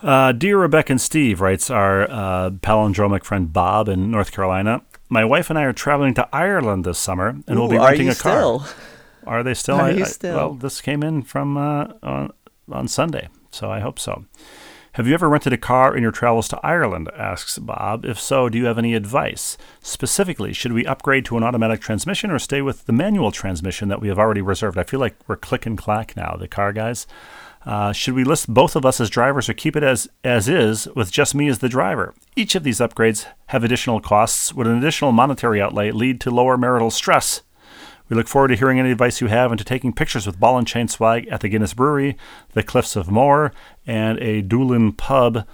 uh, 0.07 0.33
dear 0.33 0.59
Rebecca 0.59 0.93
and 0.93 1.01
Steve 1.01 1.41
writes 1.41 1.71
our 1.71 2.03
uh, 2.11 2.51
palindromic 2.51 3.25
friend 3.25 3.53
Bob 3.53 3.89
in 3.89 4.11
North 4.11 4.33
Carolina. 4.33 4.83
My 5.09 5.25
wife 5.25 5.51
and 5.51 5.59
I 5.59 5.65
are 5.65 5.73
traveling 5.73 6.15
to 6.15 6.29
Ireland 6.33 6.85
this 6.85 6.99
summer, 6.99 7.29
and 7.47 7.59
we'll 7.59 7.69
be 7.69 7.77
Ooh, 7.77 7.85
renting 7.85 8.09
a 8.09 8.15
car. 8.15 8.37
still? 8.39 8.67
Are 9.27 9.43
they 9.43 9.55
still? 9.55 9.77
Are 9.77 9.83
I- 9.87 9.91
you 9.91 10.05
I- 10.05 10.09
still? 10.09 10.37
well, 10.37 10.55
this 10.55 10.81
came 10.81 11.03
in 11.03 11.23
from 11.23 11.57
uh, 11.57 11.89
on, 12.03 12.33
on 12.71 12.89
Sunday, 12.89 13.29
so 13.51 13.71
I 13.71 13.81
hope 13.81 13.99
so. 13.99 14.25
Have 14.93 15.07
you 15.07 15.13
ever 15.13 15.29
rented 15.29 15.53
a 15.53 15.59
car 15.59 15.95
in 15.95 16.03
your 16.03 16.11
travels 16.11 16.49
to 16.49 16.61
Ireland? 16.63 17.11
asks 17.15 17.59
Bob. 17.59 18.07
If 18.07 18.19
so, 18.19 18.49
do 18.49 18.57
you 18.57 18.65
have 18.65 18.79
any 18.79 18.95
advice? 18.95 19.59
Specifically, 19.83 20.55
should 20.55 20.73
we 20.73 20.87
upgrade 20.87 21.27
to 21.27 21.37
an 21.37 21.43
automatic 21.43 21.83
transmission 21.83 22.31
or 22.31 22.39
stay 22.39 22.63
with 22.63 22.87
the 22.87 22.95
manual 22.95 23.31
transmission 23.31 23.89
that 23.89 24.01
we 24.01 24.09
have 24.09 24.19
already 24.19 24.41
reserved? 24.41 24.79
I 24.79 24.85
feel 24.85 24.99
like 25.01 25.17
we're 25.29 25.37
click 25.37 25.67
and 25.67 25.77
clack 25.77 26.17
now, 26.17 26.37
the 26.39 26.49
car 26.49 26.73
guys. 26.73 27.07
Uh, 27.67 27.93
should 27.93 28.15
we 28.15 28.23
list 28.23 28.53
both 28.53 28.77
of 28.77 28.87
us 28.87 29.01
as 29.01 29.11
drivers 29.11 29.49
or 29.49 29.53
keep 29.53 29.75
it 29.75 29.83
as, 29.83 30.09
as 30.23 30.49
is 30.49 30.87
with 30.95 31.11
just 31.11 31.35
me 31.35 31.49
as 31.49 31.59
the 31.59 31.69
driver? 31.69 32.15
Each 32.37 32.55
of 32.55 32.63
these 32.63 32.79
upgrades 32.79 33.27
have 33.47 33.65
additional 33.65 34.01
costs. 34.01 34.55
Would 34.55 34.69
an 34.69 34.79
additional 34.79 35.11
monetary 35.11 35.61
outlay 35.61 35.91
lead 35.91 36.21
to 36.21 36.31
lower 36.31 36.57
marital 36.57 36.93
stress? 36.93 37.43
We 38.09 38.15
look 38.15 38.29
forward 38.29 38.49
to 38.49 38.57
hearing 38.57 38.79
any 38.79 38.93
advice 38.93 39.21
you 39.21 39.27
have 39.27 39.51
and 39.51 39.59
to 39.59 39.65
taking 39.65 39.93
pictures 39.93 40.29
with 40.29 40.39
ball 40.39 40.59
and 40.59 40.67
chain 40.67 40.87
swag 40.87 41.27
at 41.27 41.41
the 41.41 41.49
Guinness 41.49 41.75
Brewery, 41.75 42.17
the 42.53 42.63
Cliffs 42.63 42.95
of 42.95 43.11
Moher, 43.11 43.51
and 43.85 44.17
a 44.21 44.43
Doolin 44.43 44.93
pub. 44.93 45.45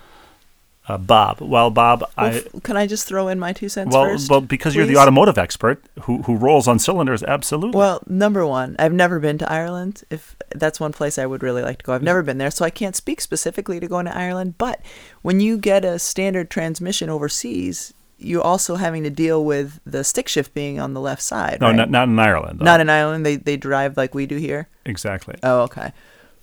Uh, 0.89 0.99
Bob, 0.99 1.41
well, 1.41 1.71
Bob, 1.71 2.01
Well, 2.01 2.11
I 2.17 2.43
can 2.65 2.77
I 2.77 2.89
just 2.89 3.07
throw 3.07 3.29
in 3.29 3.39
my 3.39 3.53
two 3.53 3.69
cents 3.69 3.95
well, 3.95 4.05
first? 4.05 4.29
well, 4.29 4.41
because 4.41 4.75
you're 4.75 4.85
the 4.85 4.97
automotive 4.97 5.39
expert 5.39 5.81
who 6.03 6.23
who 6.23 6.35
rolls 6.37 6.67
on 6.67 6.81
cylinders, 6.81 7.23
absolutely. 7.23 7.79
Well, 7.79 8.03
number 8.09 8.45
one, 8.45 8.75
I've 8.81 8.93
never 8.93 9.21
been 9.21 9.39
to 9.39 9.51
Ireland. 9.53 10.03
If 10.11 10.35
that's 10.51 10.81
one 10.81 10.93
place 10.93 11.19
I 11.19 11.27
would 11.27 11.41
really 11.43 11.63
like 11.63 11.79
to 11.79 11.85
go, 11.85 11.93
I've 11.93 12.03
never 12.03 12.21
been 12.25 12.39
there, 12.39 12.51
so 12.51 12.65
I 12.65 12.71
can't 12.71 12.97
speak 12.97 13.21
specifically 13.21 13.79
to 13.79 13.87
going 13.87 14.07
to 14.07 14.17
Ireland. 14.17 14.59
But 14.59 14.81
when 15.23 15.39
you 15.39 15.57
get 15.57 15.85
a 15.85 16.01
standard 16.01 16.51
transmission 16.51 17.09
overseas, 17.09 17.95
you're 18.19 18.43
also 18.43 18.75
having 18.75 19.05
to 19.05 19.11
deal 19.11 19.45
with 19.45 19.79
the 19.87 20.03
stick 20.03 20.27
shift 20.27 20.53
being 20.53 20.81
on 20.81 20.95
the 20.95 21.01
left 21.01 21.23
side. 21.23 21.59
no, 21.61 21.69
right? 21.69 21.77
not, 21.77 21.91
not 21.91 22.09
in 22.09 22.19
Ireland. 22.19 22.59
though. 22.59 22.65
Not 22.65 22.81
in 22.81 22.91
Ireland. 22.91 23.25
They 23.25 23.37
they 23.37 23.57
drive 23.57 23.97
like 23.97 24.17
we 24.17 24.27
do 24.27 24.37
here. 24.37 24.69
exactly. 24.85 25.37
Oh, 25.45 25.61
okay. 25.63 25.93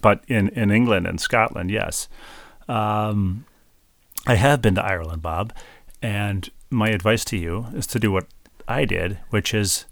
but 0.02 0.24
in, 0.30 0.48
in 0.50 0.72
England 0.72 1.08
and 1.08 1.20
Scotland, 1.20 1.70
yes. 1.72 2.08
Um, 2.70 3.44
I 4.28 4.36
have 4.36 4.62
been 4.62 4.76
to 4.76 4.84
Ireland, 4.84 5.22
Bob, 5.22 5.54
and 6.02 6.50
my 6.70 6.90
advice 6.90 7.26
to 7.26 7.38
you 7.38 7.68
is 7.74 7.88
to 7.88 8.00
do 8.00 8.12
what 8.12 8.28
I 8.68 8.86
did, 8.86 9.20
which 9.30 9.54
is 9.54 9.86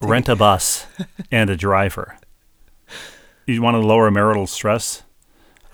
rent 0.00 0.28
a 0.28 0.36
bus 0.36 0.86
and 1.30 1.50
a 1.50 1.56
driver. 1.56 2.18
You 3.48 3.62
want 3.62 3.76
to 3.76 3.78
lower 3.78 4.10
marital 4.10 4.48
stress? 4.48 5.04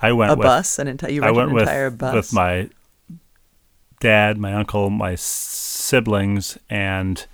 I 0.03 0.13
went 0.13 0.33
A 0.33 0.37
with 0.37 0.45
bus, 0.45 0.79
an 0.79 0.89
entire 0.89 1.11
you 1.11 1.23
I 1.25 1.31
went 1.31 1.49
an 1.49 1.55
with 1.55 1.63
entire 1.63 1.89
bus. 1.89 2.15
with 2.15 2.33
my 2.35 2.69
dad, 4.01 4.37
my 4.37 4.53
uncle, 4.53 4.91
my 4.91 5.15
siblings, 5.15 6.59
and 6.69 7.25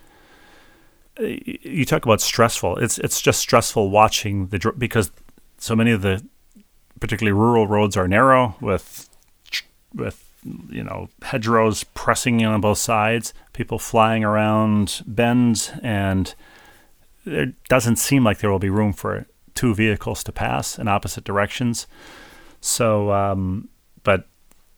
uh, 1.19 1.25
you 1.25 1.85
talk 1.85 2.05
about 2.05 2.21
stressful. 2.21 2.77
It's 2.77 2.99
it's 2.99 3.21
just 3.21 3.41
stressful 3.41 3.91
watching 3.91 4.47
the 4.51 4.73
because 4.79 5.11
so 5.57 5.75
many 5.75 5.91
of 5.91 6.03
the 6.03 6.25
particularly 7.01 7.33
rural 7.37 7.67
roads 7.67 7.97
are 7.97 8.07
narrow 8.07 8.55
with 8.61 9.09
with 9.93 10.28
you 10.71 10.83
know 10.83 11.09
hedgerows 11.23 11.85
pressing 11.95 12.41
in 12.41 12.47
on 12.47 12.61
both 12.61 12.79
sides, 12.79 13.35
people 13.53 13.79
flying 13.79 14.25
around 14.25 15.03
bends, 15.07 15.73
and 15.83 16.35
it 17.25 17.55
doesn't 17.69 17.97
seem 17.97 18.25
like 18.25 18.39
there 18.39 18.51
will 18.51 18.59
be 18.59 18.71
room 18.71 18.93
for 18.93 19.27
two 19.55 19.75
vehicles 19.75 20.23
to 20.25 20.33
pass 20.33 20.79
in 20.79 20.89
opposite 20.89 21.25
directions. 21.25 21.87
So, 22.61 23.13
um, 23.13 23.69
but 24.03 24.29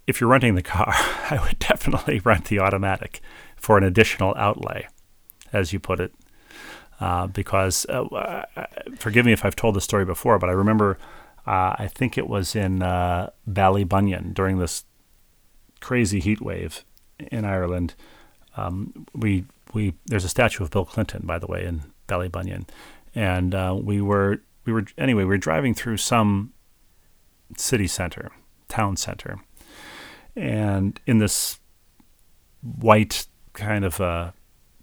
if 0.06 0.20
you're 0.20 0.30
renting 0.30 0.54
the 0.54 0.62
car, 0.62 0.88
I 1.30 1.40
would 1.44 1.58
definitely 1.58 2.18
rent 2.24 2.46
the 2.46 2.58
automatic 2.60 3.20
for 3.56 3.78
an 3.78 3.84
additional 3.84 4.34
outlay, 4.36 4.88
as 5.52 5.72
you 5.72 5.80
put 5.80 6.00
it. 6.00 6.12
Uh, 6.98 7.26
because, 7.26 7.86
uh, 7.86 8.44
forgive 8.98 9.24
me 9.24 9.32
if 9.32 9.42
I've 9.42 9.56
told 9.56 9.74
this 9.74 9.84
story 9.84 10.04
before, 10.04 10.38
but 10.38 10.50
I 10.50 10.52
remember, 10.52 10.98
uh, 11.46 11.74
I 11.78 11.88
think 11.90 12.18
it 12.18 12.28
was 12.28 12.54
in 12.54 12.82
uh, 12.82 13.30
Ballybunion 13.48 14.34
during 14.34 14.58
this 14.58 14.84
crazy 15.80 16.20
heat 16.20 16.40
wave 16.40 16.84
in 17.30 17.44
Ireland. 17.44 17.94
Um, 18.56 19.06
we 19.14 19.44
we 19.72 19.94
there's 20.06 20.24
a 20.24 20.28
statue 20.28 20.64
of 20.64 20.70
Bill 20.70 20.84
Clinton, 20.84 21.22
by 21.24 21.38
the 21.38 21.46
way, 21.46 21.64
in 21.64 21.82
Ballybunion, 22.08 22.68
and 23.14 23.54
uh, 23.54 23.76
we 23.80 24.00
were 24.00 24.40
we 24.64 24.72
were 24.72 24.84
anyway 24.98 25.22
we 25.22 25.28
were 25.28 25.38
driving 25.38 25.74
through 25.74 25.96
some 25.98 26.52
city 27.56 27.86
center, 27.86 28.30
town 28.68 28.96
center, 28.96 29.38
and 30.36 31.00
in 31.06 31.18
this 31.18 31.58
white 32.62 33.26
kind 33.52 33.84
of 33.84 34.00
uh, 34.00 34.32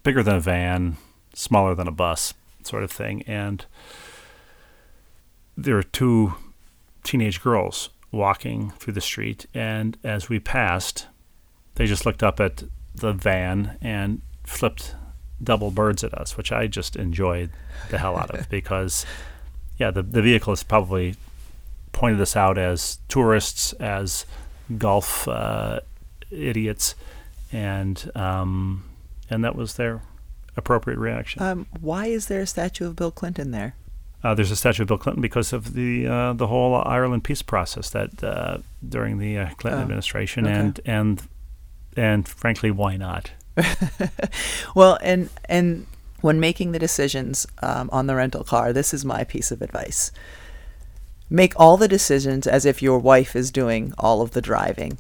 bigger 0.04 0.24
than 0.24 0.36
a 0.36 0.40
van, 0.40 0.98
smaller 1.34 1.76
than 1.76 1.88
a 1.88 1.92
bus 1.92 2.34
sort 2.64 2.84
of 2.84 2.92
thing, 2.92 3.22
and 3.24 3.66
there 5.56 5.78
are 5.78 5.84
two 5.84 6.36
teenage 7.04 7.42
girls 7.42 7.90
walking 8.12 8.72
through 8.80 8.94
the 8.94 9.02
street, 9.02 9.46
and 9.54 9.98
as 10.04 10.30
we 10.30 10.40
passed, 10.40 11.08
they 11.76 11.86
just 11.86 12.06
looked 12.06 12.24
up 12.24 12.40
at 12.40 12.64
the 12.96 13.14
van 13.14 13.78
and 13.82 14.22
flipped 14.44 14.96
double 15.44 15.72
birds 15.72 16.04
at 16.04 16.14
us, 16.14 16.36
which 16.38 16.52
I 16.52 16.68
just 16.68 16.96
enjoyed 16.96 17.52
the 17.90 17.98
hell 17.98 18.18
out 18.18 18.32
of 18.32 18.50
because, 18.50 19.06
yeah, 19.78 19.92
the 19.92 20.02
the 20.02 20.22
vehicle 20.22 20.52
has 20.52 20.64
probably 20.64 21.16
pointed 21.92 22.22
us 22.22 22.36
out 22.36 22.58
as 22.58 23.00
tourists, 23.08 23.74
as 23.74 24.26
golf 24.78 25.28
uh, 25.28 25.80
idiots, 26.32 26.96
and 27.52 28.12
um, 28.16 28.84
and 29.30 29.44
that 29.44 29.56
was 29.56 29.76
their 29.76 30.02
appropriate 30.56 30.98
reaction. 30.98 31.42
Um, 31.42 31.68
why 31.80 32.08
is 32.08 32.28
there 32.28 32.42
a 32.42 32.48
statue 32.48 32.88
of 32.88 32.96
Bill 32.96 33.12
Clinton 33.12 33.52
there? 33.52 33.76
Uh, 34.24 34.34
there's 34.34 34.52
a 34.52 34.56
statue 34.56 34.82
of 34.82 34.88
Bill 34.88 34.98
Clinton 34.98 35.22
because 35.22 35.54
of 35.54 35.74
the 35.74 36.08
uh, 36.08 36.34
the 36.34 36.48
whole 36.48 36.76
Ireland 36.76 37.24
peace 37.24 37.42
process 37.42 37.90
that 37.92 38.24
uh, 38.24 38.58
during 38.88 39.20
the 39.20 39.38
uh, 39.38 39.50
Clinton 39.58 39.80
Oh, 39.80 39.84
administration, 39.84 40.48
okay. 40.48 40.56
and 40.56 40.80
and 40.86 41.22
and 41.96 42.28
frankly, 42.28 42.72
why 42.72 42.98
not? 42.98 43.32
Well, 44.76 44.98
and 45.02 45.30
and 45.46 45.86
when 46.22 46.40
making 46.40 46.72
the 46.72 46.80
decisions 46.80 47.46
um, 47.62 47.90
on 47.92 48.08
the 48.08 48.16
rental 48.16 48.44
car, 48.44 48.74
this 48.74 48.94
is 48.94 49.06
my 49.06 49.24
piece 49.24 49.52
of 49.52 49.62
advice: 49.62 50.12
make 51.30 51.54
all 51.56 51.78
the 51.78 51.88
decisions 51.88 52.48
as 52.48 52.66
if 52.66 52.82
your 52.82 53.00
wife 53.00 53.36
is 53.36 53.52
doing 53.52 53.94
all 54.00 54.22
of 54.22 54.32
the 54.32 54.42
driving, 54.42 54.98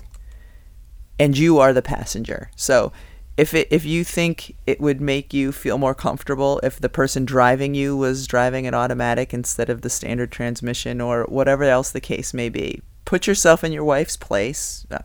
and 1.20 1.38
you 1.38 1.57
are 1.59 1.74
the 1.74 1.82
passenger. 1.82 2.51
So. 2.55 2.91
If, 3.38 3.54
it, 3.54 3.68
if 3.70 3.86
you 3.86 4.04
think 4.04 4.56
it 4.66 4.82
would 4.82 5.00
make 5.00 5.34
you 5.34 5.52
feel 5.52 5.78
more 5.78 5.94
comfortable 5.94 6.60
if 6.64 6.80
the 6.80 6.90
person 6.90 7.24
driving 7.24 7.76
you 7.76 7.96
was 7.96 8.26
driving 8.26 8.66
an 8.66 8.74
automatic 8.74 9.34
instead 9.34 9.70
of 9.70 9.82
the 9.82 9.90
standard 9.90 10.32
transmission 10.32 11.00
or 11.00 11.24
whatever 11.26 11.64
else 11.64 11.92
the 11.92 12.02
case 12.02 12.34
may 12.34 12.50
be, 12.50 12.82
put 13.06 13.28
yourself 13.28 13.64
in 13.64 13.72
your 13.72 13.84
wife's 13.84 14.18
place, 14.18 14.88
uh, 14.90 15.00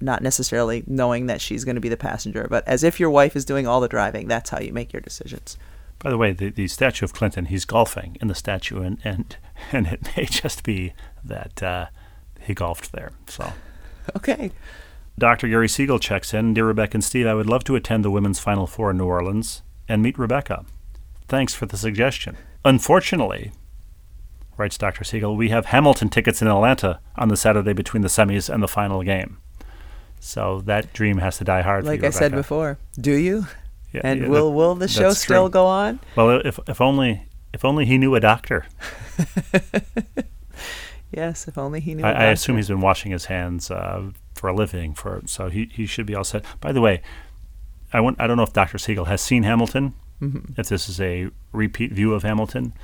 not 0.00 0.22
necessarily 0.22 0.84
knowing 0.86 1.26
that 1.26 1.40
she's 1.40 1.64
going 1.64 1.76
to 1.76 1.80
be 1.80 1.88
the 1.88 1.96
passenger, 1.96 2.46
but 2.50 2.66
as 2.68 2.84
if 2.84 3.00
your 3.00 3.10
wife 3.10 3.34
is 3.34 3.46
doing 3.46 3.66
all 3.66 3.80
the 3.80 3.88
driving. 3.88 4.28
That's 4.28 4.50
how 4.50 4.60
you 4.60 4.72
make 4.72 4.92
your 4.92 5.00
decisions. 5.00 5.56
By 5.98 6.10
the 6.10 6.18
way, 6.18 6.32
the, 6.32 6.50
the 6.50 6.68
statue 6.68 7.04
of 7.04 7.14
Clinton, 7.14 7.46
he's 7.46 7.64
golfing 7.64 8.16
in 8.20 8.28
the 8.28 8.34
statue, 8.34 8.80
and 8.82 8.98
and, 9.04 9.36
and 9.72 9.86
it 9.86 10.16
may 10.16 10.24
just 10.30 10.62
be 10.62 10.94
that 11.24 11.62
uh, 11.62 11.86
he 12.40 12.54
golfed 12.54 12.92
there. 12.92 13.12
So 13.28 13.52
Okay. 14.16 14.50
Dr. 15.20 15.48
Gary 15.48 15.68
Siegel 15.68 15.98
checks 15.98 16.32
in. 16.32 16.54
Dear 16.54 16.64
Rebecca 16.64 16.94
and 16.94 17.04
Steve, 17.04 17.26
I 17.26 17.34
would 17.34 17.46
love 17.46 17.62
to 17.64 17.76
attend 17.76 18.04
the 18.04 18.10
women's 18.10 18.40
Final 18.40 18.66
Four 18.66 18.90
in 18.90 18.96
New 18.96 19.04
Orleans 19.04 19.62
and 19.86 20.02
meet 20.02 20.18
Rebecca. 20.18 20.64
Thanks 21.28 21.54
for 21.54 21.66
the 21.66 21.76
suggestion. 21.76 22.38
Unfortunately, 22.64 23.52
writes 24.56 24.78
Dr. 24.78 25.04
Siegel, 25.04 25.36
we 25.36 25.50
have 25.50 25.66
Hamilton 25.66 26.08
tickets 26.08 26.40
in 26.40 26.48
Atlanta 26.48 27.00
on 27.16 27.28
the 27.28 27.36
Saturday 27.36 27.74
between 27.74 28.00
the 28.00 28.08
semis 28.08 28.52
and 28.52 28.62
the 28.62 28.68
final 28.68 29.02
game. 29.02 29.36
So 30.20 30.62
that 30.62 30.94
dream 30.94 31.18
has 31.18 31.36
to 31.36 31.44
die 31.44 31.60
hard. 31.60 31.84
Like 31.84 32.00
for 32.00 32.06
you, 32.06 32.08
I 32.08 32.12
said 32.12 32.32
before, 32.32 32.78
do 32.98 33.12
you? 33.12 33.46
Yeah, 33.92 34.00
and 34.04 34.22
yeah, 34.22 34.28
will 34.28 34.54
will 34.54 34.74
the 34.74 34.88
show 34.88 35.10
still 35.12 35.48
true. 35.48 35.50
go 35.50 35.66
on? 35.66 36.00
Well, 36.16 36.40
if 36.46 36.58
if 36.66 36.80
only 36.80 37.28
if 37.52 37.62
only 37.64 37.84
he 37.84 37.98
knew 37.98 38.14
a 38.14 38.20
doctor. 38.20 38.66
Yes, 41.12 41.48
if 41.48 41.58
only 41.58 41.80
he 41.80 41.94
knew. 41.94 42.04
I, 42.04 42.12
I 42.12 42.24
assume 42.26 42.56
he's 42.56 42.68
been 42.68 42.80
washing 42.80 43.10
his 43.12 43.24
hands 43.26 43.70
uh, 43.70 44.10
for 44.34 44.48
a 44.48 44.54
living, 44.54 44.94
for 44.94 45.22
so 45.26 45.48
he, 45.48 45.64
he 45.72 45.86
should 45.86 46.06
be 46.06 46.14
all 46.14 46.24
set. 46.24 46.44
By 46.60 46.72
the 46.72 46.80
way, 46.80 47.02
I 47.92 48.00
want 48.00 48.20
I 48.20 48.26
don't 48.26 48.36
know 48.36 48.42
if 48.44 48.52
Dr. 48.52 48.78
Siegel 48.78 49.06
has 49.06 49.20
seen 49.20 49.42
Hamilton, 49.42 49.94
Mm-hmm. 50.22 50.60
if 50.60 50.68
this 50.68 50.88
is 50.90 51.00
a 51.00 51.30
repeat 51.52 51.92
view 51.92 52.12
of 52.12 52.22
Hamilton, 52.24 52.74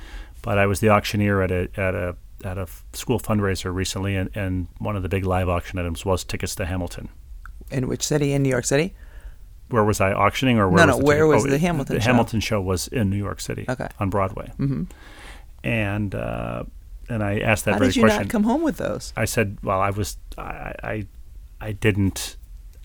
but 0.41 0.57
I 0.57 0.65
was 0.65 0.79
the 0.79 0.89
auctioneer 0.89 1.41
at 1.43 1.51
a 1.51 1.69
at 1.77 1.93
a 1.95 2.15
at 2.43 2.57
a 2.57 2.67
school 2.93 3.19
fundraiser 3.19 3.71
recently, 3.73 4.15
and, 4.15 4.35
and 4.35 4.67
one 4.79 4.95
of 4.95 5.03
the 5.03 5.09
big 5.09 5.23
live 5.23 5.47
auction 5.47 5.77
items 5.79 6.03
was 6.03 6.23
tickets 6.23 6.55
to 6.55 6.65
Hamilton. 6.65 7.09
in 7.71 7.87
which 7.87 8.01
city? 8.03 8.33
In 8.33 8.41
New 8.43 8.49
York 8.49 8.65
City. 8.65 8.93
Where 9.69 9.83
was 9.83 9.99
I 10.01 10.13
auctioning, 10.13 10.57
or 10.57 10.67
where 10.69 10.85
No, 10.85 10.93
was 10.93 10.95
no, 10.95 10.99
the 11.01 11.05
where 11.05 11.17
ticket- 11.17 11.29
was 11.35 11.45
oh, 11.45 11.49
the 11.49 11.57
Hamilton 11.59 11.95
The 11.95 12.01
show? 12.01 12.07
Hamilton 12.11 12.39
show 12.39 12.61
was 12.61 12.87
in 12.87 13.09
New 13.09 13.17
York 13.17 13.39
City, 13.39 13.65
Okay. 13.69 13.87
on 13.99 14.09
Broadway, 14.09 14.51
Mm-hmm. 14.57 14.83
and 15.63 16.15
uh, 16.15 16.63
and 17.09 17.23
I 17.23 17.39
asked 17.39 17.65
that 17.65 17.73
How 17.73 17.79
very 17.79 17.89
did 17.89 17.95
you 17.97 18.01
question. 18.03 18.23
not 18.23 18.29
come 18.29 18.43
home 18.43 18.61
with 18.63 18.77
those? 18.77 19.13
I 19.15 19.25
said, 19.25 19.57
well, 19.63 19.79
I 19.79 19.89
was, 19.91 20.17
I, 20.37 20.73
I, 20.83 21.07
I 21.61 21.71
didn't. 21.71 22.35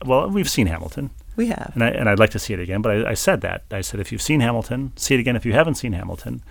Well, 0.04 0.28
we've 0.30 0.48
seen 0.50 0.66
Hamilton, 0.66 1.10
We 1.36 1.46
have. 1.46 1.72
and 1.74 1.84
I 1.84 1.88
and 1.90 2.08
I'd 2.08 2.18
like 2.18 2.30
to 2.30 2.38
see 2.38 2.52
it 2.54 2.60
again. 2.60 2.82
But 2.82 3.06
I, 3.06 3.10
I 3.10 3.14
said 3.14 3.40
that. 3.42 3.64
I 3.70 3.80
said, 3.82 4.00
if 4.00 4.10
you've 4.12 4.22
seen 4.22 4.40
Hamilton, 4.40 4.92
see 4.96 5.14
it 5.14 5.20
again. 5.20 5.36
If 5.36 5.44
you 5.46 5.52
haven't 5.52 5.74
seen 5.76 5.92
Hamilton, 5.92 6.42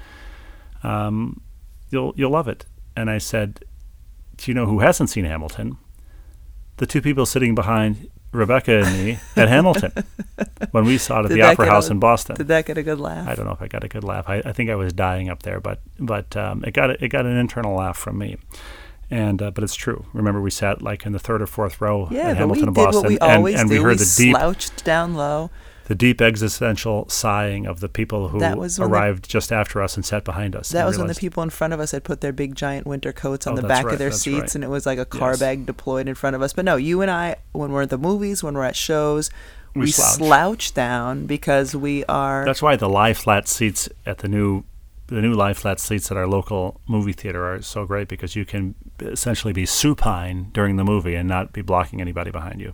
um, 0.83 1.41
you'll 1.89 2.13
you'll 2.15 2.31
love 2.31 2.47
it. 2.47 2.65
And 2.95 3.09
I 3.09 3.17
said, 3.19 3.63
do 4.37 4.51
you 4.51 4.55
know 4.55 4.65
who 4.65 4.79
hasn't 4.79 5.09
seen 5.09 5.25
Hamilton? 5.25 5.77
The 6.77 6.85
two 6.85 7.01
people 7.01 7.25
sitting 7.25 7.55
behind 7.55 8.09
Rebecca 8.31 8.83
and 8.83 8.93
me 8.97 9.19
at 9.35 9.49
Hamilton 9.49 9.91
when 10.71 10.85
we 10.85 10.97
saw 10.97 11.19
it 11.19 11.25
at 11.25 11.27
Did 11.29 11.37
the 11.37 11.41
Opera 11.43 11.65
House 11.67 11.89
a- 11.89 11.91
in 11.91 11.99
Boston. 11.99 12.35
Did 12.37 12.47
that 12.47 12.65
get 12.65 12.77
a 12.77 12.83
good 12.83 12.99
laugh? 12.99 13.27
I 13.27 13.35
don't 13.35 13.45
know 13.45 13.51
if 13.51 13.61
I 13.61 13.67
got 13.67 13.83
a 13.83 13.87
good 13.87 14.03
laugh. 14.03 14.29
I, 14.29 14.41
I 14.45 14.53
think 14.53 14.69
I 14.69 14.75
was 14.75 14.93
dying 14.93 15.29
up 15.29 15.43
there, 15.43 15.59
but 15.59 15.79
but 15.99 16.35
um, 16.37 16.63
it 16.65 16.73
got 16.73 16.89
it 16.89 17.09
got 17.09 17.25
an 17.25 17.37
internal 17.37 17.75
laugh 17.75 17.97
from 17.97 18.17
me. 18.17 18.37
And 19.09 19.41
uh, 19.41 19.51
but 19.51 19.63
it's 19.65 19.75
true. 19.75 20.05
Remember, 20.13 20.39
we 20.39 20.51
sat 20.51 20.81
like 20.81 21.05
in 21.05 21.11
the 21.11 21.19
third 21.19 21.41
or 21.41 21.47
fourth 21.47 21.81
row 21.81 22.07
Yeah, 22.09 22.29
at 22.29 22.37
Hamilton 22.37 22.69
in 22.69 22.73
Boston, 22.73 23.07
we 23.09 23.19
and, 23.19 23.45
and 23.45 23.69
we 23.69 23.75
heard 23.75 23.99
the 23.99 24.13
deep 24.17 24.35
slouched 24.35 24.85
down 24.85 25.15
low. 25.15 25.49
The 25.85 25.95
deep 25.95 26.21
existential 26.21 27.07
sighing 27.09 27.65
of 27.65 27.79
the 27.79 27.89
people 27.89 28.29
who 28.29 28.37
when 28.39 28.57
the- 28.59 28.77
arrived 28.83 29.27
just 29.29 29.51
after 29.51 29.81
us 29.81 29.95
and 29.95 30.05
sat 30.05 30.23
behind 30.23 30.55
us. 30.55 30.69
That 30.69 30.85
was 30.85 30.97
when 30.97 31.07
the 31.07 31.15
people 31.15 31.43
in 31.43 31.49
front 31.49 31.73
of 31.73 31.79
us 31.79 31.91
had 31.91 32.03
put 32.03 32.21
their 32.21 32.31
big 32.31 32.55
giant 32.55 32.85
winter 32.87 33.11
coats 33.11 33.45
on 33.47 33.53
Oh, 33.53 33.61
the 33.61 33.67
back 33.67 33.85
right, 33.85 33.93
of 33.93 33.99
their 33.99 34.11
seats, 34.11 34.39
right. 34.39 34.55
and 34.55 34.63
it 34.63 34.69
was 34.69 34.85
like 34.85 34.99
a 34.99 35.05
car 35.05 35.31
Yes. 35.31 35.39
bag 35.39 35.65
deployed 35.65 36.07
in 36.07 36.15
front 36.15 36.35
of 36.35 36.41
us. 36.41 36.53
But 36.53 36.65
no, 36.65 36.75
you 36.75 37.01
and 37.01 37.09
I, 37.11 37.37
when 37.51 37.71
we're 37.71 37.81
at 37.83 37.89
the 37.89 37.97
movies, 37.97 38.43
when 38.43 38.53
we're 38.53 38.63
at 38.63 38.75
shows, 38.75 39.29
We 39.75 39.81
we, 39.81 39.91
slouch. 39.91 40.17
slouch 40.17 40.73
down 40.73 41.25
because 41.25 41.75
we 41.75 42.05
are. 42.05 42.45
That's 42.45 42.61
why 42.61 42.75
the 42.75 42.89
lie 42.89 43.13
flat 43.13 43.47
seats 43.47 43.89
at 44.05 44.19
the 44.19 44.27
new 44.27 44.63
the 45.07 45.21
new 45.21 45.33
lie 45.33 45.53
flat 45.53 45.77
seats 45.81 46.09
at 46.09 46.15
our 46.15 46.25
local 46.27 46.79
movie 46.87 47.11
theater 47.11 47.45
are 47.53 47.61
so 47.61 47.85
great 47.85 48.07
because 48.07 48.33
you 48.37 48.45
can 48.45 48.75
essentially 49.01 49.51
be 49.51 49.65
supine 49.65 50.47
during 50.53 50.77
the 50.77 50.85
movie 50.85 51.15
and 51.15 51.27
not 51.27 51.51
be 51.51 51.61
blocking 51.61 51.99
anybody 51.99 52.31
behind 52.31 52.61
you. 52.61 52.73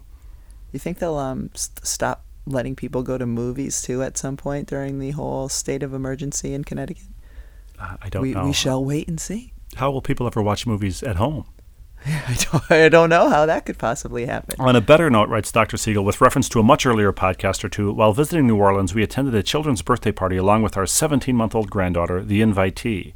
you 0.72 0.78
think 0.78 1.00
they'll 1.00 1.16
um 1.18 1.50
st- 1.56 1.84
stop 1.84 2.24
letting 2.48 2.76
people 2.76 3.04
go 3.04 3.18
to 3.18 3.26
movies 3.26 3.82
too 3.82 4.02
at 4.04 4.18
some 4.18 4.38
point 4.38 4.68
during 4.68 5.00
the 5.00 5.12
whole 5.12 5.50
state 5.50 5.84
of 5.84 5.94
emergency 5.94 6.54
in 6.54 6.64
Connecticut? 6.64 7.04
Uh, 7.80 7.98
I 8.02 8.10
don't 8.10 8.22
we 8.22 8.34
know. 8.34 8.46
we 8.46 8.54
shall 8.54 8.84
wait 8.84 9.08
and 9.08 9.20
see. 9.20 9.54
How 9.76 9.92
will 9.92 10.02
people 10.02 10.26
ever 10.26 10.42
watch 10.42 10.66
movies 10.66 11.04
at 11.04 11.18
home? 11.18 11.46
I 12.06 12.38
don't, 12.52 12.72
I 12.72 12.90
don't 12.90 13.10
know 13.10 13.30
how 13.30 13.46
that 13.46 13.66
could 13.66 13.78
possibly 13.78 14.26
happen. 14.26 14.56
On 14.60 14.76
a 14.76 14.82
better 14.82 15.10
note, 15.10 15.30
writes 15.30 15.52
Dr. 15.52 15.78
Siegel, 15.78 16.06
with 16.06 16.22
reference 16.22 16.48
to 16.50 16.60
a 16.60 16.64
much 16.64 16.86
earlier 16.86 17.12
podcast 17.12 17.64
or 17.64 17.70
two, 17.70 17.92
while 17.92 18.14
visiting 18.14 18.48
New 18.48 18.58
Orleans, 18.58 18.94
we 18.96 19.04
attended 19.04 19.36
a 19.36 19.44
children's 19.44 19.82
birthday 19.82 20.12
party 20.12 20.38
along 20.38 20.64
with 20.64 20.78
our 20.78 20.86
17 20.86 21.36
month 21.36 21.54
old 21.54 21.70
granddaughter, 21.70 22.24
the 22.24 22.42
invitee. 22.42 23.14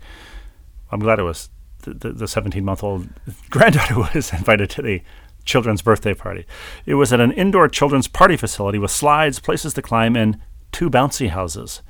I'm 0.92 1.00
glad 1.00 1.20
it 1.20 1.24
was 1.24 1.50
the 1.84 2.28
17 2.28 2.64
month 2.64 2.84
old 2.84 3.10
granddaughter 3.50 3.96
was 4.14 4.34
invited 4.34 4.70
to 4.72 4.82
the 4.82 5.02
children's 5.46 5.82
birthday 5.82 6.14
party. 6.14 6.46
It 6.86 6.96
was 6.96 7.12
at 7.12 7.20
an 7.20 7.32
indoor 7.32 7.68
children's 7.68 8.08
party 8.08 8.38
facility 8.38 8.78
with 8.80 8.92
slides, 8.92 9.40
places 9.40 9.74
to 9.76 9.82
climb, 9.82 10.16
and 10.16 10.40
two 10.72 10.90
bouncy 10.90 11.30
houses. 11.30 11.82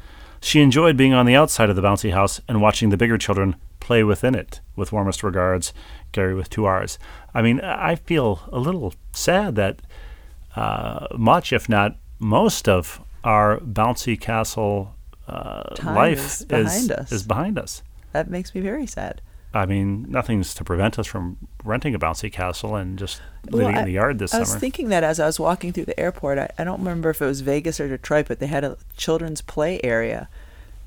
She 0.42 0.62
enjoyed 0.62 0.98
being 0.98 1.14
on 1.14 1.26
the 1.26 1.36
outside 1.36 1.70
of 1.70 1.76
the 1.76 1.82
bouncy 1.82 2.12
house 2.12 2.42
and 2.48 2.62
watching 2.62 2.90
the 2.90 2.98
bigger 2.98 3.18
children 3.18 3.56
play 3.80 4.04
within 4.04 4.34
it. 4.34 4.60
With 4.76 4.92
warmest 4.92 5.24
regards, 5.24 5.74
Gary 6.12 6.34
with 6.34 6.50
two 6.50 6.66
R's. 6.66 6.98
I 7.34 7.42
mean, 7.42 7.62
I 7.62 7.96
feel 7.96 8.42
a 8.52 8.60
little 8.60 8.94
sad 9.12 9.56
that 9.56 9.82
uh, 10.56 11.08
much, 11.16 11.54
if 11.54 11.70
not 11.70 11.98
most, 12.20 12.68
of 12.68 13.02
our 13.24 13.60
bouncy 13.60 14.20
castle 14.20 14.96
uh, 15.28 15.76
life 15.84 16.42
is 16.42 16.46
behind 16.46 16.92
us. 16.92 17.12
is 17.12 17.24
behind 17.24 17.60
us. 17.60 17.84
That 18.12 18.30
makes 18.30 18.54
me 18.56 18.62
very 18.62 18.88
sad. 18.88 19.22
I 19.54 19.66
mean, 19.66 20.06
nothing's 20.10 20.54
to 20.56 20.64
prevent 20.64 20.98
us 20.98 21.08
from 21.08 21.38
renting 21.64 21.94
a 21.94 22.00
bouncy 22.00 22.32
castle 22.32 22.76
and 22.76 22.98
just 22.98 23.22
Well, 23.50 23.64
living 23.64 23.76
I- 23.76 23.80
in 23.80 23.86
the 23.86 23.92
yard 23.92 24.18
this 24.20 24.34
I 24.34 24.40
was 24.40 24.56
thinking 24.56 24.90
that 24.90 25.04
as 25.04 25.20
I 25.20 25.26
was 25.26 25.40
walking 25.40 25.74
through 25.74 25.86
the 25.86 26.00
airport. 26.00 26.38
I, 26.40 26.50
I 26.58 26.64
don't 26.64 26.80
remember 26.80 27.10
if 27.10 27.22
it 27.22 27.26
was 27.26 27.42
Vegas 27.42 27.80
or 27.80 27.88
Detroit, 27.90 28.28
but 28.30 28.40
they 28.40 28.48
had 28.48 28.64
a 28.64 28.78
children's 28.96 29.42
play 29.42 29.80
area, 29.84 30.30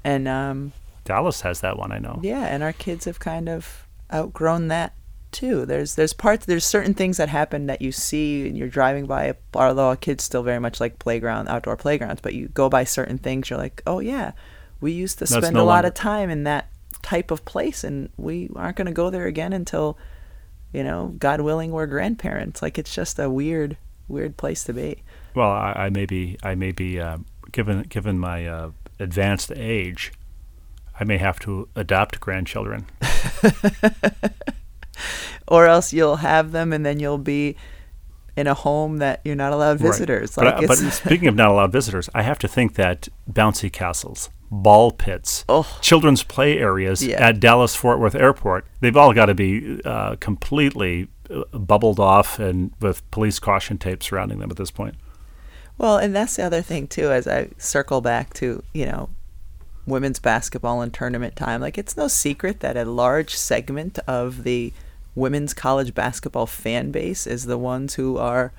and 0.03 0.27
um, 0.27 0.73
Dallas 1.05 1.43
has 1.43 1.61
that 1.61 1.79
one, 1.79 1.93
I 1.93 1.99
know. 1.99 2.21
yeah, 2.23 2.45
and 2.47 2.63
our 2.63 2.73
kids 2.73 3.05
have 3.05 3.19
kind 3.21 3.49
of 3.49 3.87
outgrown 4.13 4.69
that 4.69 4.95
too. 5.31 5.67
There's 5.67 5.97
there's 5.97 6.13
parts 6.15 6.47
there's 6.47 6.65
certain 6.65 6.95
things 6.95 7.17
that 7.19 7.29
happen 7.29 7.67
that 7.67 7.83
you 7.83 7.93
see 7.93 8.47
and 8.47 8.57
you're 8.57 8.69
driving 8.69 9.05
by. 9.07 9.35
Although 9.55 9.89
our 9.89 9.97
kids 9.97 10.25
still 10.25 10.43
very 10.43 10.61
much 10.61 10.81
like 10.81 10.99
playground 10.99 11.49
outdoor 11.49 11.77
playgrounds, 11.77 12.21
but 12.23 12.33
you 12.35 12.49
go 12.49 12.69
by 12.71 12.85
certain 12.85 13.19
things, 13.19 13.51
you're 13.51 13.59
like, 13.59 13.83
oh 13.87 13.99
yeah, 13.99 14.33
we 14.81 14.93
used 14.93 15.19
to 15.19 15.27
spend 15.27 15.55
no 15.55 15.63
a 15.63 15.65
lot 15.65 15.75
longer- 15.85 15.89
of 15.89 15.95
time 15.95 16.31
in 16.31 16.45
that 16.45 16.69
type 17.05 17.31
of 17.31 17.45
place, 17.45 17.85
and 17.85 18.09
we 18.17 18.51
aren't 18.57 18.77
going 18.77 18.87
to 18.87 18.93
go 18.93 19.11
there 19.11 19.27
again 19.27 19.53
until, 19.53 19.97
you 20.73 20.83
know, 20.83 21.15
God 21.19 21.41
willing, 21.41 21.71
we're 21.71 21.87
grandparents. 21.87 22.63
Like 22.63 22.79
it's 22.79 22.93
just 22.93 23.21
a 23.21 23.31
weird 23.31 23.77
weird 24.09 24.37
place 24.37 24.65
to 24.65 24.73
be. 24.73 25.03
Well, 25.35 25.51
I, 25.51 25.73
I 25.77 25.91
may 25.91 26.07
be, 26.07 26.39
I 26.43 26.55
may 26.55 26.73
be, 26.73 26.99
uh, 26.99 27.19
given 27.53 27.83
given 27.83 28.19
my 28.19 28.47
uh, 28.47 28.71
advanced 28.99 29.53
age, 29.55 30.13
I 30.99 31.05
may 31.05 31.19
have 31.19 31.39
to 31.41 31.69
adopt 31.77 32.21
grandchildren. 32.21 32.87
or 35.49 35.67
else 35.67 35.93
you'll 35.93 36.17
have 36.17 36.53
them 36.53 36.73
and 36.73 36.87
then 36.87 37.01
you'll 37.01 37.19
be 37.19 37.57
in 38.37 38.47
a 38.47 38.55
home 38.55 38.99
that 38.99 39.21
you're 39.25 39.37
not 39.37 39.53
allowed 39.53 39.79
visitors. 39.79 40.35
But, 40.35 40.45
Like 40.45 40.67
but 40.67 40.83
it's, 40.83 40.95
speaking 40.95 41.29
of 41.29 41.37
not 41.37 41.51
allowed 41.51 41.73
visitors, 41.73 42.11
I 42.15 42.23
have 42.23 42.39
to 42.41 42.49
think 42.49 42.75
that 42.75 43.09
bouncy 43.31 43.73
castles, 43.73 44.31
ball 44.63 44.91
pits, 44.93 45.45
Oh. 45.49 45.67
children's 45.81 46.23
play 46.23 46.59
areas 46.59 47.05
Yeah. 47.05 47.17
at 47.29 47.41
Dallas 47.41 47.75
Fort 47.75 47.99
Worth 47.99 48.15
Airport, 48.15 48.67
they've 48.81 48.97
all 48.97 49.13
got 49.13 49.27
to 49.27 49.35
be 49.35 49.81
uh, 49.85 50.17
completely 50.21 51.09
uh, 51.31 51.43
bubbled 51.59 51.99
off 51.99 52.39
and 52.39 52.71
with 52.81 53.09
police 53.11 53.39
caution 53.39 53.79
tape 53.79 54.03
surrounding 54.03 54.39
them 54.39 54.51
at 54.51 54.57
this 54.57 54.71
point. 54.71 54.95
well, 55.79 55.97
and 55.99 56.15
that's 56.15 56.37
the 56.37 56.43
other 56.45 56.63
thing 56.63 56.87
too. 56.87 57.11
As 57.11 57.27
I 57.27 57.49
circle 57.59 58.01
back 58.01 58.33
to 58.35 58.63
you 58.73 58.87
know 58.87 59.09
women's 59.87 60.19
basketball 60.21 60.81
and 60.83 60.93
tournament 60.95 61.35
time, 61.37 61.61
like 61.61 61.77
it's 61.79 61.97
no 61.97 62.09
secret 62.09 62.61
that 62.61 62.77
a 62.77 62.85
large 62.85 63.35
segment 63.35 63.99
of 64.07 64.45
the 64.45 64.73
women's 65.15 65.53
college 65.55 65.95
basketball 65.95 66.47
fan 66.47 66.91
base 66.91 67.27
is 67.27 67.45
the 67.47 67.59
ones 67.59 67.95
who 67.95 68.17
are 68.19 68.53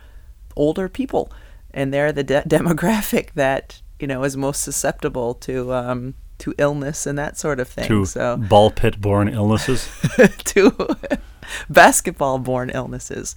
older 0.55 0.87
people, 0.89 1.31
and 1.73 1.93
they're 1.93 2.11
the 2.11 2.23
de- 2.23 2.43
demographic 2.43 3.31
that 3.33 3.81
you 3.99 4.07
know 4.07 4.23
is 4.23 4.35
most 4.35 4.61
susceptible 4.61 5.33
to 5.35 5.73
um, 5.73 6.15
to 6.39 6.53
illness 6.57 7.05
and 7.05 7.17
that 7.17 7.37
sort 7.37 7.59
of 7.59 7.67
thing. 7.67 7.87
To 7.87 8.05
so 8.05 8.37
ball 8.37 8.71
pit 8.71 8.99
borne 8.99 9.29
illnesses. 9.29 9.89
to 10.45 10.95
basketball 11.69 12.39
born 12.39 12.69
illnesses. 12.69 13.35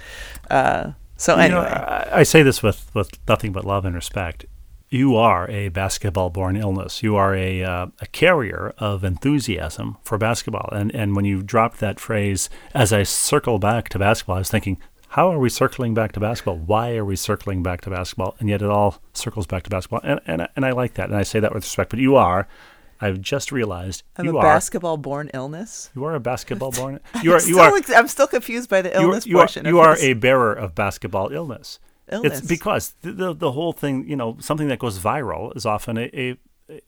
Uh, 0.50 0.92
so 1.16 1.32
You 1.32 1.48
know, 1.48 1.60
anyway, 1.62 1.72
I, 1.72 2.20
I 2.20 2.22
say 2.22 2.42
this 2.42 2.62
with, 2.62 2.90
with 2.94 3.10
nothing 3.26 3.52
but 3.52 3.64
love 3.64 3.84
and 3.84 3.94
respect. 3.94 4.46
You 4.88 5.16
are 5.16 5.50
a 5.50 5.68
basketball 5.68 6.30
born 6.30 6.56
illness. 6.56 7.02
You 7.02 7.16
are 7.16 7.34
a, 7.34 7.62
uh, 7.62 7.86
a 8.00 8.06
carrier 8.06 8.72
of 8.78 9.04
enthusiasm 9.04 9.98
for 10.02 10.16
basketball. 10.16 10.70
And, 10.72 10.94
and 10.94 11.14
when 11.14 11.26
you 11.26 11.42
dropped 11.42 11.80
that 11.80 12.00
phrase, 12.00 12.48
as 12.72 12.92
I 12.92 13.02
circle 13.02 13.58
back 13.58 13.90
to 13.90 13.98
basketball, 13.98 14.36
I 14.36 14.38
was 14.38 14.50
thinking, 14.50 14.78
how 15.10 15.30
are 15.32 15.38
we 15.38 15.48
circling 15.48 15.94
back 15.94 16.12
to 16.12 16.20
basketball? 16.20 16.56
Why 16.58 16.96
are 16.96 17.04
we 17.04 17.16
circling 17.16 17.62
back 17.62 17.80
to 17.82 17.90
basketball? 17.90 18.36
And 18.38 18.48
yet 18.48 18.62
it 18.62 18.68
all 18.68 19.00
circles 19.14 19.46
back 19.46 19.62
to 19.64 19.70
basketball. 19.70 20.00
And, 20.04 20.20
and, 20.26 20.42
I- 20.42 20.48
and 20.56 20.64
I 20.66 20.70
like 20.72 20.94
that. 20.94 21.08
And 21.08 21.16
I 21.16 21.22
say 21.22 21.40
that 21.40 21.52
with 21.54 21.64
respect. 21.64 21.90
But 21.90 21.98
you 21.98 22.16
are, 22.16 22.46
I've 23.00 23.20
just 23.20 23.52
realized, 23.52 24.02
I'm 24.16 24.24
you 24.26 24.34
a 24.36 24.38
are. 24.38 24.42
basketball 24.42 24.96
born 24.96 25.30
illness. 25.32 25.90
you 25.94 26.04
are 26.04 26.14
a 26.14 26.20
basketball 26.20 26.72
born. 26.72 27.00
You 27.22 27.32
are. 27.32 27.36
I'm 27.40 27.48
You 27.48 27.54
still, 27.54 27.60
are. 27.60 27.98
I'm 27.98 28.08
still 28.08 28.26
confused 28.26 28.68
by 28.68 28.82
the 28.82 28.90
you 28.90 28.96
are, 28.96 29.02
illness 29.02 29.26
you 29.26 29.38
are, 29.38 29.42
portion. 29.42 29.64
you 29.66 29.78
are 29.78 29.94
this. 29.94 30.02
a 30.04 30.12
bearer 30.14 30.52
of 30.52 30.74
basketball 30.74 31.30
illness. 31.32 31.78
illness. 32.10 32.38
It's 32.40 32.46
because 32.48 32.94
the, 33.02 33.12
the 33.12 33.34
the 33.34 33.52
whole 33.52 33.72
thing, 33.72 34.08
you 34.08 34.16
know, 34.16 34.36
something 34.40 34.68
that 34.68 34.78
goes 34.80 34.98
viral 34.98 35.56
is 35.56 35.64
often 35.64 35.96
a, 35.96 36.10
a 36.12 36.36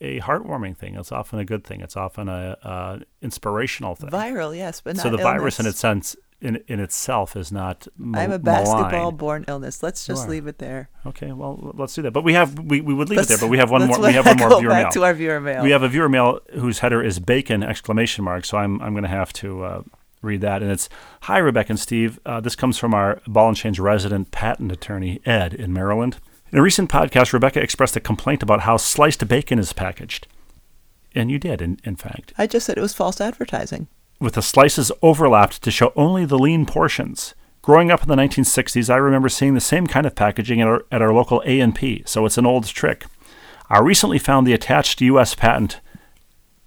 a 0.00 0.20
heartwarming 0.20 0.76
thing. 0.76 0.94
It's 0.96 1.10
often 1.12 1.38
a 1.38 1.44
good 1.44 1.64
thing. 1.64 1.80
It's 1.80 1.96
often 1.96 2.28
a 2.28 2.58
uh, 2.62 2.98
inspirational 3.22 3.94
thing. 3.94 4.10
viral, 4.10 4.54
yes, 4.54 4.80
but 4.82 4.96
not 4.96 5.02
so 5.04 5.10
the 5.10 5.16
virus, 5.16 5.58
in 5.58 5.64
illness. 5.64 5.74
its 5.74 5.80
sense, 5.80 6.16
in 6.40 6.62
in 6.66 6.80
itself, 6.80 7.36
is 7.36 7.52
not. 7.52 7.86
I'm 8.14 8.32
a 8.32 8.38
basketball-born 8.38 9.44
illness. 9.48 9.82
Let's 9.82 10.06
just 10.06 10.28
leave 10.28 10.46
it 10.46 10.58
there. 10.58 10.88
Okay, 11.06 11.32
well, 11.32 11.72
let's 11.76 11.94
do 11.94 12.02
that. 12.02 12.12
But 12.12 12.24
we 12.24 12.34
have 12.34 12.58
we, 12.58 12.80
we 12.80 12.94
would 12.94 13.08
leave 13.08 13.20
it 13.20 13.28
there. 13.28 13.38
But 13.38 13.48
we 13.48 13.58
have 13.58 13.70
one 13.70 13.86
more. 13.86 14.00
We 14.00 14.12
have 14.12 14.26
one 14.26 14.36
more 14.38 14.58
viewer 14.60 14.72
mail. 14.72 14.90
to 14.90 15.04
our 15.04 15.14
viewer 15.14 15.40
mail. 15.40 15.62
We 15.62 15.70
have 15.70 15.82
a 15.82 15.88
viewer 15.88 16.08
mail 16.08 16.40
whose 16.54 16.80
header 16.80 17.02
is 17.02 17.18
bacon 17.18 17.62
exclamation 17.62 18.24
mark. 18.24 18.44
So 18.44 18.58
I'm 18.58 18.80
I'm 18.80 18.92
going 18.92 19.04
to 19.04 19.08
have 19.08 19.32
to 19.34 19.64
uh, 19.64 19.82
read 20.22 20.40
that, 20.40 20.62
and 20.62 20.70
it's 20.70 20.88
Hi 21.22 21.38
Rebecca 21.38 21.72
and 21.72 21.80
Steve. 21.80 22.18
Uh, 22.24 22.40
this 22.40 22.56
comes 22.56 22.78
from 22.78 22.94
our 22.94 23.20
Ball 23.26 23.48
and 23.48 23.56
Chains 23.56 23.78
resident 23.78 24.30
patent 24.30 24.72
attorney 24.72 25.20
Ed 25.24 25.54
in 25.54 25.72
Maryland. 25.72 26.18
In 26.52 26.58
a 26.58 26.62
recent 26.62 26.90
podcast, 26.90 27.32
Rebecca 27.32 27.60
expressed 27.62 27.96
a 27.96 28.00
complaint 28.00 28.42
about 28.42 28.62
how 28.62 28.76
sliced 28.76 29.26
bacon 29.28 29.58
is 29.58 29.72
packaged, 29.72 30.26
and 31.14 31.30
you 31.30 31.38
did, 31.38 31.62
in, 31.62 31.78
in 31.84 31.94
fact, 31.96 32.32
I 32.36 32.46
just 32.46 32.66
said 32.66 32.76
it 32.76 32.80
was 32.80 32.94
false 32.94 33.20
advertising. 33.20 33.86
With 34.20 34.34
the 34.34 34.42
slices 34.42 34.92
overlapped 35.02 35.62
to 35.62 35.70
show 35.70 35.92
only 35.96 36.24
the 36.24 36.38
lean 36.38 36.66
portions. 36.66 37.34
Growing 37.62 37.90
up 37.90 38.02
in 38.02 38.08
the 38.08 38.16
1960s, 38.16 38.88
I 38.88 38.96
remember 38.96 39.28
seeing 39.28 39.54
the 39.54 39.60
same 39.60 39.86
kind 39.86 40.06
of 40.06 40.14
packaging 40.14 40.60
at 40.60 40.68
our, 40.68 40.84
at 40.92 41.02
our 41.02 41.12
local 41.12 41.42
A&P, 41.44 42.02
so 42.06 42.24
it's 42.26 42.38
an 42.38 42.46
old 42.46 42.66
trick. 42.66 43.04
I 43.68 43.80
recently 43.80 44.18
found 44.18 44.46
the 44.46 44.52
attached 44.52 45.00
U.S. 45.00 45.34
patent. 45.34 45.80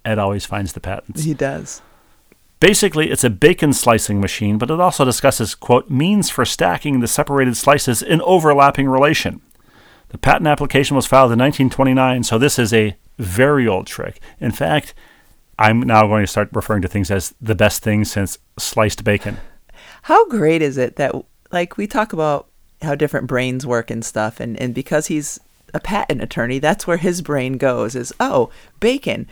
Ed 0.05 0.19
always 0.19 0.45
finds 0.45 0.73
the 0.73 0.79
patents. 0.79 1.23
He 1.23 1.33
does. 1.33 1.81
Basically, 2.59 3.11
it's 3.11 3.25
a 3.25 3.29
bacon 3.29 3.73
slicing 3.73 4.21
machine, 4.21 4.57
but 4.57 4.71
it 4.71 4.79
also 4.79 5.03
discusses, 5.03 5.53
quote, 5.53 5.89
means 5.89 6.29
for 6.29 6.45
stacking 6.45 6.99
the 6.99 7.07
separated 7.07 7.57
slices 7.57 8.01
in 8.01 8.21
overlapping 8.21 8.87
relation. 8.87 9.41
The 10.09 10.17
patent 10.17 10.47
application 10.47 10.95
was 10.95 11.05
filed 11.05 11.31
in 11.31 11.39
1929, 11.39 12.23
so 12.23 12.37
this 12.37 12.57
is 12.57 12.71
a 12.71 12.95
very 13.17 13.67
old 13.67 13.87
trick. 13.87 14.21
In 14.39 14.51
fact, 14.51 14.93
I'm 15.59 15.79
now 15.81 16.07
going 16.07 16.23
to 16.23 16.27
start 16.27 16.49
referring 16.53 16.81
to 16.81 16.87
things 16.87 17.11
as 17.11 17.33
the 17.41 17.55
best 17.55 17.83
thing 17.83 18.05
since 18.05 18.37
sliced 18.57 19.03
bacon. 19.03 19.37
How 20.03 20.27
great 20.27 20.61
is 20.61 20.77
it 20.77 20.95
that 20.97 21.13
like 21.51 21.77
we 21.77 21.87
talk 21.87 22.13
about 22.13 22.47
how 22.81 22.95
different 22.95 23.27
brains 23.27 23.65
work 23.65 23.89
and 23.91 24.03
stuff 24.03 24.39
and, 24.39 24.59
and 24.59 24.73
because 24.73 25.07
he's 25.07 25.39
a 25.73 25.79
patent 25.79 26.21
attorney, 26.21 26.59
that's 26.59 26.85
where 26.85 26.97
his 26.97 27.21
brain 27.21 27.53
goes 27.57 27.95
is, 27.95 28.13
oh, 28.19 28.49
bacon. 28.79 29.27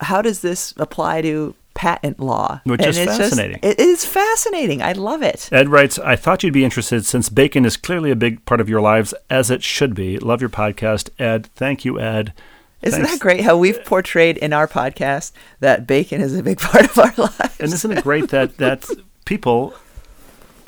How 0.00 0.22
does 0.22 0.40
this 0.42 0.74
apply 0.76 1.22
to 1.22 1.54
patent 1.74 2.18
law? 2.20 2.60
Which 2.64 2.80
And 2.80 2.90
is 2.90 2.98
it's 2.98 3.06
just- 3.16 3.20
fascinating. 3.30 3.58
it 3.62 3.78
is 3.78 4.04
fascinating. 4.04 4.82
I 4.82 4.92
love 4.92 5.22
it. 5.22 5.48
Ed 5.52 5.68
writes, 5.68 5.98
I 5.98 6.16
thought 6.16 6.42
you'd 6.42 6.52
be 6.52 6.64
interested 6.64 7.04
since 7.06 7.28
bacon 7.28 7.64
is 7.64 7.76
clearly 7.76 8.10
a 8.10 8.16
big 8.16 8.44
part 8.44 8.60
of 8.60 8.68
your 8.68 8.80
lives, 8.80 9.14
as 9.30 9.50
it 9.50 9.62
should 9.62 9.94
be. 9.94 10.18
Love 10.18 10.40
your 10.40 10.50
podcast. 10.50 11.10
Ed, 11.20 11.46
thank 11.54 11.84
you, 11.84 11.98
Ed. 12.00 12.32
Isn't 12.80 13.00
Thanks. 13.00 13.18
that 13.18 13.20
great 13.20 13.40
how 13.40 13.56
we've 13.56 13.84
portrayed 13.84 14.36
in 14.36 14.52
our 14.52 14.68
podcast 14.68 15.32
that 15.60 15.86
bacon 15.86 16.20
is 16.20 16.36
a 16.36 16.42
big 16.42 16.58
part 16.60 16.84
of 16.84 16.98
our 16.98 17.12
lives? 17.16 17.60
And 17.60 17.72
isn't 17.72 17.98
it 17.98 18.04
great 18.04 18.28
that 18.30 18.56
that 18.58 18.88
people, 19.24 19.74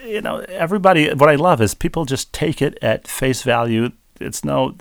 you 0.04 0.20
know, 0.20 0.38
everybody? 0.48 1.12
What 1.12 1.28
I 1.28 1.36
love 1.36 1.60
is 1.60 1.74
people 1.74 2.04
just 2.04 2.32
take 2.32 2.60
it 2.60 2.78
at 2.82 3.06
face 3.06 3.42
value. 3.42 3.90
It's 4.20 4.44
no, 4.44 4.76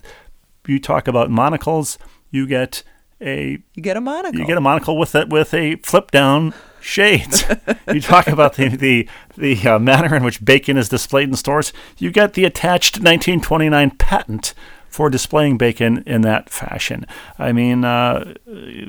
you 0.68 0.80
talk 0.80 1.08
about 1.08 1.30
monocles, 1.30 1.98
you 2.32 2.48
get 2.48 2.84
a 3.22 3.62
you 3.74 3.84
get 3.84 3.98
a 3.98 4.02
monocle. 4.02 4.40
you 4.40 4.48
get 4.48 4.58
a 4.58 4.62
monocle 4.62 4.98
with 4.98 5.14
it 5.14 5.30
with 5.30 5.54
a 5.54 5.76
flip 5.78 6.12
down 6.12 6.54
shades. 6.80 7.44
you 7.94 8.02
talk 8.02 8.28
about 8.28 8.56
the 8.56 8.70
the 8.70 9.10
the 9.38 9.68
uh, 9.68 9.80
manner 9.80 10.16
in 10.16 10.24
which 10.24 10.44
bacon 10.44 10.78
is 10.78 10.90
displayed 10.90 11.30
in 11.30 11.36
stores. 11.36 11.74
You 11.98 12.12
get 12.12 12.34
the 12.34 12.46
attached 12.46 12.96
1929 12.96 13.92
patent 13.92 14.54
for 14.90 15.10
displaying 15.10 15.58
bacon 15.58 16.04
in 16.06 16.22
that 16.22 16.50
fashion. 16.50 17.06
I 17.38 17.52
mean, 17.52 17.86
uh, 17.86 18.34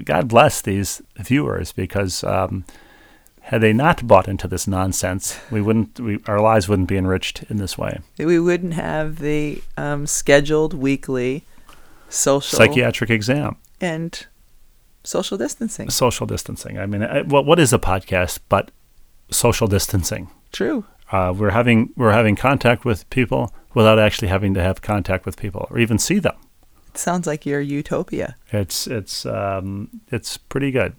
God 0.05 0.29
bless 0.29 0.61
these 0.61 1.03
viewers 1.17 1.73
because. 1.73 2.25
Um, 2.25 2.65
had 3.45 3.63
they 3.63 3.73
not 3.73 4.07
bought 4.07 4.29
into 4.29 4.47
this 4.47 4.69
nonsense, 4.69 5.41
we 5.51 5.61
wouldn't. 5.61 5.99
We, 5.99 6.21
our 6.29 6.41
lives 6.41 6.69
wouldn't 6.69 6.89
be 6.89 6.97
enriched 6.97 7.43
in 7.45 7.57
this 7.57 7.77
way. 7.77 7.99
we 8.17 8.39
wouldn't 8.39 8.75
have 8.75 9.19
the 9.19 9.61
um, 9.77 10.07
scheduled 10.07 10.73
weekly 10.73 11.43
social 12.09 12.59
Psychiatric 12.59 13.11
exam, 13.11 13.57
and 13.81 14.27
social 15.03 15.37
distancing. 15.37 15.91
social 15.91 16.27
distancing. 16.27 16.79
I 16.79 16.87
mean, 16.87 17.03
I, 17.03 17.23
what 17.23 17.45
what 17.45 17.59
is 17.59 17.73
a 17.73 17.79
podcast 17.79 18.39
but 18.49 18.71
social 19.31 19.67
distancing? 19.67 20.31
True. 20.53 20.85
uh, 21.11 21.35
we're 21.37 21.51
having 21.51 21.93
we're 21.97 22.13
having 22.13 22.37
contact 22.37 22.85
with 22.85 23.09
people 23.11 23.53
without 23.75 23.99
actually 23.99 24.29
having 24.29 24.55
to 24.55 24.63
have 24.63 24.83
contact 24.83 25.25
with 25.27 25.37
people 25.37 25.67
or 25.71 25.79
even 25.79 25.99
see 25.99 26.19
them. 26.19 26.35
It 26.89 26.99
sounds 26.99 27.27
like 27.27 27.47
your 27.47 27.61
utopia. 27.61 28.35
It's 28.53 28.87
it's 28.87 29.25
um, 29.27 29.89
it's 30.11 30.37
pretty 30.37 30.71
good, 30.73 30.95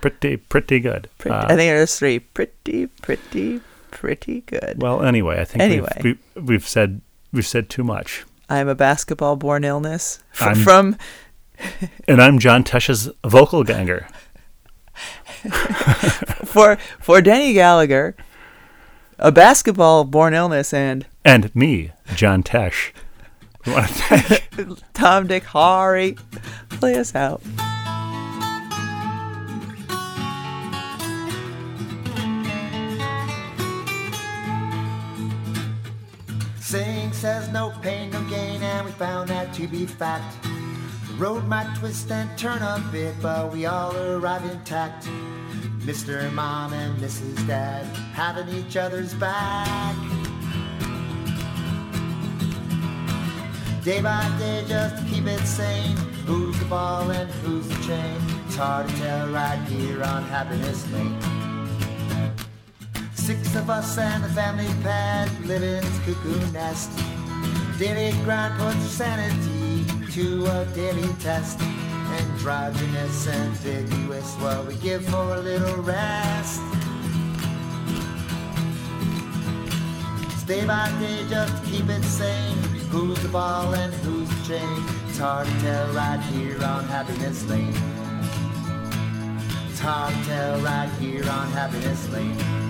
pretty 0.00 0.36
pretty 0.36 0.80
good. 0.80 1.08
Pretty, 1.18 1.36
Uh, 1.36 1.44
I 1.44 1.48
think 1.56 1.70
there's 1.70 1.96
three. 1.98 2.18
Pretty, 2.18 2.86
pretty, 2.88 3.60
pretty 3.92 4.40
good. 4.42 4.82
well, 4.82 5.02
anyway, 5.02 5.40
I 5.40 5.44
think 5.44 5.62
Anyway. 5.62 6.00
we've, 6.02 6.18
we, 6.34 6.42
we've 6.42 6.66
said 6.68 7.00
we've 7.32 7.46
said 7.46 7.68
too 7.70 7.84
much. 7.84 8.24
I'm 8.48 8.66
a 8.66 8.74
basketball-born 8.74 9.62
illness 9.62 10.18
F- 10.34 10.42
I'm- 10.42 10.56
from 10.56 10.96
And 12.08 12.20
I'm 12.20 12.40
John 12.40 12.64
Tesh's 12.64 13.08
vocal 13.24 13.62
ganger. 13.62 14.08
for 16.44 16.76
for 17.00 17.20
Denny 17.22 17.52
Gallagher, 17.52 18.16
a 19.20 19.30
basketball-born 19.30 20.34
illness, 20.34 20.72
and 20.72 21.06
And 21.24 21.54
me, 21.54 21.92
John 22.14 22.42
Tesh. 22.42 22.92
Want 23.66 23.86
to 23.86 23.92
thank 23.92 24.78
Tom 24.94 25.26
Dick 25.26 25.44
Harry. 25.44 26.16
Play 26.70 26.94
us 26.96 27.14
out. 27.14 27.42
Sing 36.58 37.12
says 37.12 37.48
no 37.50 37.74
pain, 37.82 38.10
no 38.10 38.22
gain, 38.30 38.62
and 38.62 38.86
we 38.86 38.92
found 38.92 39.28
that 39.28 39.52
to 39.54 39.68
be 39.68 39.84
fact. 39.84 40.36
Road 41.20 41.46
might 41.48 41.70
twist 41.76 42.10
and 42.10 42.30
turn 42.38 42.62
a 42.62 42.82
bit, 42.90 43.14
but 43.20 43.52
we 43.52 43.66
all 43.66 43.94
arrive 43.94 44.42
intact. 44.50 45.06
Mr. 45.80 46.32
Mom 46.32 46.72
and 46.72 46.98
Mrs. 46.98 47.46
Dad 47.46 47.84
having 48.14 48.48
each 48.48 48.78
other's 48.78 49.12
back. 49.12 49.94
Day 53.84 54.00
by 54.00 54.34
day, 54.38 54.64
just 54.66 54.96
to 54.96 55.04
keep 55.12 55.26
it 55.26 55.40
sane. 55.40 55.94
Who's 56.24 56.58
the 56.58 56.64
ball 56.64 57.10
and 57.10 57.30
who's 57.42 57.68
the 57.68 57.74
chain? 57.86 58.16
It's 58.46 58.56
hard 58.56 58.88
to 58.88 58.96
tell 58.96 59.28
right 59.28 59.62
here 59.68 60.02
on 60.02 60.22
Happiness 60.22 60.90
Lane. 60.90 61.20
Six 63.12 63.54
of 63.56 63.68
us 63.68 63.98
and 63.98 64.24
the 64.24 64.30
family 64.30 64.72
pet 64.82 65.28
live 65.44 65.62
in 65.62 65.84
this 65.84 65.98
cuckoo 65.98 66.52
nest. 66.52 67.19
Daily 67.80 68.12
grind 68.24 68.60
puts 68.60 68.90
sanity 68.90 69.86
to 70.12 70.44
a 70.44 70.66
daily 70.74 71.08
test. 71.18 71.58
Androgynous, 71.62 73.26
ambiguous, 73.26 74.34
what 74.34 74.66
we 74.66 74.74
give 74.74 75.02
for 75.06 75.36
a 75.36 75.40
little 75.40 75.82
rest. 75.82 76.60
Day 80.46 80.66
by 80.66 80.92
day, 81.00 81.24
just 81.30 81.64
keep 81.64 81.88
it 81.88 82.04
sane. 82.04 82.58
Who's 82.90 83.18
the 83.22 83.30
ball 83.30 83.74
and 83.74 83.94
who's 84.04 84.28
the 84.28 84.58
chain? 84.58 84.84
It's 85.08 85.16
hard 85.16 85.46
to 85.46 85.60
tell 85.60 85.88
right 85.94 86.20
here 86.34 86.62
on 86.62 86.84
Happiness 86.84 87.48
Lane. 87.48 87.72
It's 89.70 89.80
hard 89.80 90.12
to 90.12 90.24
tell 90.26 90.60
right 90.60 90.90
here 91.00 91.26
on 91.30 91.50
Happiness 91.52 92.12
Lane. 92.12 92.69